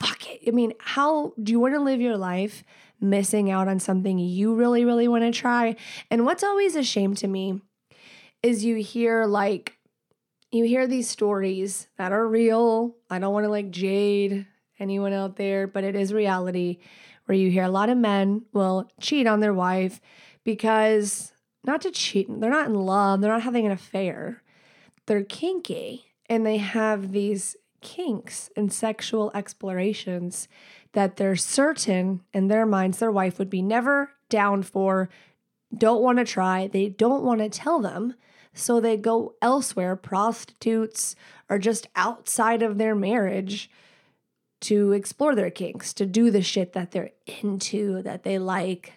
Fuck 0.00 0.30
it. 0.30 0.40
I 0.46 0.50
mean, 0.52 0.72
how 0.78 1.34
do 1.42 1.52
you 1.52 1.60
want 1.60 1.74
to 1.74 1.80
live 1.80 2.00
your 2.00 2.16
life 2.16 2.64
missing 3.00 3.50
out 3.50 3.68
on 3.68 3.78
something 3.78 4.18
you 4.18 4.54
really, 4.54 4.84
really 4.84 5.08
want 5.08 5.24
to 5.24 5.30
try? 5.30 5.76
And 6.10 6.24
what's 6.24 6.44
always 6.44 6.74
a 6.74 6.82
shame 6.82 7.14
to 7.16 7.28
me 7.28 7.60
is 8.42 8.64
you 8.64 8.76
hear 8.76 9.26
like, 9.26 9.77
you 10.50 10.64
hear 10.64 10.86
these 10.86 11.08
stories 11.08 11.88
that 11.98 12.12
are 12.12 12.26
real. 12.26 12.96
I 13.10 13.18
don't 13.18 13.34
want 13.34 13.44
to 13.44 13.50
like 13.50 13.70
jade 13.70 14.46
anyone 14.78 15.12
out 15.12 15.36
there, 15.36 15.66
but 15.66 15.84
it 15.84 15.94
is 15.94 16.12
reality 16.12 16.78
where 17.26 17.36
you 17.36 17.50
hear 17.50 17.64
a 17.64 17.70
lot 17.70 17.90
of 17.90 17.98
men 17.98 18.42
will 18.52 18.90
cheat 19.00 19.26
on 19.26 19.40
their 19.40 19.52
wife 19.52 20.00
because 20.44 21.32
not 21.64 21.82
to 21.82 21.90
cheat, 21.90 22.26
they're 22.40 22.50
not 22.50 22.68
in 22.68 22.74
love, 22.74 23.20
they're 23.20 23.32
not 23.32 23.42
having 23.42 23.66
an 23.66 23.72
affair. 23.72 24.42
They're 25.06 25.24
kinky 25.24 26.06
and 26.26 26.46
they 26.46 26.56
have 26.58 27.12
these 27.12 27.56
kinks 27.80 28.50
and 28.56 28.72
sexual 28.72 29.30
explorations 29.34 30.48
that 30.92 31.16
they're 31.16 31.36
certain 31.36 32.22
in 32.32 32.48
their 32.48 32.64
minds 32.64 32.98
their 32.98 33.12
wife 33.12 33.38
would 33.38 33.50
be 33.50 33.62
never 33.62 34.12
down 34.30 34.62
for, 34.62 35.08
don't 35.76 36.02
want 36.02 36.18
to 36.18 36.24
try, 36.24 36.66
they 36.66 36.88
don't 36.88 37.22
want 37.22 37.40
to 37.40 37.48
tell 37.48 37.80
them. 37.80 38.14
So 38.52 38.80
they 38.80 38.96
go 38.96 39.34
elsewhere, 39.40 39.96
prostitutes, 39.96 41.14
or 41.48 41.58
just 41.58 41.88
outside 41.94 42.62
of 42.62 42.78
their 42.78 42.94
marriage 42.94 43.70
to 44.60 44.92
explore 44.92 45.34
their 45.34 45.50
kinks, 45.50 45.92
to 45.94 46.06
do 46.06 46.30
the 46.30 46.42
shit 46.42 46.72
that 46.72 46.90
they're 46.90 47.10
into, 47.42 48.02
that 48.02 48.24
they 48.24 48.38
like. 48.38 48.94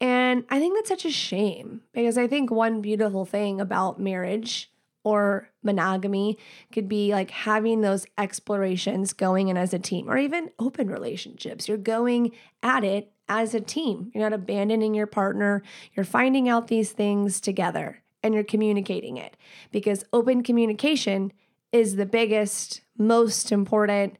And 0.00 0.44
I 0.50 0.58
think 0.58 0.76
that's 0.76 0.88
such 0.88 1.04
a 1.04 1.10
shame 1.10 1.82
because 1.92 2.18
I 2.18 2.26
think 2.26 2.50
one 2.50 2.80
beautiful 2.80 3.24
thing 3.24 3.60
about 3.60 4.00
marriage 4.00 4.70
or 5.04 5.48
monogamy 5.62 6.36
could 6.72 6.88
be 6.88 7.12
like 7.12 7.30
having 7.30 7.80
those 7.80 8.06
explorations 8.18 9.12
going 9.12 9.48
in 9.48 9.56
as 9.56 9.72
a 9.72 9.78
team 9.78 10.10
or 10.10 10.18
even 10.18 10.50
open 10.58 10.88
relationships. 10.88 11.68
You're 11.68 11.76
going 11.76 12.32
at 12.62 12.82
it 12.82 13.12
as 13.28 13.54
a 13.54 13.60
team. 13.60 14.10
You're 14.12 14.24
not 14.24 14.32
abandoning 14.32 14.94
your 14.94 15.06
partner. 15.06 15.62
You're 15.94 16.04
finding 16.04 16.48
out 16.48 16.68
these 16.68 16.92
things 16.92 17.40
together 17.40 18.02
and 18.26 18.34
you're 18.34 18.44
communicating 18.44 19.16
it 19.16 19.36
because 19.70 20.04
open 20.12 20.42
communication 20.42 21.32
is 21.72 21.96
the 21.96 22.06
biggest, 22.06 22.82
most 22.98 23.52
important 23.52 24.16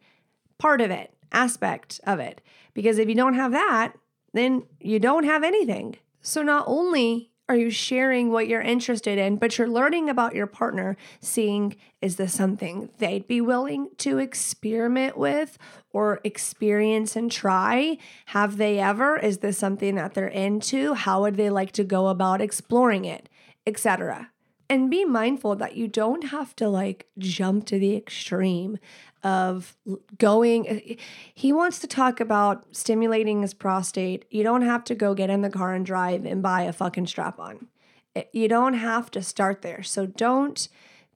part 0.58 0.80
of 0.80 0.90
it, 0.90 1.12
aspect 1.32 2.00
of 2.06 2.18
it. 2.20 2.40
Because 2.72 2.98
if 2.98 3.08
you 3.08 3.14
don't 3.14 3.34
have 3.34 3.52
that, 3.52 3.92
then 4.32 4.64
you 4.80 4.98
don't 4.98 5.24
have 5.24 5.42
anything. 5.42 5.96
So 6.20 6.42
not 6.42 6.64
only 6.66 7.30
are 7.48 7.56
you 7.56 7.70
sharing 7.70 8.32
what 8.32 8.48
you're 8.48 8.60
interested 8.60 9.18
in, 9.18 9.36
but 9.36 9.56
you're 9.56 9.68
learning 9.68 10.08
about 10.08 10.34
your 10.34 10.48
partner, 10.48 10.96
seeing 11.20 11.76
is 12.02 12.16
this 12.16 12.34
something 12.34 12.90
they'd 12.98 13.28
be 13.28 13.40
willing 13.40 13.90
to 13.98 14.18
experiment 14.18 15.16
with 15.16 15.56
or 15.92 16.20
experience 16.24 17.14
and 17.14 17.30
try? 17.30 17.98
Have 18.26 18.56
they 18.56 18.80
ever? 18.80 19.16
Is 19.16 19.38
this 19.38 19.58
something 19.58 19.94
that 19.94 20.14
they're 20.14 20.26
into? 20.26 20.94
How 20.94 21.22
would 21.22 21.36
they 21.36 21.50
like 21.50 21.70
to 21.72 21.84
go 21.84 22.08
about 22.08 22.40
exploring 22.40 23.04
it, 23.04 23.28
etc. 23.66 24.30
And 24.68 24.90
be 24.90 25.04
mindful 25.04 25.56
that 25.56 25.76
you 25.76 25.86
don't 25.86 26.24
have 26.24 26.56
to 26.56 26.68
like 26.68 27.06
jump 27.18 27.66
to 27.66 27.78
the 27.78 27.96
extreme 27.96 28.78
of 29.22 29.76
going. 30.18 30.68
Eh, 30.68 30.80
eh, 30.86 30.94
he 31.34 31.52
wants 31.52 31.78
to 31.80 31.86
talk 31.86 32.20
about 32.20 32.66
stimulating 32.74 33.42
his 33.42 33.54
prostate. 33.54 34.24
You 34.30 34.42
don't 34.42 34.62
have 34.62 34.84
to 34.84 34.94
go 34.94 35.14
get 35.14 35.30
in 35.30 35.42
the 35.42 35.50
car 35.50 35.74
and 35.74 35.86
drive 35.86 36.24
and 36.24 36.42
buy 36.42 36.62
a 36.62 36.72
fucking 36.72 37.06
strap 37.06 37.38
on. 37.38 37.68
Eh, 38.14 38.24
you 38.32 38.48
don't 38.48 38.74
have 38.74 39.10
to 39.12 39.22
start 39.22 39.62
there. 39.62 39.82
So 39.82 40.06
don't 40.06 40.68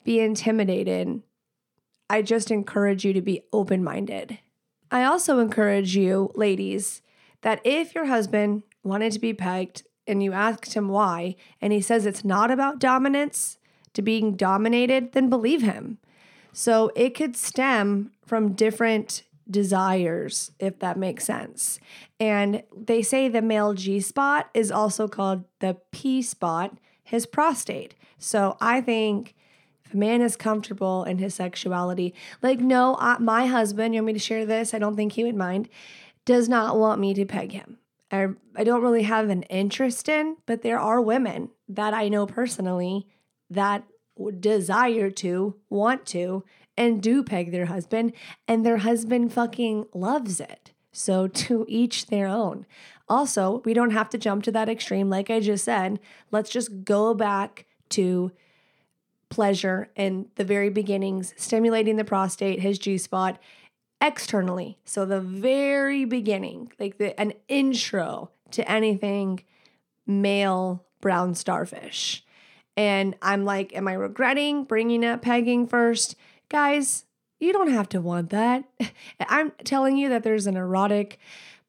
be 0.04 0.20
intimidated. 0.20 1.22
I 2.08 2.22
just 2.22 2.50
encourage 2.50 3.04
you 3.04 3.12
to 3.12 3.22
be 3.22 3.42
open 3.52 3.84
minded. 3.84 4.38
I 4.90 5.04
also 5.04 5.38
encourage 5.38 5.96
you, 5.96 6.32
ladies, 6.34 7.02
that 7.42 7.60
if 7.64 7.94
your 7.94 8.06
husband 8.06 8.64
wanted 8.82 9.12
to 9.12 9.20
be 9.20 9.32
pegged 9.32 9.84
and 10.06 10.22
you 10.22 10.32
asked 10.32 10.74
him 10.74 10.88
why, 10.88 11.36
and 11.60 11.72
he 11.72 11.80
says 11.80 12.06
it's 12.06 12.24
not 12.24 12.50
about 12.50 12.78
dominance 12.78 13.58
to 13.94 14.02
being 14.02 14.36
dominated, 14.36 15.12
then 15.12 15.28
believe 15.28 15.62
him. 15.62 15.98
So 16.52 16.90
it 16.96 17.14
could 17.14 17.36
stem 17.36 18.12
from 18.24 18.52
different 18.52 19.22
desires, 19.48 20.52
if 20.58 20.78
that 20.78 20.96
makes 20.96 21.24
sense. 21.24 21.80
And 22.18 22.62
they 22.76 23.02
say 23.02 23.28
the 23.28 23.42
male 23.42 23.74
G 23.74 24.00
spot 24.00 24.48
is 24.54 24.70
also 24.70 25.08
called 25.08 25.44
the 25.58 25.76
P 25.90 26.22
spot, 26.22 26.78
his 27.02 27.26
prostate. 27.26 27.94
So 28.18 28.56
I 28.60 28.80
think 28.80 29.34
if 29.84 29.94
a 29.94 29.96
man 29.96 30.20
is 30.20 30.36
comfortable 30.36 31.02
in 31.04 31.18
his 31.18 31.34
sexuality, 31.34 32.14
like, 32.42 32.60
no, 32.60 32.96
I, 33.00 33.18
my 33.18 33.46
husband, 33.46 33.94
you 33.94 34.00
want 34.00 34.08
me 34.08 34.12
to 34.12 34.18
share 34.18 34.46
this? 34.46 34.72
I 34.72 34.78
don't 34.78 34.94
think 34.94 35.12
he 35.12 35.24
would 35.24 35.34
mind, 35.34 35.68
does 36.24 36.48
not 36.48 36.78
want 36.78 37.00
me 37.00 37.14
to 37.14 37.24
peg 37.24 37.52
him. 37.52 37.78
I, 38.10 38.28
I 38.56 38.64
don't 38.64 38.82
really 38.82 39.04
have 39.04 39.28
an 39.28 39.42
interest 39.44 40.08
in, 40.08 40.36
but 40.46 40.62
there 40.62 40.78
are 40.78 41.00
women 41.00 41.50
that 41.68 41.94
I 41.94 42.08
know 42.08 42.26
personally 42.26 43.06
that 43.48 43.84
desire 44.38 45.10
to, 45.10 45.56
want 45.68 46.06
to, 46.06 46.44
and 46.76 47.02
do 47.02 47.22
peg 47.22 47.52
their 47.52 47.66
husband, 47.66 48.12
and 48.48 48.64
their 48.64 48.78
husband 48.78 49.32
fucking 49.32 49.86
loves 49.94 50.40
it. 50.40 50.72
So, 50.92 51.28
to 51.46 51.64
each 51.68 52.06
their 52.06 52.26
own. 52.26 52.66
Also, 53.08 53.62
we 53.64 53.74
don't 53.74 53.90
have 53.90 54.08
to 54.10 54.18
jump 54.18 54.44
to 54.44 54.52
that 54.52 54.68
extreme. 54.68 55.10
Like 55.10 55.30
I 55.30 55.40
just 55.40 55.64
said, 55.64 55.98
let's 56.30 56.50
just 56.50 56.84
go 56.84 57.12
back 57.12 57.66
to 57.90 58.30
pleasure 59.28 59.88
and 59.96 60.26
the 60.36 60.44
very 60.44 60.70
beginnings, 60.70 61.34
stimulating 61.36 61.96
the 61.96 62.04
prostate, 62.04 62.60
his 62.60 62.78
G 62.78 62.98
spot 62.98 63.38
externally. 64.00 64.78
So, 64.84 65.04
the 65.04 65.20
very 65.20 66.04
beginning, 66.04 66.72
like 66.78 66.98
the, 66.98 67.18
an 67.20 67.34
intro 67.48 68.30
to 68.52 68.70
anything 68.70 69.44
male 70.06 70.84
brown 71.00 71.34
starfish. 71.34 72.24
And 72.76 73.16
I'm 73.20 73.44
like, 73.44 73.74
am 73.74 73.88
I 73.88 73.94
regretting 73.94 74.64
bringing 74.64 75.04
up 75.04 75.22
pegging 75.22 75.66
first? 75.66 76.16
Guys, 76.48 77.04
you 77.38 77.52
don't 77.52 77.72
have 77.72 77.88
to 77.90 78.00
want 78.00 78.30
that. 78.30 78.64
I'm 79.20 79.52
telling 79.64 79.96
you 79.96 80.08
that 80.10 80.22
there's 80.22 80.46
an 80.46 80.56
erotic 80.56 81.18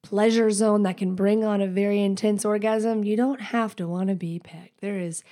pleasure 0.03 0.51
zone 0.51 0.83
that 0.83 0.97
can 0.97 1.15
bring 1.15 1.43
on 1.43 1.61
a 1.61 1.67
very 1.67 2.01
intense 2.01 2.43
orgasm. 2.43 3.03
You 3.03 3.15
don't 3.15 3.41
have 3.41 3.75
to 3.77 3.87
want 3.87 4.09
to 4.09 4.15
be 4.15 4.39
pegged. 4.39 4.79
There 4.81 4.99
is 4.99 5.23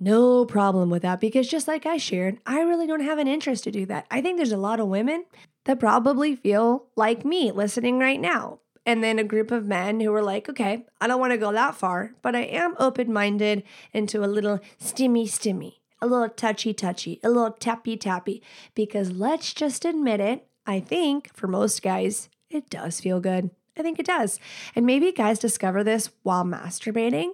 no 0.00 0.44
problem 0.44 0.90
with 0.90 1.02
that 1.02 1.20
because 1.20 1.48
just 1.48 1.66
like 1.66 1.86
I 1.86 1.96
shared, 1.96 2.38
I 2.46 2.60
really 2.60 2.86
don't 2.86 3.00
have 3.00 3.18
an 3.18 3.26
interest 3.26 3.64
to 3.64 3.70
do 3.70 3.86
that. 3.86 4.06
I 4.10 4.20
think 4.20 4.36
there's 4.36 4.52
a 4.52 4.56
lot 4.56 4.80
of 4.80 4.88
women 4.88 5.24
that 5.68 5.78
probably 5.78 6.34
feel 6.34 6.86
like 6.96 7.26
me 7.26 7.52
listening 7.52 7.98
right 7.98 8.18
now 8.18 8.58
and 8.86 9.04
then 9.04 9.18
a 9.18 9.24
group 9.24 9.50
of 9.50 9.66
men 9.66 10.00
who 10.00 10.10
were 10.10 10.22
like, 10.22 10.48
okay, 10.48 10.86
I 10.98 11.06
don't 11.06 11.20
want 11.20 11.32
to 11.32 11.36
go 11.36 11.52
that 11.52 11.74
far, 11.74 12.14
but 12.22 12.34
I 12.34 12.44
am 12.44 12.74
open 12.78 13.12
minded 13.12 13.64
into 13.92 14.24
a 14.24 14.26
little 14.26 14.60
stimmy 14.80 15.24
stimmy, 15.24 15.74
a 16.00 16.06
little 16.06 16.30
touchy 16.30 16.72
touchy, 16.72 17.20
a 17.22 17.28
little 17.28 17.50
tappy 17.50 17.98
tappy, 17.98 18.42
because 18.74 19.12
let's 19.12 19.52
just 19.52 19.84
admit 19.84 20.20
it, 20.20 20.46
I 20.66 20.80
think 20.80 21.30
for 21.36 21.48
most 21.48 21.82
guys, 21.82 22.30
it 22.48 22.70
does 22.70 22.98
feel 22.98 23.20
good. 23.20 23.50
I 23.78 23.82
think 23.82 23.98
it 23.98 24.06
does. 24.06 24.38
And 24.74 24.86
maybe 24.86 25.12
guys 25.12 25.38
discover 25.38 25.84
this 25.84 26.10
while 26.22 26.44
masturbating 26.44 27.30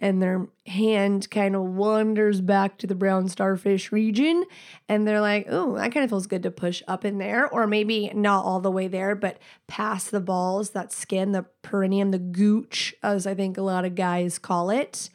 and 0.00 0.22
their 0.22 0.48
hand 0.66 1.30
kind 1.30 1.54
of 1.54 1.62
wanders 1.62 2.40
back 2.40 2.78
to 2.78 2.86
the 2.86 2.94
brown 2.94 3.28
starfish 3.28 3.92
region 3.92 4.44
and 4.88 5.06
they're 5.06 5.20
like, 5.20 5.46
oh, 5.50 5.76
that 5.76 5.92
kind 5.92 6.04
of 6.04 6.10
feels 6.10 6.26
good 6.26 6.42
to 6.42 6.50
push 6.50 6.82
up 6.88 7.04
in 7.04 7.18
there. 7.18 7.48
Or 7.48 7.66
maybe 7.66 8.10
not 8.14 8.44
all 8.44 8.60
the 8.60 8.70
way 8.70 8.88
there, 8.88 9.14
but 9.14 9.38
past 9.66 10.10
the 10.10 10.20
balls, 10.20 10.70
that 10.70 10.92
skin, 10.92 11.32
the 11.32 11.44
perineum, 11.62 12.10
the 12.10 12.18
gooch, 12.18 12.94
as 13.02 13.26
I 13.26 13.34
think 13.34 13.58
a 13.58 13.62
lot 13.62 13.84
of 13.84 13.94
guys 13.94 14.38
call 14.38 14.70
it. 14.70 15.10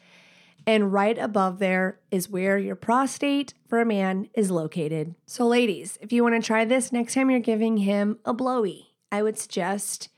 And 0.68 0.92
right 0.92 1.16
above 1.16 1.60
there 1.60 2.00
is 2.10 2.28
where 2.28 2.58
your 2.58 2.74
prostate 2.74 3.54
for 3.68 3.80
a 3.80 3.86
man 3.86 4.28
is 4.34 4.50
located. 4.50 5.14
So, 5.24 5.46
ladies, 5.46 5.96
if 6.00 6.12
you 6.12 6.24
want 6.24 6.40
to 6.40 6.44
try 6.44 6.64
this 6.64 6.92
next 6.92 7.14
time 7.14 7.30
you're 7.30 7.38
giving 7.38 7.78
him 7.78 8.18
a 8.24 8.34
blowy, 8.34 8.94
I 9.12 9.22
would 9.22 9.38
suggest 9.38 10.08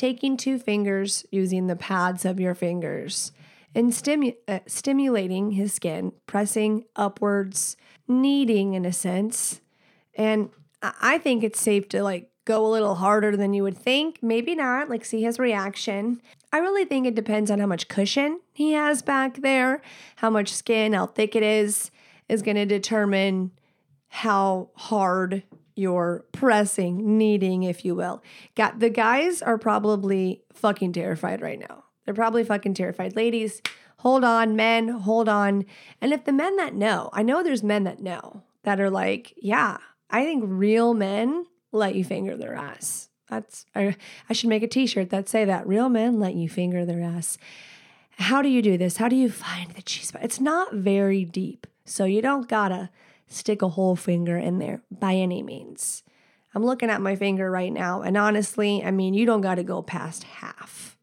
taking 0.00 0.34
two 0.34 0.58
fingers 0.58 1.26
using 1.30 1.66
the 1.66 1.76
pads 1.76 2.24
of 2.24 2.40
your 2.40 2.54
fingers 2.54 3.32
and 3.74 3.92
stimu- 3.92 4.34
uh, 4.48 4.60
stimulating 4.66 5.50
his 5.50 5.74
skin, 5.74 6.10
pressing 6.26 6.82
upwards, 6.96 7.76
kneading 8.08 8.72
in 8.72 8.86
a 8.86 8.94
sense. 8.94 9.60
And 10.14 10.48
I 10.82 11.18
think 11.18 11.44
it's 11.44 11.60
safe 11.60 11.86
to 11.90 12.02
like 12.02 12.30
go 12.46 12.66
a 12.66 12.72
little 12.72 12.94
harder 12.94 13.36
than 13.36 13.52
you 13.52 13.62
would 13.62 13.76
think. 13.76 14.22
Maybe 14.22 14.54
not, 14.54 14.88
like 14.88 15.04
see 15.04 15.20
his 15.20 15.38
reaction. 15.38 16.22
I 16.50 16.60
really 16.60 16.86
think 16.86 17.06
it 17.06 17.14
depends 17.14 17.50
on 17.50 17.60
how 17.60 17.66
much 17.66 17.88
cushion 17.88 18.40
he 18.54 18.72
has 18.72 19.02
back 19.02 19.42
there, 19.42 19.82
how 20.16 20.30
much 20.30 20.50
skin, 20.50 20.94
how 20.94 21.08
thick 21.08 21.36
it 21.36 21.42
is, 21.42 21.90
is 22.26 22.40
going 22.40 22.56
to 22.56 22.64
determine 22.64 23.50
how 24.08 24.70
hard 24.76 25.42
you're 25.74 26.24
pressing, 26.32 27.18
kneading, 27.18 27.62
if 27.62 27.84
you 27.84 27.94
will. 27.94 28.22
Got 28.54 28.80
the 28.80 28.90
guys 28.90 29.42
are 29.42 29.58
probably 29.58 30.42
fucking 30.52 30.92
terrified 30.92 31.40
right 31.40 31.58
now. 31.58 31.84
They're 32.04 32.14
probably 32.14 32.44
fucking 32.44 32.74
terrified. 32.74 33.16
Ladies, 33.16 33.62
hold 33.98 34.24
on, 34.24 34.56
men, 34.56 34.88
hold 34.88 35.28
on. 35.28 35.64
And 36.00 36.12
if 36.12 36.24
the 36.24 36.32
men 36.32 36.56
that 36.56 36.74
know, 36.74 37.10
I 37.12 37.22
know 37.22 37.42
there's 37.42 37.62
men 37.62 37.84
that 37.84 38.00
know 38.00 38.42
that 38.64 38.80
are 38.80 38.90
like, 38.90 39.34
yeah, 39.36 39.78
I 40.10 40.24
think 40.24 40.44
real 40.46 40.94
men 40.94 41.46
let 41.72 41.94
you 41.94 42.04
finger 42.04 42.36
their 42.36 42.54
ass. 42.54 43.08
That's 43.28 43.64
I, 43.74 43.96
I 44.28 44.32
should 44.32 44.48
make 44.48 44.62
a 44.62 44.68
t-shirt 44.68 45.10
that 45.10 45.28
say 45.28 45.44
that. 45.44 45.66
Real 45.66 45.88
men 45.88 46.18
let 46.18 46.34
you 46.34 46.48
finger 46.48 46.84
their 46.84 47.00
ass. 47.00 47.38
How 48.18 48.42
do 48.42 48.48
you 48.48 48.60
do 48.60 48.76
this? 48.76 48.96
How 48.96 49.08
do 49.08 49.16
you 49.16 49.30
find 49.30 49.70
the 49.70 49.82
cheese? 49.82 50.12
It's 50.20 50.40
not 50.40 50.74
very 50.74 51.24
deep. 51.24 51.66
So 51.84 52.04
you 52.04 52.20
don't 52.20 52.48
gotta 52.48 52.90
stick 53.30 53.62
a 53.62 53.68
whole 53.68 53.96
finger 53.96 54.36
in 54.36 54.58
there 54.58 54.82
by 54.90 55.14
any 55.14 55.42
means. 55.42 56.02
I'm 56.54 56.64
looking 56.64 56.90
at 56.90 57.00
my 57.00 57.16
finger 57.16 57.50
right 57.50 57.72
now, 57.72 58.02
and 58.02 58.16
honestly, 58.16 58.82
I 58.84 58.90
mean, 58.90 59.14
you 59.14 59.24
don't 59.24 59.40
got 59.40 59.54
to 59.54 59.62
go 59.62 59.82
past 59.82 60.24
half. 60.24 60.98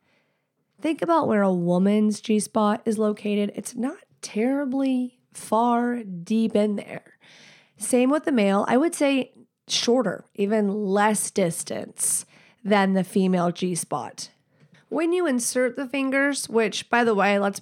Think 0.81 1.01
about 1.01 1.27
where 1.27 1.41
a 1.41 1.53
woman's 1.53 2.21
G 2.21 2.39
spot 2.39 2.81
is 2.85 2.99
located. 2.99 3.51
It's 3.55 3.75
not 3.75 3.97
terribly 4.21 5.19
far 5.33 6.03
deep 6.03 6.55
in 6.55 6.75
there. 6.75 7.17
Same 7.77 8.09
with 8.09 8.25
the 8.25 8.31
male. 8.31 8.65
I 8.67 8.77
would 8.77 8.93
say 8.93 9.31
shorter, 9.67 10.25
even 10.35 10.85
less 10.85 11.31
distance 11.31 12.25
than 12.63 12.93
the 12.93 13.03
female 13.03 13.51
G 13.51 13.73
spot. 13.73 14.29
When 14.89 15.13
you 15.13 15.27
insert 15.27 15.75
the 15.75 15.87
fingers, 15.87 16.47
which 16.49 16.89
by 16.89 17.03
the 17.03 17.15
way, 17.15 17.39
let's 17.39 17.61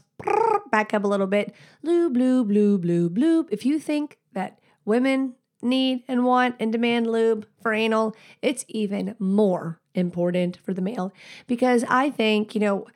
back 0.71 0.93
up 0.93 1.03
a 1.03 1.07
little 1.07 1.27
bit. 1.27 1.53
blue, 1.83 2.09
blue, 2.09 2.43
blue, 2.43 2.77
blue, 2.77 3.09
lube. 3.09 3.47
If 3.51 3.65
you 3.65 3.79
think 3.79 4.17
that 4.35 4.59
women 4.85 5.33
need 5.61 6.03
and 6.07 6.23
want 6.23 6.55
and 6.59 6.71
demand 6.71 7.07
lube 7.07 7.47
for 7.61 7.73
anal, 7.73 8.15
it's 8.41 8.63
even 8.67 9.15
more 9.17 9.79
important 9.93 10.59
for 10.63 10.73
the 10.73 10.81
male 10.81 11.11
because 11.47 11.83
I 11.89 12.09
think, 12.11 12.53
you 12.53 12.61
know, 12.61 12.87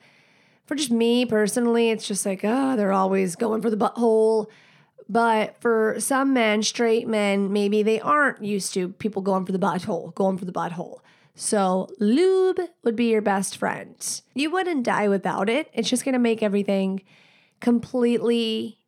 for 0.66 0.76
just 0.76 0.92
me 0.92 1.26
personally, 1.26 1.90
it's 1.90 2.06
just 2.06 2.24
like, 2.24 2.42
oh, 2.44 2.76
they're 2.76 2.92
always 2.92 3.34
going 3.34 3.60
for 3.60 3.70
the 3.70 3.76
butthole. 3.76 4.46
But 5.08 5.60
for 5.60 5.96
some 5.98 6.32
men, 6.32 6.62
straight 6.62 7.08
men, 7.08 7.52
maybe 7.52 7.82
they 7.82 8.00
aren't 8.00 8.44
used 8.44 8.72
to 8.74 8.90
people 8.90 9.22
going 9.22 9.44
for 9.44 9.50
the 9.50 9.58
butthole, 9.58 10.14
going 10.14 10.38
for 10.38 10.44
the 10.44 10.52
butthole. 10.52 11.00
So, 11.34 11.88
lube 11.98 12.60
would 12.84 12.94
be 12.94 13.06
your 13.06 13.22
best 13.22 13.56
friend. 13.56 13.96
You 14.34 14.50
wouldn't 14.52 14.84
die 14.84 15.08
without 15.08 15.48
it. 15.48 15.68
It's 15.72 15.88
just 15.88 16.04
going 16.04 16.12
to 16.12 16.20
make 16.20 16.42
everything 16.42 17.02
completely 17.60 18.78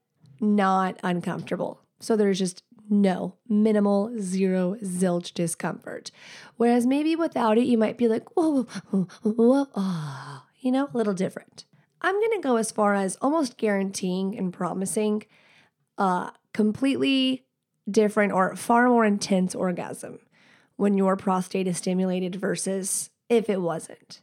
not 0.40 0.98
uncomfortable. 1.02 1.81
So, 2.02 2.16
there's 2.16 2.38
just 2.38 2.62
no 2.90 3.36
minimal, 3.48 4.12
zero, 4.18 4.76
zilch 4.82 5.32
discomfort. 5.32 6.10
Whereas 6.56 6.86
maybe 6.86 7.16
without 7.16 7.58
it, 7.58 7.64
you 7.64 7.78
might 7.78 7.96
be 7.96 8.08
like, 8.08 8.28
whoa, 8.36 8.64
whoa, 8.90 9.08
whoa, 9.22 9.66
oh, 9.74 10.42
you 10.60 10.70
know, 10.70 10.88
a 10.92 10.96
little 10.96 11.14
different. 11.14 11.64
I'm 12.00 12.14
going 12.14 12.32
to 12.32 12.46
go 12.46 12.56
as 12.56 12.70
far 12.70 12.94
as 12.94 13.16
almost 13.22 13.56
guaranteeing 13.56 14.36
and 14.36 14.52
promising 14.52 15.24
a 15.96 16.32
completely 16.52 17.44
different 17.90 18.32
or 18.32 18.56
far 18.56 18.88
more 18.88 19.04
intense 19.04 19.54
orgasm 19.54 20.18
when 20.76 20.96
your 20.96 21.16
prostate 21.16 21.68
is 21.68 21.78
stimulated 21.78 22.36
versus 22.36 23.10
if 23.28 23.48
it 23.48 23.60
wasn't. 23.60 24.20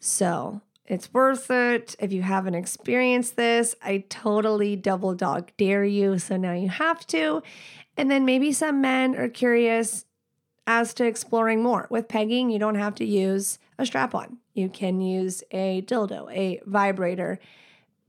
So 0.00 0.62
it's 0.88 1.12
worth 1.12 1.50
it. 1.50 1.94
If 1.98 2.12
you 2.12 2.22
haven't 2.22 2.54
experienced 2.54 3.36
this, 3.36 3.74
I 3.82 4.04
totally 4.08 4.74
double 4.74 5.14
dog 5.14 5.50
dare 5.58 5.84
you. 5.84 6.18
So 6.18 6.36
now 6.36 6.52
you 6.52 6.68
have 6.68 7.06
to. 7.08 7.42
And 7.96 8.10
then 8.10 8.24
maybe 8.24 8.52
some 8.52 8.80
men 8.80 9.14
are 9.14 9.28
curious 9.28 10.06
as 10.66 10.94
to 10.94 11.04
exploring 11.04 11.62
more. 11.62 11.86
With 11.90 12.08
pegging, 12.08 12.50
you 12.50 12.58
don't 12.58 12.76
have 12.76 12.94
to 12.96 13.04
use 13.04 13.58
a 13.78 13.86
strap 13.86 14.14
on, 14.14 14.38
you 14.54 14.68
can 14.68 15.00
use 15.00 15.44
a 15.52 15.82
dildo, 15.82 16.32
a 16.34 16.60
vibrator, 16.66 17.38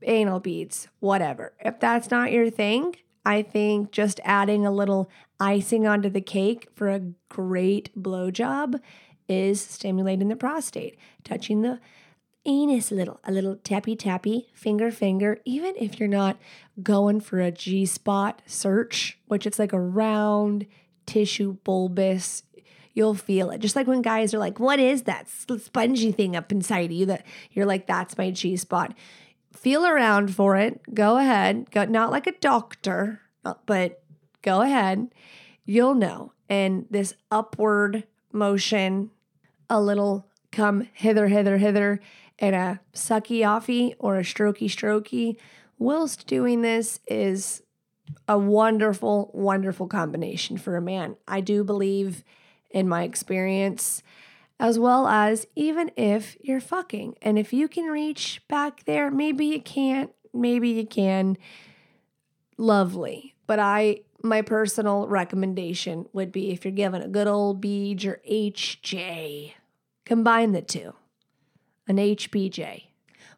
anal 0.02 0.40
beads, 0.40 0.88
whatever. 0.98 1.52
If 1.60 1.78
that's 1.78 2.10
not 2.10 2.32
your 2.32 2.50
thing, 2.50 2.96
I 3.24 3.42
think 3.42 3.92
just 3.92 4.20
adding 4.24 4.66
a 4.66 4.72
little 4.72 5.10
icing 5.38 5.86
onto 5.86 6.08
the 6.08 6.20
cake 6.20 6.68
for 6.74 6.88
a 6.88 7.12
great 7.28 7.90
blowjob 8.00 8.80
is 9.28 9.60
stimulating 9.60 10.28
the 10.28 10.36
prostate, 10.36 10.98
touching 11.22 11.62
the 11.62 11.78
anus 12.46 12.90
a 12.90 12.94
little, 12.94 13.20
a 13.24 13.32
little 13.32 13.56
tappy 13.56 13.96
tappy, 13.96 14.48
finger 14.54 14.90
finger, 14.90 15.38
even 15.44 15.74
if 15.78 15.98
you're 16.00 16.08
not 16.08 16.38
going 16.82 17.20
for 17.20 17.40
a 17.40 17.50
G 17.50 17.84
spot 17.86 18.42
search, 18.46 19.18
which 19.26 19.46
it's 19.46 19.58
like 19.58 19.72
a 19.72 19.80
round 19.80 20.66
tissue 21.06 21.56
bulbous 21.64 22.42
you'll 22.92 23.14
feel 23.14 23.50
it. 23.50 23.60
Just 23.60 23.76
like 23.76 23.86
when 23.86 24.02
guys 24.02 24.34
are 24.34 24.38
like, 24.38 24.58
"What 24.58 24.78
is 24.78 25.02
that 25.02 25.28
spongy 25.28 26.12
thing 26.12 26.36
up 26.36 26.52
inside 26.52 26.92
you?" 26.92 27.06
That 27.06 27.24
you're 27.52 27.66
like, 27.66 27.86
"That's 27.86 28.18
my 28.18 28.30
G 28.30 28.56
spot." 28.56 28.94
Feel 29.52 29.86
around 29.86 30.34
for 30.34 30.56
it. 30.56 30.80
Go 30.94 31.16
ahead. 31.16 31.70
Go 31.70 31.84
not 31.84 32.10
like 32.10 32.26
a 32.26 32.32
doctor, 32.32 33.20
uh, 33.44 33.54
but 33.66 34.02
go 34.42 34.60
ahead. 34.60 35.12
You'll 35.64 35.94
know. 35.94 36.32
And 36.48 36.86
this 36.90 37.14
upward 37.30 38.04
motion, 38.32 39.10
a 39.68 39.80
little 39.80 40.26
come 40.52 40.88
hither, 40.92 41.28
hither, 41.28 41.58
hither, 41.58 42.00
and 42.40 42.56
a 42.56 42.80
sucky 42.94 43.40
offy 43.40 43.94
or 43.98 44.16
a 44.16 44.22
strokey, 44.22 44.66
strokey, 44.66 45.36
whilst 45.78 46.26
doing 46.26 46.62
this 46.62 46.98
is 47.06 47.62
a 48.26 48.38
wonderful, 48.38 49.30
wonderful 49.34 49.86
combination 49.86 50.56
for 50.56 50.76
a 50.76 50.82
man. 50.82 51.16
I 51.28 51.40
do 51.40 51.62
believe 51.62 52.24
in 52.70 52.88
my 52.88 53.02
experience, 53.02 54.02
as 54.58 54.78
well 54.78 55.06
as 55.06 55.46
even 55.54 55.90
if 55.96 56.36
you're 56.40 56.60
fucking. 56.60 57.16
And 57.22 57.38
if 57.38 57.52
you 57.52 57.68
can 57.68 57.84
reach 57.86 58.42
back 58.48 58.84
there, 58.84 59.10
maybe 59.10 59.46
you 59.46 59.60
can't, 59.60 60.10
maybe 60.32 60.70
you 60.70 60.86
can. 60.86 61.36
Lovely. 62.56 63.34
But 63.46 63.58
I, 63.58 64.00
my 64.22 64.42
personal 64.42 65.06
recommendation 65.08 66.06
would 66.12 66.30
be 66.30 66.50
if 66.50 66.64
you're 66.64 66.72
given 66.72 67.02
a 67.02 67.08
good 67.08 67.26
old 67.26 67.62
BJ 67.62 68.06
or 68.06 68.20
HJ, 68.28 69.52
combine 70.04 70.52
the 70.52 70.62
two. 70.62 70.94
An 71.90 71.96
HBJ. 71.96 72.84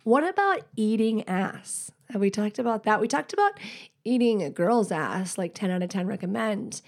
What 0.04 0.28
about 0.28 0.66
eating 0.76 1.26
ass? 1.26 1.90
Have 2.10 2.20
we 2.20 2.28
talked 2.28 2.58
about 2.58 2.82
that? 2.82 3.00
We 3.00 3.08
talked 3.08 3.32
about 3.32 3.52
eating 4.04 4.42
a 4.42 4.50
girl's 4.50 4.92
ass, 4.92 5.38
like 5.38 5.54
10 5.54 5.70
out 5.70 5.82
of 5.82 5.88
10 5.88 6.06
recommend. 6.06 6.82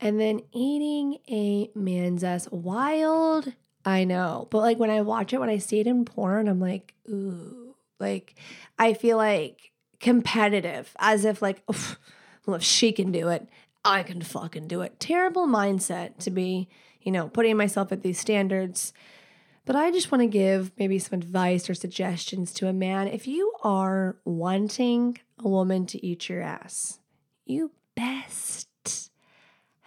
And 0.00 0.18
then 0.18 0.40
eating 0.50 1.18
a 1.28 1.68
man's 1.74 2.24
ass 2.24 2.48
wild. 2.50 3.52
I 3.84 4.04
know. 4.04 4.48
But 4.50 4.60
like 4.60 4.78
when 4.78 4.88
I 4.88 5.02
watch 5.02 5.34
it, 5.34 5.40
when 5.40 5.50
I 5.50 5.58
see 5.58 5.78
it 5.78 5.86
in 5.86 6.06
porn, 6.06 6.48
I'm 6.48 6.58
like, 6.58 6.94
ooh. 7.06 7.74
Like 8.00 8.34
I 8.78 8.94
feel 8.94 9.18
like 9.18 9.72
competitive, 10.00 10.96
as 10.98 11.26
if 11.26 11.42
like, 11.42 11.62
well, 12.46 12.56
if 12.56 12.62
she 12.62 12.92
can 12.92 13.12
do 13.12 13.28
it, 13.28 13.46
I 13.84 14.04
can 14.04 14.22
fucking 14.22 14.68
do 14.68 14.80
it. 14.80 14.98
Terrible 15.00 15.46
mindset 15.46 16.16
to 16.20 16.30
be, 16.30 16.70
you 17.02 17.12
know, 17.12 17.28
putting 17.28 17.58
myself 17.58 17.92
at 17.92 18.02
these 18.02 18.18
standards. 18.18 18.94
But 19.66 19.76
I 19.76 19.90
just 19.90 20.12
want 20.12 20.20
to 20.20 20.26
give 20.26 20.72
maybe 20.78 20.98
some 20.98 21.18
advice 21.18 21.70
or 21.70 21.74
suggestions 21.74 22.52
to 22.54 22.68
a 22.68 22.72
man. 22.72 23.08
If 23.08 23.26
you 23.26 23.52
are 23.62 24.16
wanting 24.24 25.18
a 25.42 25.48
woman 25.48 25.86
to 25.86 26.06
eat 26.06 26.28
your 26.28 26.42
ass, 26.42 27.00
you 27.46 27.70
best 27.94 29.10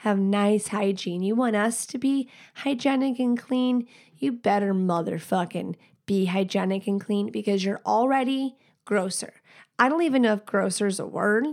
have 0.02 0.18
nice 0.18 0.70
hygiene. 0.70 1.22
You 1.22 1.36
want 1.36 1.56
us 1.56 1.86
to 1.88 1.98
be 1.98 2.30
hygienic 2.56 3.20
and 3.20 3.38
clean, 3.38 3.88
you 4.18 4.32
better 4.32 4.74
motherfucking 4.74 5.76
be 6.06 6.26
hygienic 6.26 6.88
and 6.88 7.00
clean 7.00 7.32
because 7.32 7.64
you're 7.64 7.82
already 7.86 8.56
grosser. 8.86 9.34
I 9.78 9.90
don't 9.90 10.04
even 10.04 10.24
know 10.24 10.34
if 10.34 10.46
grosser 10.46 10.88
is 10.88 11.00
a 11.00 11.06
word, 11.06 11.46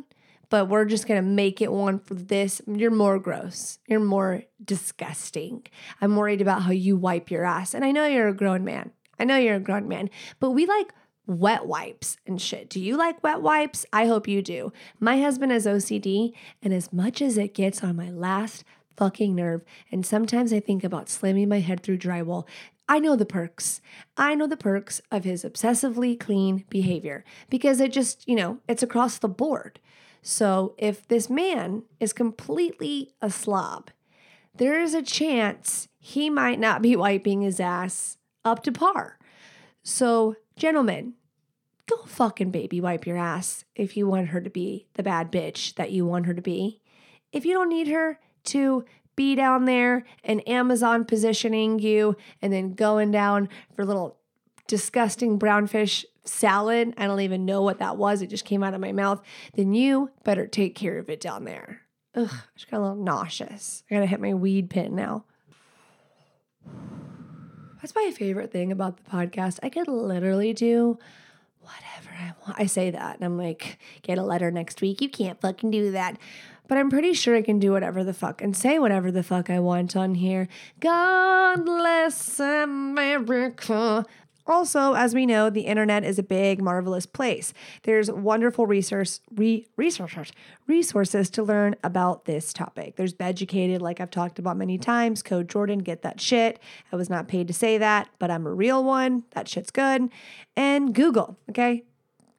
but 0.55 0.68
we're 0.68 0.84
just 0.84 1.09
gonna 1.09 1.20
make 1.20 1.61
it 1.61 1.72
one 1.72 1.98
for 1.98 2.14
this. 2.14 2.62
You're 2.64 2.92
more 2.92 3.18
gross. 3.18 3.80
You're 3.88 3.98
more 3.98 4.44
disgusting. 4.64 5.66
I'm 6.00 6.14
worried 6.14 6.40
about 6.40 6.62
how 6.62 6.70
you 6.70 6.96
wipe 6.96 7.28
your 7.28 7.44
ass. 7.44 7.74
And 7.74 7.84
I 7.84 7.90
know 7.90 8.07
you're 8.07 8.28
a 8.28 8.32
grown 8.32 8.64
man. 8.64 8.92
I 9.18 9.24
know 9.24 9.36
you're 9.36 9.57
a 9.57 9.59
grown 9.59 9.88
man, 9.88 10.11
but 10.38 10.52
we 10.52 10.64
like 10.64 10.92
wet 11.26 11.66
wipes 11.66 12.18
and 12.24 12.40
shit. 12.40 12.70
Do 12.70 12.78
you 12.78 12.96
like 12.96 13.24
wet 13.24 13.42
wipes? 13.42 13.84
I 13.92 14.07
hope 14.07 14.28
you 14.28 14.42
do. 14.42 14.72
My 15.00 15.20
husband 15.20 15.50
has 15.50 15.66
OCD, 15.66 16.34
and 16.62 16.72
as 16.72 16.92
much 16.92 17.20
as 17.20 17.36
it 17.36 17.52
gets 17.52 17.82
on 17.82 17.96
my 17.96 18.12
last 18.12 18.62
fucking 18.96 19.34
nerve, 19.34 19.64
and 19.90 20.07
sometimes 20.07 20.52
I 20.52 20.61
think 20.61 20.84
about 20.84 21.09
slamming 21.09 21.48
my 21.48 21.59
head 21.59 21.80
through 21.80 21.98
drywall, 21.98 22.46
I 22.88 23.00
know 23.00 23.16
the 23.16 23.26
perks. 23.26 23.80
I 24.16 24.36
know 24.36 24.46
the 24.46 24.57
perks 24.57 25.00
of 25.11 25.24
his 25.24 25.42
obsessively 25.42 26.20
clean 26.20 26.64
behavior 26.68 27.24
because 27.50 27.80
it 27.80 27.92
just, 27.92 28.28
you 28.28 28.36
know, 28.36 28.59
it's 28.68 28.84
across 28.84 29.18
the 29.18 29.28
board. 29.28 29.80
So 30.26 30.74
if 30.78 31.06
this 31.06 31.30
man 31.30 31.84
is 32.00 32.12
completely 32.12 33.12
a 33.22 33.30
slob, 33.30 33.90
there 34.56 34.80
is 34.80 34.94
a 34.94 35.02
chance 35.02 35.86
he 36.00 36.30
might 36.30 36.58
not 36.58 36.82
be 36.82 36.96
wiping 36.96 37.42
his 37.42 37.60
ass 37.60 38.16
up 38.44 38.64
to 38.64 38.72
par. 38.72 39.18
So 39.82 40.36
Gentlemen, 40.56 41.14
go 41.88 41.96
fucking 42.06 42.52
baby 42.52 42.80
wipe 42.80 43.06
your 43.06 43.16
ass 43.16 43.64
if 43.74 43.96
you 43.96 44.06
want 44.06 44.28
her 44.28 44.40
to 44.40 44.50
be 44.50 44.86
the 44.94 45.02
bad 45.02 45.32
bitch 45.32 45.74
that 45.74 45.90
you 45.90 46.06
want 46.06 46.26
her 46.26 46.34
to 46.34 46.42
be. 46.42 46.80
If 47.32 47.44
you 47.44 47.54
don't 47.54 47.68
need 47.68 47.88
her 47.88 48.20
to 48.44 48.84
be 49.16 49.34
down 49.34 49.64
there 49.64 50.04
and 50.22 50.48
Amazon 50.48 51.04
positioning 51.04 51.80
you 51.80 52.16
and 52.40 52.52
then 52.52 52.74
going 52.74 53.10
down 53.10 53.48
for 53.74 53.84
little 53.84 54.18
disgusting 54.68 55.38
brownfish 55.40 56.04
salad, 56.24 56.94
I 56.96 57.06
don't 57.06 57.20
even 57.20 57.44
know 57.44 57.62
what 57.62 57.78
that 57.78 57.96
was. 57.96 58.22
It 58.22 58.28
just 58.30 58.44
came 58.44 58.62
out 58.62 58.74
of 58.74 58.80
my 58.80 58.92
mouth. 58.92 59.22
Then 59.54 59.74
you 59.74 60.10
better 60.24 60.46
take 60.46 60.74
care 60.74 60.98
of 60.98 61.08
it 61.10 61.20
down 61.20 61.44
there. 61.44 61.82
Ugh, 62.14 62.28
I 62.30 62.40
just 62.56 62.70
got 62.70 62.78
a 62.78 62.82
little 62.82 62.96
nauseous. 62.96 63.82
I 63.90 63.94
gotta 63.94 64.06
hit 64.06 64.20
my 64.20 64.34
weed 64.34 64.70
pin 64.70 64.94
now. 64.94 65.24
That's 67.80 67.94
my 67.94 68.12
favorite 68.16 68.50
thing 68.50 68.72
about 68.72 68.96
the 68.96 69.10
podcast. 69.10 69.58
I 69.62 69.68
could 69.68 69.88
literally 69.88 70.54
do 70.54 70.98
whatever 71.60 72.16
I 72.18 72.32
want. 72.46 72.58
I 72.58 72.66
say 72.66 72.90
that 72.90 73.16
and 73.16 73.24
I'm 73.24 73.36
like, 73.36 73.78
get 74.02 74.16
a 74.16 74.22
letter 74.22 74.50
next 74.50 74.80
week. 74.80 75.02
You 75.02 75.08
can't 75.10 75.40
fucking 75.40 75.70
do 75.70 75.90
that. 75.92 76.16
but 76.66 76.78
I'm 76.78 76.88
pretty 76.88 77.12
sure 77.12 77.36
I 77.36 77.42
can 77.42 77.58
do 77.58 77.72
whatever 77.72 78.02
the 78.02 78.14
fuck 78.14 78.40
and 78.40 78.56
say 78.56 78.78
whatever 78.78 79.10
the 79.10 79.22
fuck 79.22 79.50
I 79.50 79.60
want 79.60 79.96
on 79.96 80.14
here. 80.14 80.48
God 80.80 81.64
bless 81.64 82.40
America. 82.40 84.06
Also, 84.47 84.92
as 84.92 85.14
we 85.14 85.24
know, 85.24 85.49
the 85.49 85.62
internet 85.62 86.05
is 86.05 86.18
a 86.18 86.22
big, 86.22 86.61
marvelous 86.61 87.07
place. 87.07 87.55
There's 87.84 88.11
wonderful 88.11 88.66
resource, 88.66 89.20
re, 89.34 89.66
resources, 89.76 90.32
resources 90.66 91.30
to 91.30 91.42
learn 91.42 91.76
about 91.82 92.26
this 92.26 92.53
topic. 92.53 92.97
There's 92.97 93.14
Beducated, 93.14 93.80
like 93.80 94.01
I've 94.01 94.11
talked 94.11 94.38
about 94.38 94.57
many 94.57 94.76
times. 94.76 95.22
Code 95.22 95.49
Jordan, 95.49 95.78
get 95.78 96.03
that 96.03 96.20
shit. 96.20 96.61
I 96.92 96.97
was 96.97 97.09
not 97.09 97.26
paid 97.26 97.49
to 97.49 97.55
say 97.55 97.78
that, 97.78 98.09
but 98.18 98.30
I'm 98.30 98.47
a 98.47 98.53
real 98.53 98.84
one. 98.84 99.24
That 99.30 99.49
shit's 99.49 99.70
good. 99.70 100.11
And 100.57 100.95
Google, 100.95 101.38
okay? 101.49 101.84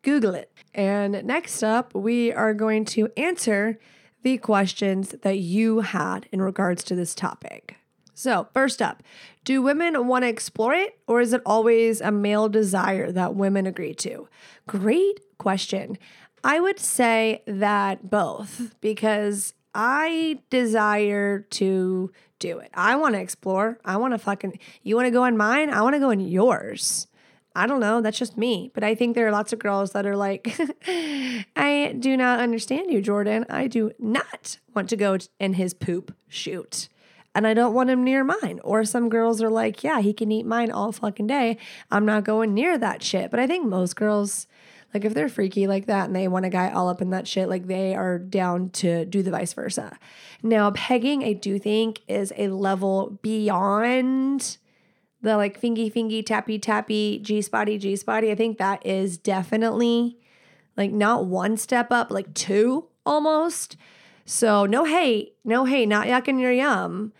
Google 0.03 0.35
it. 0.35 0.51
And 0.75 1.23
next 1.23 1.63
up, 1.63 1.95
we 1.95 2.31
are 2.31 2.53
going 2.53 2.85
to 2.85 3.09
answer 3.17 3.79
the 4.21 4.37
questions 4.37 5.15
that 5.23 5.39
you 5.39 5.79
had 5.79 6.27
in 6.31 6.41
regards 6.41 6.83
to 6.83 6.95
this 6.95 7.15
topic. 7.15 7.77
So, 8.15 8.47
first 8.53 8.81
up, 8.81 9.03
do 9.43 9.61
women 9.61 10.07
want 10.07 10.23
to 10.23 10.29
explore 10.29 10.73
it 10.73 10.97
or 11.05 11.19
is 11.19 11.33
it 11.33 11.41
always 11.45 11.99
a 11.99 12.11
male 12.11 12.47
desire 12.47 13.11
that 13.11 13.35
women 13.35 13.67
agree 13.67 13.93
to? 13.95 14.29
Great 14.67 15.19
question. 15.37 15.97
I 16.43 16.61
would 16.61 16.79
say 16.79 17.43
that 17.45 18.09
both 18.09 18.75
because 18.79 19.53
I 19.73 20.39
desire 20.49 21.41
to 21.41 22.11
do 22.39 22.59
it. 22.59 22.71
I 22.73 22.95
want 22.95 23.15
to 23.15 23.21
explore. 23.21 23.79
I 23.83 23.97
want 23.97 24.13
to 24.13 24.17
fucking, 24.17 24.59
you 24.81 24.95
want 24.95 25.07
to 25.07 25.11
go 25.11 25.25
in 25.25 25.35
mine? 25.35 25.69
I 25.69 25.81
want 25.81 25.95
to 25.95 25.99
go 25.99 26.09
in 26.09 26.21
yours. 26.21 27.07
I 27.53 27.67
don't 27.67 27.79
know. 27.81 27.99
That's 27.99 28.17
just 28.17 28.37
me. 28.37 28.71
But 28.73 28.83
I 28.85 28.95
think 28.95 29.15
there 29.15 29.27
are 29.27 29.31
lots 29.31 29.51
of 29.51 29.59
girls 29.59 29.91
that 29.91 30.05
are 30.05 30.15
like, 30.15 30.57
I 30.87 31.95
do 31.99 32.15
not 32.15 32.39
understand 32.39 32.91
you, 32.91 33.01
Jordan. 33.01 33.45
I 33.49 33.67
do 33.67 33.91
not 33.99 34.59
want 34.73 34.89
to 34.89 34.97
go 34.97 35.17
in 35.39 35.53
his 35.53 35.73
poop 35.73 36.15
shoot. 36.29 36.87
And 37.35 37.45
I 37.45 37.53
don't 37.53 37.73
want 37.73 37.89
him 37.89 38.03
near 38.03 38.23
mine. 38.23 38.61
Or 38.63 38.85
some 38.85 39.09
girls 39.09 39.43
are 39.43 39.49
like, 39.49 39.83
yeah, 39.83 39.99
he 39.99 40.13
can 40.13 40.31
eat 40.31 40.45
mine 40.45 40.71
all 40.71 40.93
fucking 40.93 41.27
day. 41.27 41.57
I'm 41.91 42.05
not 42.05 42.23
going 42.23 42.53
near 42.53 42.77
that 42.77 43.03
shit. 43.03 43.29
But 43.29 43.41
I 43.41 43.45
think 43.45 43.67
most 43.67 43.97
girls, 43.97 44.47
like 44.93 45.03
if 45.03 45.13
they're 45.13 45.27
freaky 45.27 45.67
like 45.67 45.85
that 45.87 46.05
and 46.05 46.15
they 46.15 46.29
want 46.29 46.45
a 46.45 46.49
guy 46.49 46.71
all 46.71 46.87
up 46.87 47.01
in 47.01 47.09
that 47.09 47.27
shit, 47.27 47.49
like 47.49 47.67
they 47.67 47.93
are 47.93 48.17
down 48.17 48.69
to 48.69 49.03
do 49.03 49.21
the 49.21 49.31
vice 49.31 49.51
versa. 49.51 49.99
Now, 50.41 50.71
pegging, 50.71 51.25
I 51.25 51.33
do 51.33 51.59
think 51.59 52.01
is 52.07 52.31
a 52.37 52.47
level 52.47 53.19
beyond 53.21 54.57
the 55.21 55.35
like 55.35 55.59
fingy 55.59 55.89
fingy 55.89 56.23
tappy 56.23 56.57
tappy 56.57 57.19
G 57.19 57.41
spotty 57.41 57.77
G 57.77 57.97
spotty. 57.97 58.31
I 58.31 58.35
think 58.35 58.59
that 58.59 58.85
is 58.85 59.17
definitely 59.17 60.17
like 60.77 60.91
not 60.91 61.25
one 61.25 61.57
step 61.57 61.91
up, 61.91 62.11
like 62.11 62.33
two 62.33 62.87
almost. 63.05 63.75
So 64.23 64.65
no 64.65 64.85
hate, 64.85 65.35
no 65.43 65.65
hate, 65.65 65.87
not 65.87 66.07
yucking 66.07 66.39
your 66.39 66.51
yum. 66.51 67.11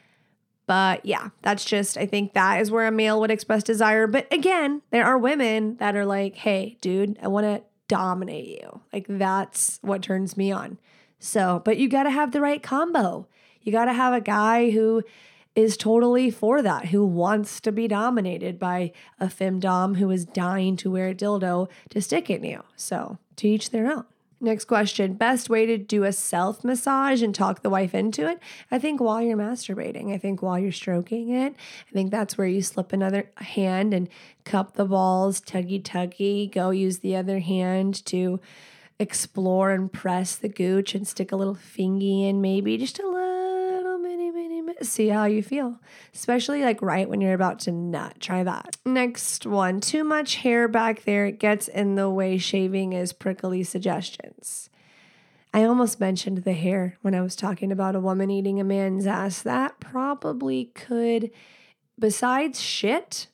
But 0.68 1.06
yeah, 1.06 1.30
that's 1.42 1.64
just, 1.64 1.98
I 1.98 2.06
think 2.06 2.34
that 2.34 2.60
is 2.62 2.72
where 2.72 2.88
a 2.88 2.92
male 2.92 3.20
would 3.20 3.32
express 3.32 3.64
desire. 3.64 4.08
But 4.08 4.32
again, 4.34 4.82
there 4.90 5.06
are 5.06 5.18
women 5.18 5.78
that 5.78 5.96
are 5.96 6.06
like, 6.06 6.36
hey, 6.36 6.78
dude, 6.82 7.20
I 7.22 7.28
want 7.28 7.46
to 7.46 7.64
dominate 7.88 8.48
you. 8.48 8.82
Like 8.92 9.06
that's 9.08 9.80
what 9.82 10.02
turns 10.02 10.36
me 10.36 10.52
on. 10.52 10.80
So, 11.20 11.62
but 11.64 11.78
you 11.78 11.88
got 11.88 12.04
to 12.04 12.10
have 12.10 12.32
the 12.32 12.42
right 12.42 12.62
combo. 12.62 13.28
You 13.62 13.72
got 13.72 13.86
to 13.86 13.94
have 13.94 14.14
a 14.14 14.22
guy 14.22 14.72
who 14.72 15.04
is 15.56 15.78
totally 15.78 16.30
for 16.30 16.62
that, 16.62 16.88
who 16.88 17.06
wants 17.06 17.62
to 17.62 17.72
be 17.72 17.88
dominated 17.88 18.60
by 18.60 18.92
a 19.20 19.28
femdom 19.28 19.98
who 19.98 20.12
is 20.12 20.26
dying 20.26 20.76
to 20.78 20.92
wear 20.92 21.10
a 21.10 21.16
dildo 21.16 21.70
to 21.90 22.02
stick 22.02 22.30
it 22.30 22.44
in 22.44 22.44
you. 22.44 22.64
So, 22.76 23.18
to 23.38 23.48
each 23.48 23.70
their 23.70 23.92
own. 23.92 24.06
Next 24.42 24.66
question 24.66 25.14
Best 25.14 25.50
way 25.50 25.66
to 25.66 25.78
do 25.78 26.04
a 26.04 26.12
self 26.12 26.64
massage 26.64 27.22
and 27.22 27.34
talk 27.34 27.62
the 27.62 27.70
wife 27.70 27.96
into 27.96 28.28
it? 28.30 28.40
I 28.70 28.80
think 28.80 29.00
while 29.00 29.22
you're 29.22 29.38
masturbating. 29.38 30.14
I 30.14 30.18
think 30.18 30.42
while 30.42 30.60
you're 30.60 30.72
stroking 30.72 31.30
it. 31.30 31.56
I 31.90 31.92
think 31.94 32.12
that's 32.12 32.38
where 32.38 32.48
you 32.48 32.62
slip 32.62 32.94
another 32.94 33.32
hand 33.38 33.94
and 33.94 34.10
cup 34.44 34.74
the 34.74 34.86
balls, 34.86 35.42
tuggy 35.42 35.82
tuggy. 35.82 36.52
Go 36.52 36.70
use 36.70 37.00
the 37.00 37.16
other 37.16 37.40
hand 37.40 38.06
to 38.08 38.40
explore 39.00 39.72
and 39.72 39.92
press 39.92 40.36
the 40.36 40.50
gooch 40.50 40.96
and 40.96 41.08
stick 41.08 41.32
a 41.32 41.36
little 41.36 41.56
fingy 41.56 42.28
in, 42.28 42.42
maybe 42.42 42.78
just 42.78 43.00
a 43.00 43.08
little 43.08 43.35
see 44.82 45.10
how 45.10 45.26
you 45.26 45.42
feel, 45.42 45.80
especially 46.14 46.62
like 46.62 46.82
right 46.82 47.10
when 47.10 47.22
you're 47.22 47.34
about 47.34 47.60
to 47.60 47.72
nut. 47.72 48.18
Try 48.20 48.44
that. 48.44 48.78
Next 48.86 49.46
one 49.46 49.82
too 49.82 50.04
much 50.04 50.36
hair 50.36 50.68
back 50.68 51.04
there 51.04 51.32
gets 51.32 51.68
in 51.68 51.96
the 51.96 52.10
way. 52.10 52.38
Shaving 52.38 52.94
is 52.94 53.14
prickly 53.14 53.64
suggestions. 53.64 54.70
I 55.54 55.64
almost 55.64 56.02
mentioned 56.02 56.40
the 56.40 56.54
hair 56.54 56.98
when 57.02 57.16
I 57.16 57.22
was 57.22 57.36
talking 57.36 57.72
about 57.72 57.96
a 57.96 58.02
woman 58.02 58.30
eating 58.30 58.60
a 58.60 58.66
man's 58.66 59.08
ass. 59.08 59.42
That 59.42 59.80
probably 59.80 60.66
could, 60.76 61.32
besides 61.98 62.62
shit, 62.62 63.28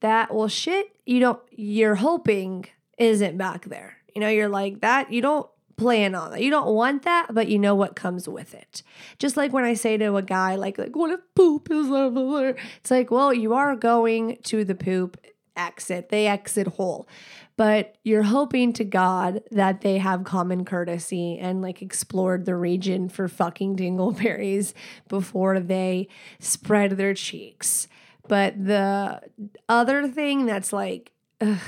that 0.00 0.34
well, 0.34 0.48
shit, 0.48 0.96
you 1.04 1.20
don't, 1.20 1.40
you're 1.50 1.96
hoping 1.96 2.66
isn't 2.96 3.36
back 3.36 3.66
there. 3.66 3.98
You 4.14 4.22
know, 4.22 4.28
you're 4.28 4.48
like 4.48 4.80
that, 4.80 5.12
you 5.12 5.20
don't 5.20 5.48
plan 5.80 6.14
on 6.14 6.32
that. 6.32 6.42
You 6.42 6.50
don't 6.50 6.74
want 6.74 7.04
that, 7.04 7.28
but 7.32 7.48
you 7.48 7.58
know 7.58 7.74
what 7.74 7.96
comes 7.96 8.28
with 8.28 8.52
it. 8.52 8.82
Just 9.18 9.38
like 9.38 9.50
when 9.50 9.64
I 9.64 9.72
say 9.72 9.96
to 9.96 10.16
a 10.16 10.22
guy, 10.22 10.56
like, 10.56 10.76
like 10.76 10.94
what 10.94 11.10
if 11.10 11.20
poop 11.34 11.70
is 11.70 11.88
over? 11.88 12.54
It's 12.76 12.90
like, 12.90 13.10
well, 13.10 13.32
you 13.32 13.54
are 13.54 13.74
going 13.74 14.36
to 14.42 14.62
the 14.62 14.74
poop 14.74 15.16
exit, 15.56 16.10
they 16.10 16.26
exit 16.26 16.66
hole. 16.66 17.08
But 17.56 17.96
you're 18.04 18.24
hoping 18.24 18.74
to 18.74 18.84
God 18.84 19.42
that 19.50 19.80
they 19.80 19.96
have 19.96 20.24
common 20.24 20.66
courtesy 20.66 21.38
and 21.38 21.62
like 21.62 21.80
explored 21.80 22.44
the 22.44 22.56
region 22.56 23.08
for 23.08 23.26
fucking 23.26 23.76
dingleberries 23.76 24.74
before 25.08 25.60
they 25.60 26.08
spread 26.40 26.92
their 26.92 27.14
cheeks. 27.14 27.88
But 28.28 28.62
the 28.62 29.22
other 29.66 30.08
thing 30.08 30.44
that's 30.44 30.74
like, 30.74 31.12
ugh, 31.40 31.58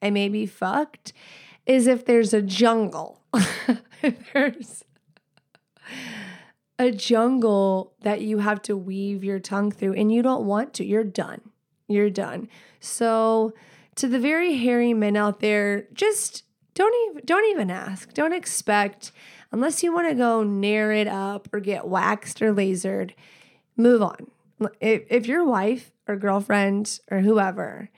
I 0.00 0.10
may 0.10 0.28
be 0.28 0.46
fucked 0.46 1.12
is 1.66 1.88
if 1.88 2.04
there's 2.04 2.32
a 2.32 2.42
jungle 2.42 3.21
there's 4.32 4.84
a 6.78 6.90
jungle 6.90 7.94
that 8.02 8.20
you 8.20 8.38
have 8.38 8.62
to 8.62 8.76
weave 8.76 9.22
your 9.24 9.38
tongue 9.38 9.70
through 9.70 9.94
and 9.94 10.12
you 10.12 10.22
don't 10.22 10.44
want 10.44 10.74
to. 10.74 10.84
You're 10.84 11.04
done. 11.04 11.40
You're 11.88 12.10
done. 12.10 12.48
So 12.80 13.52
to 13.96 14.08
the 14.08 14.18
very 14.18 14.56
hairy 14.56 14.94
men 14.94 15.16
out 15.16 15.40
there, 15.40 15.86
just 15.92 16.44
don't 16.74 16.94
even 17.10 17.22
don't 17.24 17.50
even 17.50 17.70
ask. 17.70 18.12
Don't 18.14 18.32
expect 18.32 19.12
unless 19.52 19.82
you 19.82 19.92
want 19.92 20.08
to 20.08 20.14
go 20.14 20.42
nair 20.42 20.92
it 20.92 21.06
up 21.06 21.48
or 21.52 21.60
get 21.60 21.86
waxed 21.86 22.40
or 22.42 22.52
lasered, 22.52 23.12
move 23.76 24.02
on. 24.02 24.30
If, 24.80 25.02
if 25.10 25.26
your 25.26 25.44
wife 25.44 25.92
or 26.08 26.16
girlfriend 26.16 27.00
or 27.10 27.20
whoever 27.20 27.90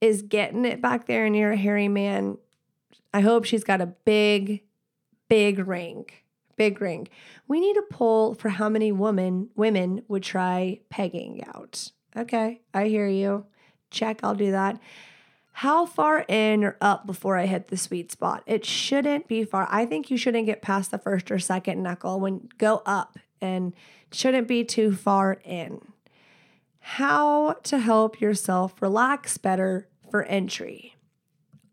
is 0.00 0.22
getting 0.22 0.64
it 0.64 0.82
back 0.82 1.06
there 1.06 1.24
and 1.24 1.34
you're 1.34 1.52
a 1.52 1.56
hairy 1.56 1.88
man, 1.88 2.38
I 3.12 3.20
hope 3.20 3.44
she's 3.44 3.64
got 3.64 3.80
a 3.80 3.86
big 3.86 4.62
big 5.28 5.66
ring. 5.66 6.06
Big 6.56 6.80
ring. 6.80 7.08
We 7.46 7.60
need 7.60 7.76
a 7.76 7.82
poll 7.82 8.34
for 8.34 8.48
how 8.48 8.68
many 8.68 8.90
women 8.90 9.50
women 9.54 10.02
would 10.08 10.22
try 10.22 10.80
pegging 10.90 11.44
out. 11.46 11.92
Okay, 12.16 12.62
I 12.74 12.88
hear 12.88 13.06
you. 13.06 13.46
Check, 13.90 14.20
I'll 14.22 14.34
do 14.34 14.50
that. 14.50 14.80
How 15.52 15.86
far 15.86 16.24
in 16.28 16.62
or 16.62 16.76
up 16.80 17.06
before 17.06 17.36
I 17.36 17.46
hit 17.46 17.68
the 17.68 17.76
sweet 17.76 18.12
spot? 18.12 18.42
It 18.46 18.64
shouldn't 18.64 19.26
be 19.26 19.44
far. 19.44 19.66
I 19.70 19.86
think 19.86 20.10
you 20.10 20.16
shouldn't 20.16 20.46
get 20.46 20.62
past 20.62 20.90
the 20.90 20.98
first 20.98 21.30
or 21.30 21.38
second 21.38 21.82
knuckle 21.82 22.20
when 22.20 22.48
go 22.58 22.82
up 22.86 23.18
and 23.40 23.72
shouldn't 24.12 24.46
be 24.46 24.64
too 24.64 24.94
far 24.94 25.38
in. 25.44 25.80
How 26.78 27.54
to 27.64 27.78
help 27.78 28.20
yourself 28.20 28.80
relax 28.80 29.36
better 29.36 29.88
for 30.10 30.22
entry. 30.24 30.94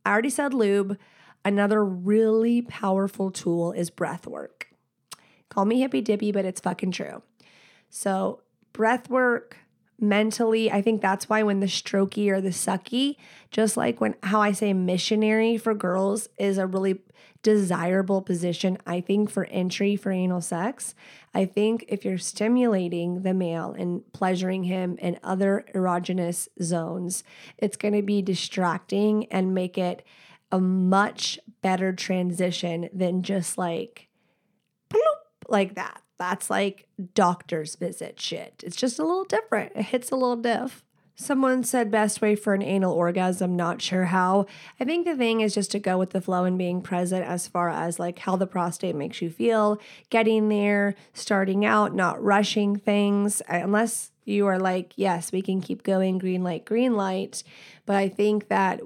I 0.04 0.12
already 0.12 0.30
said 0.30 0.54
lube. 0.54 0.98
Another 1.46 1.86
really 1.86 2.64
powerful 2.64 3.30
tool 3.30 3.72
is 3.72 3.92
breath 3.92 4.26
work. 4.26 4.68
Call 5.50 5.66
me 5.66 5.80
hippy 5.80 6.02
dippy, 6.02 6.32
but 6.32 6.44
it's 6.44 6.60
fucking 6.60 6.92
true. 6.92 7.22
So, 7.92 8.42
breath 8.74 9.10
work 9.10 9.58
mentally, 10.00 10.72
I 10.72 10.82
think 10.82 11.02
that's 11.02 11.30
why 11.30 11.44
when 11.44 11.60
the 11.60 11.68
strokey 11.68 12.30
or 12.30 12.42
the 12.42 12.50
sucky, 12.50 13.16
just 13.52 13.78
like 13.78 14.02
when 14.02 14.16
how 14.24 14.42
I 14.42 14.52
say 14.52 14.74
missionary 14.74 15.58
for 15.58 15.74
girls 15.74 16.28
is 16.38 16.58
a 16.58 16.68
really 16.68 17.00
desirable 17.44 18.24
position, 18.24 18.80
I 18.88 19.02
think, 19.02 19.30
for 19.30 19.46
entry 19.46 19.96
for 19.96 20.12
anal 20.12 20.42
sex. 20.42 20.96
I 21.32 21.46
think 21.46 21.86
if 21.88 22.04
you're 22.04 22.18
stimulating 22.18 23.22
the 23.22 23.36
male 23.36 23.76
and 23.78 24.02
pleasuring 24.14 24.64
him 24.64 24.98
in 25.00 25.20
other 25.24 25.64
erogenous 25.76 26.48
zones, 26.60 27.24
it's 27.60 27.78
going 27.78 27.94
to 27.94 28.02
be 28.02 28.24
distracting 28.24 29.28
and 29.28 29.54
make 29.54 29.78
it 29.78 30.04
a 30.56 30.60
much 30.60 31.38
better 31.62 31.92
transition 31.92 32.90
than 32.94 33.24
just 33.24 33.58
like 33.58 34.08
bloop, 34.90 35.00
like 35.50 35.76
that. 35.76 36.02
That's 36.18 36.50
like 36.50 36.88
doctor's 37.14 37.76
visit 37.76 38.22
shit. 38.22 38.64
It's 38.66 38.78
just 38.78 39.00
a 39.00 39.04
little 39.04 39.26
different. 39.26 39.74
It 39.76 39.84
hits 39.84 40.12
a 40.12 40.16
little 40.16 40.38
diff. 40.38 40.82
Someone 41.18 41.64
said 41.66 41.92
best 41.92 42.22
way 42.22 42.36
for 42.36 42.54
an 42.54 42.62
anal 42.62 42.94
orgasm, 42.94 43.56
not 43.58 43.82
sure 43.82 44.06
how. 44.06 44.46
I 44.80 44.86
think 44.86 45.06
the 45.06 45.18
thing 45.18 45.42
is 45.42 45.54
just 45.54 45.72
to 45.72 45.80
go 45.80 45.98
with 45.98 46.12
the 46.12 46.22
flow 46.22 46.46
and 46.46 46.58
being 46.58 46.82
present 46.82 47.26
as 47.26 47.50
far 47.50 47.70
as 47.70 48.00
like 48.00 48.20
how 48.20 48.38
the 48.38 48.48
prostate 48.48 48.96
makes 48.96 49.22
you 49.22 49.30
feel, 49.30 49.80
getting 50.10 50.48
there, 50.48 50.96
starting 51.14 51.66
out, 51.66 51.94
not 51.94 52.24
rushing 52.24 52.78
things, 52.78 53.42
unless 53.50 54.12
you 54.24 54.48
are 54.48 54.60
like, 54.60 54.94
yes, 54.96 55.32
we 55.32 55.42
can 55.42 55.60
keep 55.60 55.84
going, 55.84 56.18
green 56.18 56.44
light, 56.44 56.64
green 56.66 56.96
light. 56.96 57.44
But 57.86 57.98
I 57.98 58.08
think 58.08 58.48
that 58.48 58.82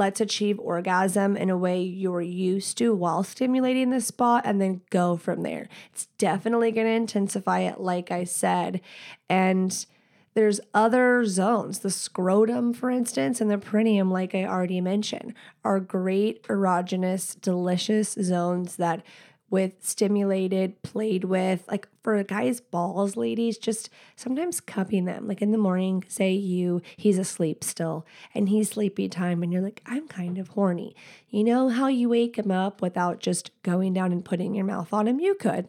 let's 0.00 0.18
achieve 0.18 0.58
orgasm 0.58 1.36
in 1.36 1.50
a 1.50 1.58
way 1.58 1.82
you're 1.82 2.22
used 2.22 2.78
to 2.78 2.94
while 2.94 3.22
stimulating 3.22 3.90
the 3.90 4.00
spot 4.00 4.42
and 4.46 4.58
then 4.58 4.80
go 4.88 5.14
from 5.14 5.42
there. 5.42 5.68
It's 5.92 6.06
definitely 6.16 6.72
going 6.72 6.86
to 6.86 6.92
intensify 6.94 7.60
it, 7.60 7.80
like 7.80 8.10
I 8.10 8.24
said. 8.24 8.80
And 9.28 9.84
there's 10.32 10.58
other 10.72 11.26
zones. 11.26 11.80
The 11.80 11.90
scrotum, 11.90 12.72
for 12.72 12.90
instance, 12.90 13.42
and 13.42 13.50
the 13.50 13.58
perineum, 13.58 14.10
like 14.10 14.34
I 14.34 14.46
already 14.46 14.80
mentioned, 14.80 15.34
are 15.64 15.80
great 15.80 16.44
erogenous, 16.44 17.38
delicious 17.38 18.12
zones 18.12 18.76
that 18.76 19.02
with 19.50 19.72
stimulated, 19.80 20.80
played 20.82 21.24
with. 21.24 21.66
Like 21.68 21.88
for 22.02 22.16
a 22.16 22.24
guy's 22.24 22.60
balls, 22.60 23.16
ladies, 23.16 23.58
just 23.58 23.90
sometimes 24.16 24.60
cupping 24.60 25.04
them. 25.04 25.26
Like 25.26 25.42
in 25.42 25.50
the 25.50 25.58
morning, 25.58 26.04
say 26.08 26.32
you, 26.32 26.80
he's 26.96 27.18
asleep 27.18 27.64
still 27.64 28.06
and 28.34 28.48
he's 28.48 28.70
sleepy 28.70 29.08
time, 29.08 29.42
and 29.42 29.52
you're 29.52 29.62
like, 29.62 29.82
I'm 29.86 30.08
kind 30.08 30.38
of 30.38 30.48
horny. 30.48 30.94
You 31.28 31.44
know 31.44 31.68
how 31.68 31.88
you 31.88 32.08
wake 32.08 32.36
him 32.36 32.50
up 32.50 32.80
without 32.80 33.20
just 33.20 33.50
going 33.62 33.92
down 33.92 34.12
and 34.12 34.24
putting 34.24 34.54
your 34.54 34.64
mouth 34.64 34.92
on 34.92 35.08
him? 35.08 35.20
You 35.20 35.34
could. 35.34 35.68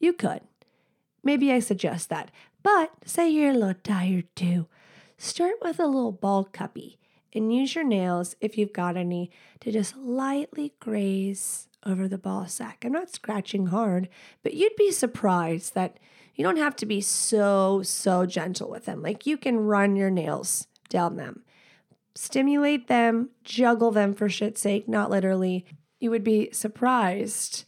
You 0.00 0.12
could. 0.12 0.40
Maybe 1.22 1.52
I 1.52 1.58
suggest 1.58 2.08
that. 2.08 2.30
But 2.62 2.90
say 3.04 3.28
you're 3.30 3.50
a 3.50 3.54
little 3.54 3.74
tired 3.82 4.34
too. 4.34 4.66
Start 5.16 5.54
with 5.62 5.78
a 5.78 5.86
little 5.86 6.12
ball 6.12 6.48
cuppy 6.52 6.96
and 7.34 7.54
use 7.54 7.74
your 7.74 7.84
nails, 7.84 8.34
if 8.40 8.56
you've 8.56 8.72
got 8.72 8.96
any, 8.96 9.30
to 9.60 9.70
just 9.70 9.96
lightly 9.96 10.72
graze 10.80 11.67
over 11.84 12.08
the 12.08 12.18
ball 12.18 12.46
sack. 12.46 12.84
I'm 12.84 12.92
not 12.92 13.10
scratching 13.10 13.66
hard, 13.66 14.08
but 14.42 14.54
you'd 14.54 14.76
be 14.76 14.90
surprised 14.90 15.74
that 15.74 15.98
you 16.34 16.44
don't 16.44 16.56
have 16.56 16.76
to 16.76 16.86
be 16.86 17.00
so, 17.00 17.82
so 17.82 18.26
gentle 18.26 18.70
with 18.70 18.84
them. 18.84 19.02
Like 19.02 19.26
you 19.26 19.36
can 19.36 19.58
run 19.58 19.96
your 19.96 20.10
nails 20.10 20.66
down 20.88 21.16
them, 21.16 21.42
stimulate 22.14 22.88
them, 22.88 23.30
juggle 23.42 23.90
them 23.90 24.14
for 24.14 24.28
shit's 24.28 24.60
sake, 24.60 24.88
not 24.88 25.10
literally. 25.10 25.64
You 25.98 26.10
would 26.10 26.24
be 26.24 26.50
surprised 26.52 27.64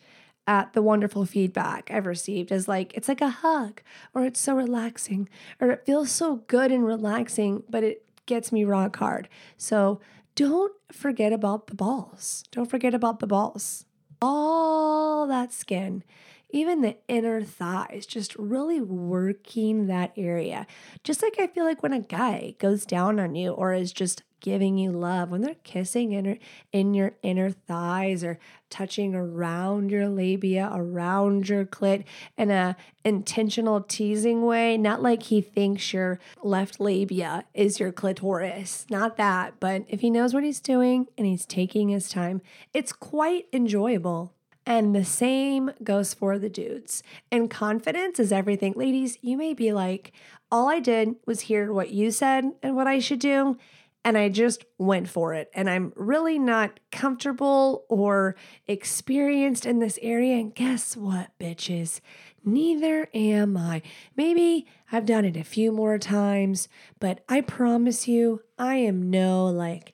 at 0.47 0.73
the 0.73 0.83
wonderful 0.83 1.25
feedback 1.25 1.91
I've 1.91 2.07
received 2.07 2.51
as 2.51 2.67
like 2.67 2.93
it's 2.95 3.09
like 3.09 3.21
a 3.21 3.29
hug 3.29 3.83
or 4.15 4.25
it's 4.25 4.41
so 4.41 4.57
relaxing 4.57 5.29
or 5.61 5.71
it 5.71 5.85
feels 5.85 6.11
so 6.11 6.37
good 6.47 6.73
and 6.73 6.85
relaxing, 6.85 7.63
but 7.69 7.85
it 7.85 8.05
gets 8.27 8.53
me 8.53 8.65
rock 8.65 8.97
hard. 8.97 9.29
So 9.57 10.01
don't 10.35 10.73
forget 10.93 11.33
about 11.33 11.67
the 11.67 11.75
balls. 11.75 12.45
Don't 12.51 12.71
forget 12.71 12.95
about 12.95 13.21
the 13.21 13.27
balls 13.27 13.85
all 14.21 15.27
that 15.27 15.53
skin, 15.53 16.03
even 16.51 16.81
the 16.81 16.97
inner 17.09 17.43
thighs, 17.43 18.07
just 18.07 18.35
really 18.37 18.81
working 18.81 19.87
that 19.87 20.13
area. 20.17 20.67
Just 21.05 21.23
like 21.23 21.39
I 21.39 21.47
feel 21.47 21.65
like 21.65 21.83
when 21.83 21.93
a 21.93 22.01
guy 22.01 22.55
goes 22.59 22.85
down 22.85 23.21
on 23.21 23.35
you 23.35 23.53
or 23.53 23.73
is 23.73 23.93
just 23.93 24.23
giving 24.41 24.79
you 24.79 24.91
love, 24.91 25.31
when 25.31 25.43
they're 25.43 25.55
kissing 25.63 26.13
in, 26.13 26.39
in 26.73 26.95
your 26.95 27.13
inner 27.23 27.51
thighs 27.51 28.25
or 28.25 28.39
touching 28.71 29.15
around 29.15 29.91
your 29.91 30.09
labia, 30.09 30.71
around 30.73 31.49
your 31.49 31.65
clit 31.65 32.05
in 32.37 32.51
a 32.51 32.77
intentional 33.05 33.81
teasing 33.81 34.45
way, 34.45 34.77
not 34.77 35.03
like 35.03 35.25
he 35.25 35.41
thinks 35.41 35.93
your 35.93 36.19
left 36.43 36.81
labia 36.81 37.45
is 37.55 37.81
your 37.81 37.93
clitoris, 37.93 38.87
not 38.91 39.17
that, 39.17 39.55
but 39.61 39.85
if 39.89 40.01
he 40.01 40.11
knows 40.11 40.33
what 40.33 40.45
he's 40.45 40.61
doing 40.61 41.07
and 41.19 41.27
he's 41.27 41.47
taking 41.47 41.89
his 41.89 42.09
time, 42.09 42.41
it's 42.73 42.93
quite 42.93 43.47
enjoyable. 43.53 44.33
And 44.67 44.95
the 44.95 45.05
same 45.05 45.73
goes 45.83 46.15
for 46.15 46.39
the 46.39 46.51
dudes. 46.51 47.03
And 47.33 47.51
confidence 47.51 48.21
is 48.21 48.31
everything. 48.31 48.75
Ladies, 48.77 49.19
you 49.21 49.37
may 49.37 49.55
be 49.55 49.73
like, 49.73 50.13
all 50.53 50.69
I 50.69 50.81
did 50.81 51.17
was 51.27 51.43
hear 51.43 51.73
what 51.73 51.91
you 51.91 52.11
said 52.11 52.45
and 52.63 52.77
what 52.77 52.87
I 52.87 52.99
should 52.99 53.21
do 53.21 53.57
and 54.05 54.17
I 54.17 54.29
just 54.29 54.65
went 54.79 55.09
for 55.09 55.35
it. 55.35 55.51
And 55.55 55.69
I'm 55.69 55.93
really 55.95 56.39
not 56.39 56.81
comfortable 56.91 57.85
or 57.89 58.37
experienced 58.67 59.67
in 59.67 59.79
this 59.79 59.99
area. 60.01 60.37
And 60.37 60.55
guess 60.55 60.97
what, 60.97 61.31
bitches? 61.39 62.01
Neither 62.45 63.09
am 63.13 63.57
I. 63.57 63.83
Maybe 64.17 64.67
I've 64.91 65.07
done 65.07 65.25
it 65.25 65.37
a 65.37 65.45
few 65.45 65.73
more 65.73 65.99
times, 65.99 66.69
but 66.99 67.23
I 67.29 67.43
promise 67.43 68.09
you, 68.09 68.43
I 68.59 68.77
am 68.77 69.11
no 69.11 69.47
like 69.47 69.93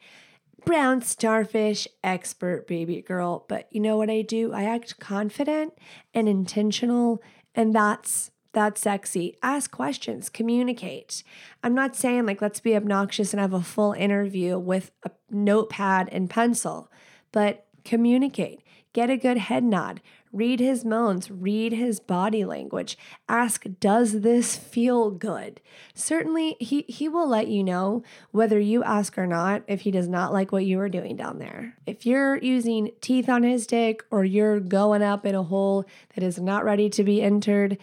brown 0.64 1.02
starfish 1.02 1.88
expert, 2.04 2.66
baby 2.66 3.02
girl. 3.02 3.44
But 3.48 3.66
you 3.70 3.80
know 3.80 3.96
what 3.96 4.11
I 4.11 4.22
do? 4.22 4.52
I 4.52 4.64
act 4.64 5.00
confident 5.00 5.74
and 6.14 6.28
intentional, 6.28 7.22
and 7.54 7.74
that's 7.74 8.30
that's 8.57 8.80
sexy. 8.80 9.36
Ask 9.42 9.70
questions, 9.70 10.30
communicate. 10.30 11.22
I'm 11.62 11.74
not 11.74 11.94
saying 11.94 12.24
like 12.24 12.40
let's 12.40 12.59
be 12.59 12.74
obnoxious 12.74 13.34
and 13.34 13.40
have 13.40 13.52
a 13.52 13.61
full 13.61 13.92
interview 13.92 14.59
with 14.59 14.92
a 15.04 15.11
notepad 15.30 16.09
and 16.11 16.30
pencil, 16.30 16.90
but 17.32 17.66
communicate. 17.84 18.62
Get 18.94 19.11
a 19.11 19.18
good 19.18 19.36
head 19.36 19.62
nod. 19.62 20.00
Read 20.32 20.59
his 20.59 20.86
moans, 20.86 21.30
read 21.30 21.72
his 21.72 22.00
body 22.00 22.46
language. 22.46 22.96
Ask, 23.28 23.66
does 23.78 24.22
this 24.22 24.57
feel 24.57 25.11
good? 25.11 25.61
Certainly, 25.94 26.57
he, 26.59 26.86
he 26.88 27.07
will 27.07 27.28
let 27.28 27.48
you 27.48 27.62
know 27.62 28.02
whether 28.30 28.59
you 28.59 28.82
ask 28.82 29.18
or 29.18 29.26
not 29.26 29.64
if 29.68 29.82
he 29.82 29.90
does 29.90 30.09
not 30.09 30.32
like 30.32 30.50
what 30.50 30.64
you 30.64 30.80
are 30.80 30.88
doing 30.88 31.14
down 31.14 31.38
there. 31.38 31.76
If 31.84 32.07
you're 32.07 32.38
using 32.38 32.92
teeth 33.02 33.28
on 33.28 33.42
his 33.42 33.66
dick 33.66 34.02
or 34.11 34.24
you're 34.24 34.61
going 34.61 35.02
up 35.02 35.26
in 35.26 35.34
a 35.34 35.42
hole 35.42 35.84
that 36.14 36.24
is 36.24 36.38
not 36.38 36.64
ready 36.64 36.88
to 36.88 37.04
be 37.04 37.20
entered, 37.20 37.76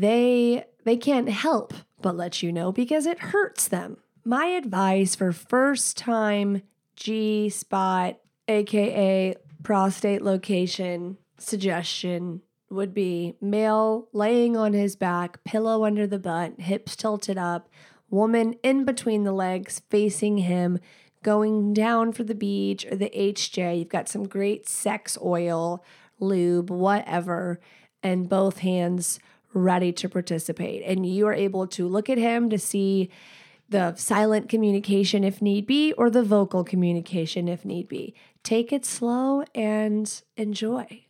they 0.00 0.64
they 0.84 0.96
can't 0.96 1.28
help 1.28 1.72
but 2.02 2.16
let 2.16 2.42
you 2.42 2.52
know 2.52 2.72
because 2.72 3.06
it 3.06 3.18
hurts 3.18 3.68
them. 3.68 3.96
My 4.24 4.46
advice 4.46 5.14
for 5.14 5.32
first 5.32 5.96
time 5.96 6.62
G 6.96 7.48
spot 7.48 8.18
aka 8.48 9.36
prostate 9.62 10.22
location 10.22 11.16
suggestion 11.38 12.42
would 12.70 12.92
be 12.92 13.36
male 13.40 14.08
laying 14.12 14.56
on 14.56 14.72
his 14.72 14.96
back, 14.96 15.42
pillow 15.44 15.84
under 15.84 16.06
the 16.06 16.18
butt, 16.18 16.60
hips 16.60 16.96
tilted 16.96 17.38
up, 17.38 17.68
woman 18.10 18.54
in 18.62 18.84
between 18.84 19.24
the 19.24 19.32
legs 19.32 19.82
facing 19.90 20.38
him, 20.38 20.78
going 21.22 21.72
down 21.72 22.12
for 22.12 22.24
the 22.24 22.34
BJ 22.34 22.92
or 22.92 22.96
the 22.96 23.10
HJ. 23.10 23.78
You've 23.78 23.88
got 23.88 24.08
some 24.08 24.26
great 24.26 24.68
sex 24.68 25.16
oil, 25.22 25.84
lube, 26.18 26.68
whatever, 26.70 27.60
and 28.02 28.28
both 28.28 28.58
hands 28.58 29.18
ready 29.54 29.92
to 29.92 30.08
participate. 30.08 30.82
And 30.84 31.06
you 31.06 31.26
are 31.26 31.32
able 31.32 31.66
to 31.68 31.88
look 31.88 32.10
at 32.10 32.18
him 32.18 32.50
to 32.50 32.58
see 32.58 33.10
the 33.68 33.94
silent 33.94 34.48
communication 34.48 35.24
if 35.24 35.40
need 35.40 35.66
be, 35.66 35.92
or 35.94 36.10
the 36.10 36.22
vocal 36.22 36.64
communication 36.64 37.48
if 37.48 37.64
need 37.64 37.88
be. 37.88 38.14
Take 38.42 38.72
it 38.72 38.84
slow 38.84 39.44
and 39.54 40.22
enjoy. 40.36 41.06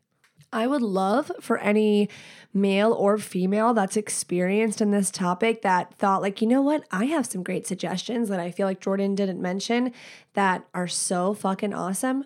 I 0.52 0.68
would 0.68 0.82
love 0.82 1.32
for 1.40 1.58
any 1.58 2.08
male 2.52 2.92
or 2.92 3.18
female 3.18 3.74
that's 3.74 3.96
experienced 3.96 4.80
in 4.80 4.92
this 4.92 5.10
topic 5.10 5.62
that 5.62 5.92
thought, 5.94 6.22
like, 6.22 6.40
you 6.40 6.46
know 6.46 6.62
what? 6.62 6.84
I 6.92 7.06
have 7.06 7.26
some 7.26 7.42
great 7.42 7.66
suggestions 7.66 8.28
that 8.28 8.38
I 8.38 8.52
feel 8.52 8.68
like 8.68 8.80
Jordan 8.80 9.16
didn't 9.16 9.42
mention 9.42 9.92
that 10.34 10.64
are 10.72 10.86
so 10.86 11.34
fucking 11.34 11.74
awesome 11.74 12.24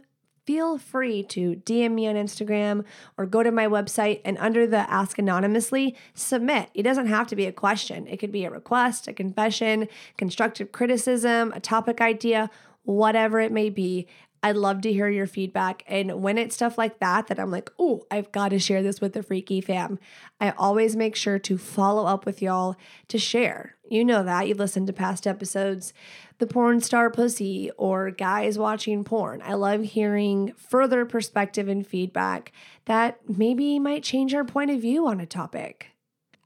feel 0.49 0.79
free 0.79 1.23
to 1.23 1.57
DM 1.57 1.93
me 1.93 2.09
on 2.09 2.15
Instagram 2.15 2.83
or 3.19 3.27
go 3.27 3.43
to 3.43 3.53
my 3.53 3.67
website 3.67 4.23
and 4.25 4.39
under 4.39 4.67
the 4.67 4.91
Ask 4.91 5.19
Anonymously, 5.19 5.95
submit. 6.15 6.71
It 6.73 6.85
doesn't 6.85 7.09
have 7.09 7.27
to 7.27 7.37
be 7.37 7.45
a 7.45 7.53
question, 7.53 8.07
it 8.07 8.17
could 8.17 8.33
be 8.33 8.47
a 8.47 8.51
request, 8.51 9.07
a 9.09 9.13
confession, 9.13 9.89
constructive 10.17 10.73
criticism, 10.73 11.53
a 11.55 11.61
topic 11.61 12.01
idea, 12.01 12.49
whatever 12.85 13.41
it 13.41 13.53
may 13.53 13.69
be. 13.69 14.07
I'd 14.43 14.57
love 14.57 14.83
to 14.83 14.93
hear 14.93 15.09
your 15.09 15.27
feedback. 15.27 15.83
And 15.87 16.23
when 16.23 16.39
it's 16.39 16.55
stuff 16.55 16.79
like 16.79 17.01
that, 17.01 17.27
that 17.27 17.39
I'm 17.39 17.51
like, 17.51 17.71
oh, 17.79 18.07
I've 18.11 18.31
got 18.31 18.51
to 18.51 18.59
share 18.59 18.83
this 18.83 19.01
with 19.01 19.13
the 19.13 19.23
Freaky 19.23 19.61
fam, 19.61 19.99
I 20.41 20.51
always 20.51 20.95
make 20.95 21.17
sure 21.17 21.39
to 21.41 21.59
follow 21.59 22.07
up 22.07 22.25
with 22.25 22.41
y'all 22.41 22.77
to 23.09 23.19
share. 23.19 23.75
You 23.91 24.05
know 24.05 24.23
that. 24.23 24.47
You've 24.47 24.59
listened 24.59 24.87
to 24.87 24.93
past 24.93 25.27
episodes, 25.27 25.93
the 26.39 26.47
porn 26.47 26.81
star 26.81 27.11
pussy 27.11 27.71
or 27.77 28.11
guys 28.11 28.59
watching 28.59 29.03
porn. 29.03 29.43
I 29.45 29.55
love 29.55 29.83
hearing 29.83 30.53
further 30.57 31.05
perspective 31.05 31.69
and 31.69 31.87
feedback 31.87 32.53
that 32.85 33.19
maybe 33.29 33.79
might 33.79 34.03
change 34.05 34.35
our 34.35 34.45
point 34.45 34.71
of 34.71 34.81
view 34.81 35.07
on 35.07 35.21
a 35.21 35.27
topic. 35.27 35.93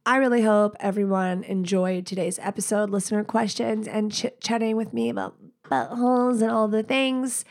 I 0.05 0.17
really 0.17 0.43
hope 0.43 0.77
everyone 0.81 1.45
enjoyed 1.45 2.07
today's 2.07 2.39
episode, 2.41 2.91
listener 2.91 3.23
questions, 3.23 3.87
and 3.87 4.13
chatting 4.41 4.77
with 4.77 4.93
me 4.93 5.09
about 5.09 5.37
buttholes 5.65 6.43
and 6.43 6.51
all 6.51 6.67
the 6.67 6.83
things. 6.83 7.45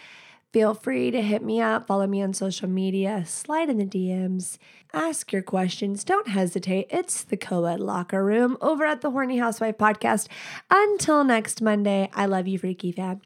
Feel 0.53 0.73
free 0.73 1.11
to 1.11 1.21
hit 1.21 1.41
me 1.41 1.61
up, 1.61 1.87
follow 1.87 2.05
me 2.05 2.21
on 2.21 2.33
social 2.33 2.67
media, 2.67 3.23
slide 3.25 3.69
in 3.69 3.77
the 3.77 3.85
DMs, 3.85 4.57
ask 4.91 5.31
your 5.31 5.41
questions. 5.41 6.03
Don't 6.03 6.27
hesitate. 6.27 6.87
It's 6.89 7.23
the 7.23 7.37
co 7.37 7.63
ed 7.65 7.79
locker 7.79 8.23
room 8.23 8.57
over 8.59 8.83
at 8.83 8.99
the 8.99 9.11
Horny 9.11 9.37
Housewife 9.37 9.77
podcast. 9.77 10.27
Until 10.69 11.23
next 11.23 11.61
Monday, 11.61 12.09
I 12.13 12.25
love 12.25 12.49
you, 12.49 12.59
Freaky 12.59 12.91
fam. 12.91 13.21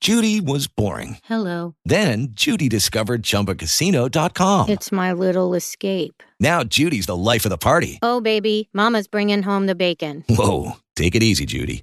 Judy 0.00 0.40
was 0.40 0.68
boring. 0.68 1.18
Hello. 1.24 1.74
Then 1.84 2.28
Judy 2.30 2.68
discovered 2.68 3.22
ChumbaCasino.com. 3.22 4.70
It's 4.70 4.90
my 4.92 5.12
little 5.12 5.52
escape. 5.54 6.22
Now 6.38 6.62
Judy's 6.62 7.06
the 7.06 7.16
life 7.16 7.44
of 7.44 7.50
the 7.50 7.58
party. 7.58 7.98
Oh, 8.02 8.20
baby, 8.20 8.70
Mama's 8.72 9.08
bringing 9.08 9.42
home 9.42 9.66
the 9.66 9.74
bacon. 9.74 10.24
Whoa, 10.28 10.76
take 10.94 11.16
it 11.16 11.22
easy, 11.24 11.44
Judy. 11.44 11.82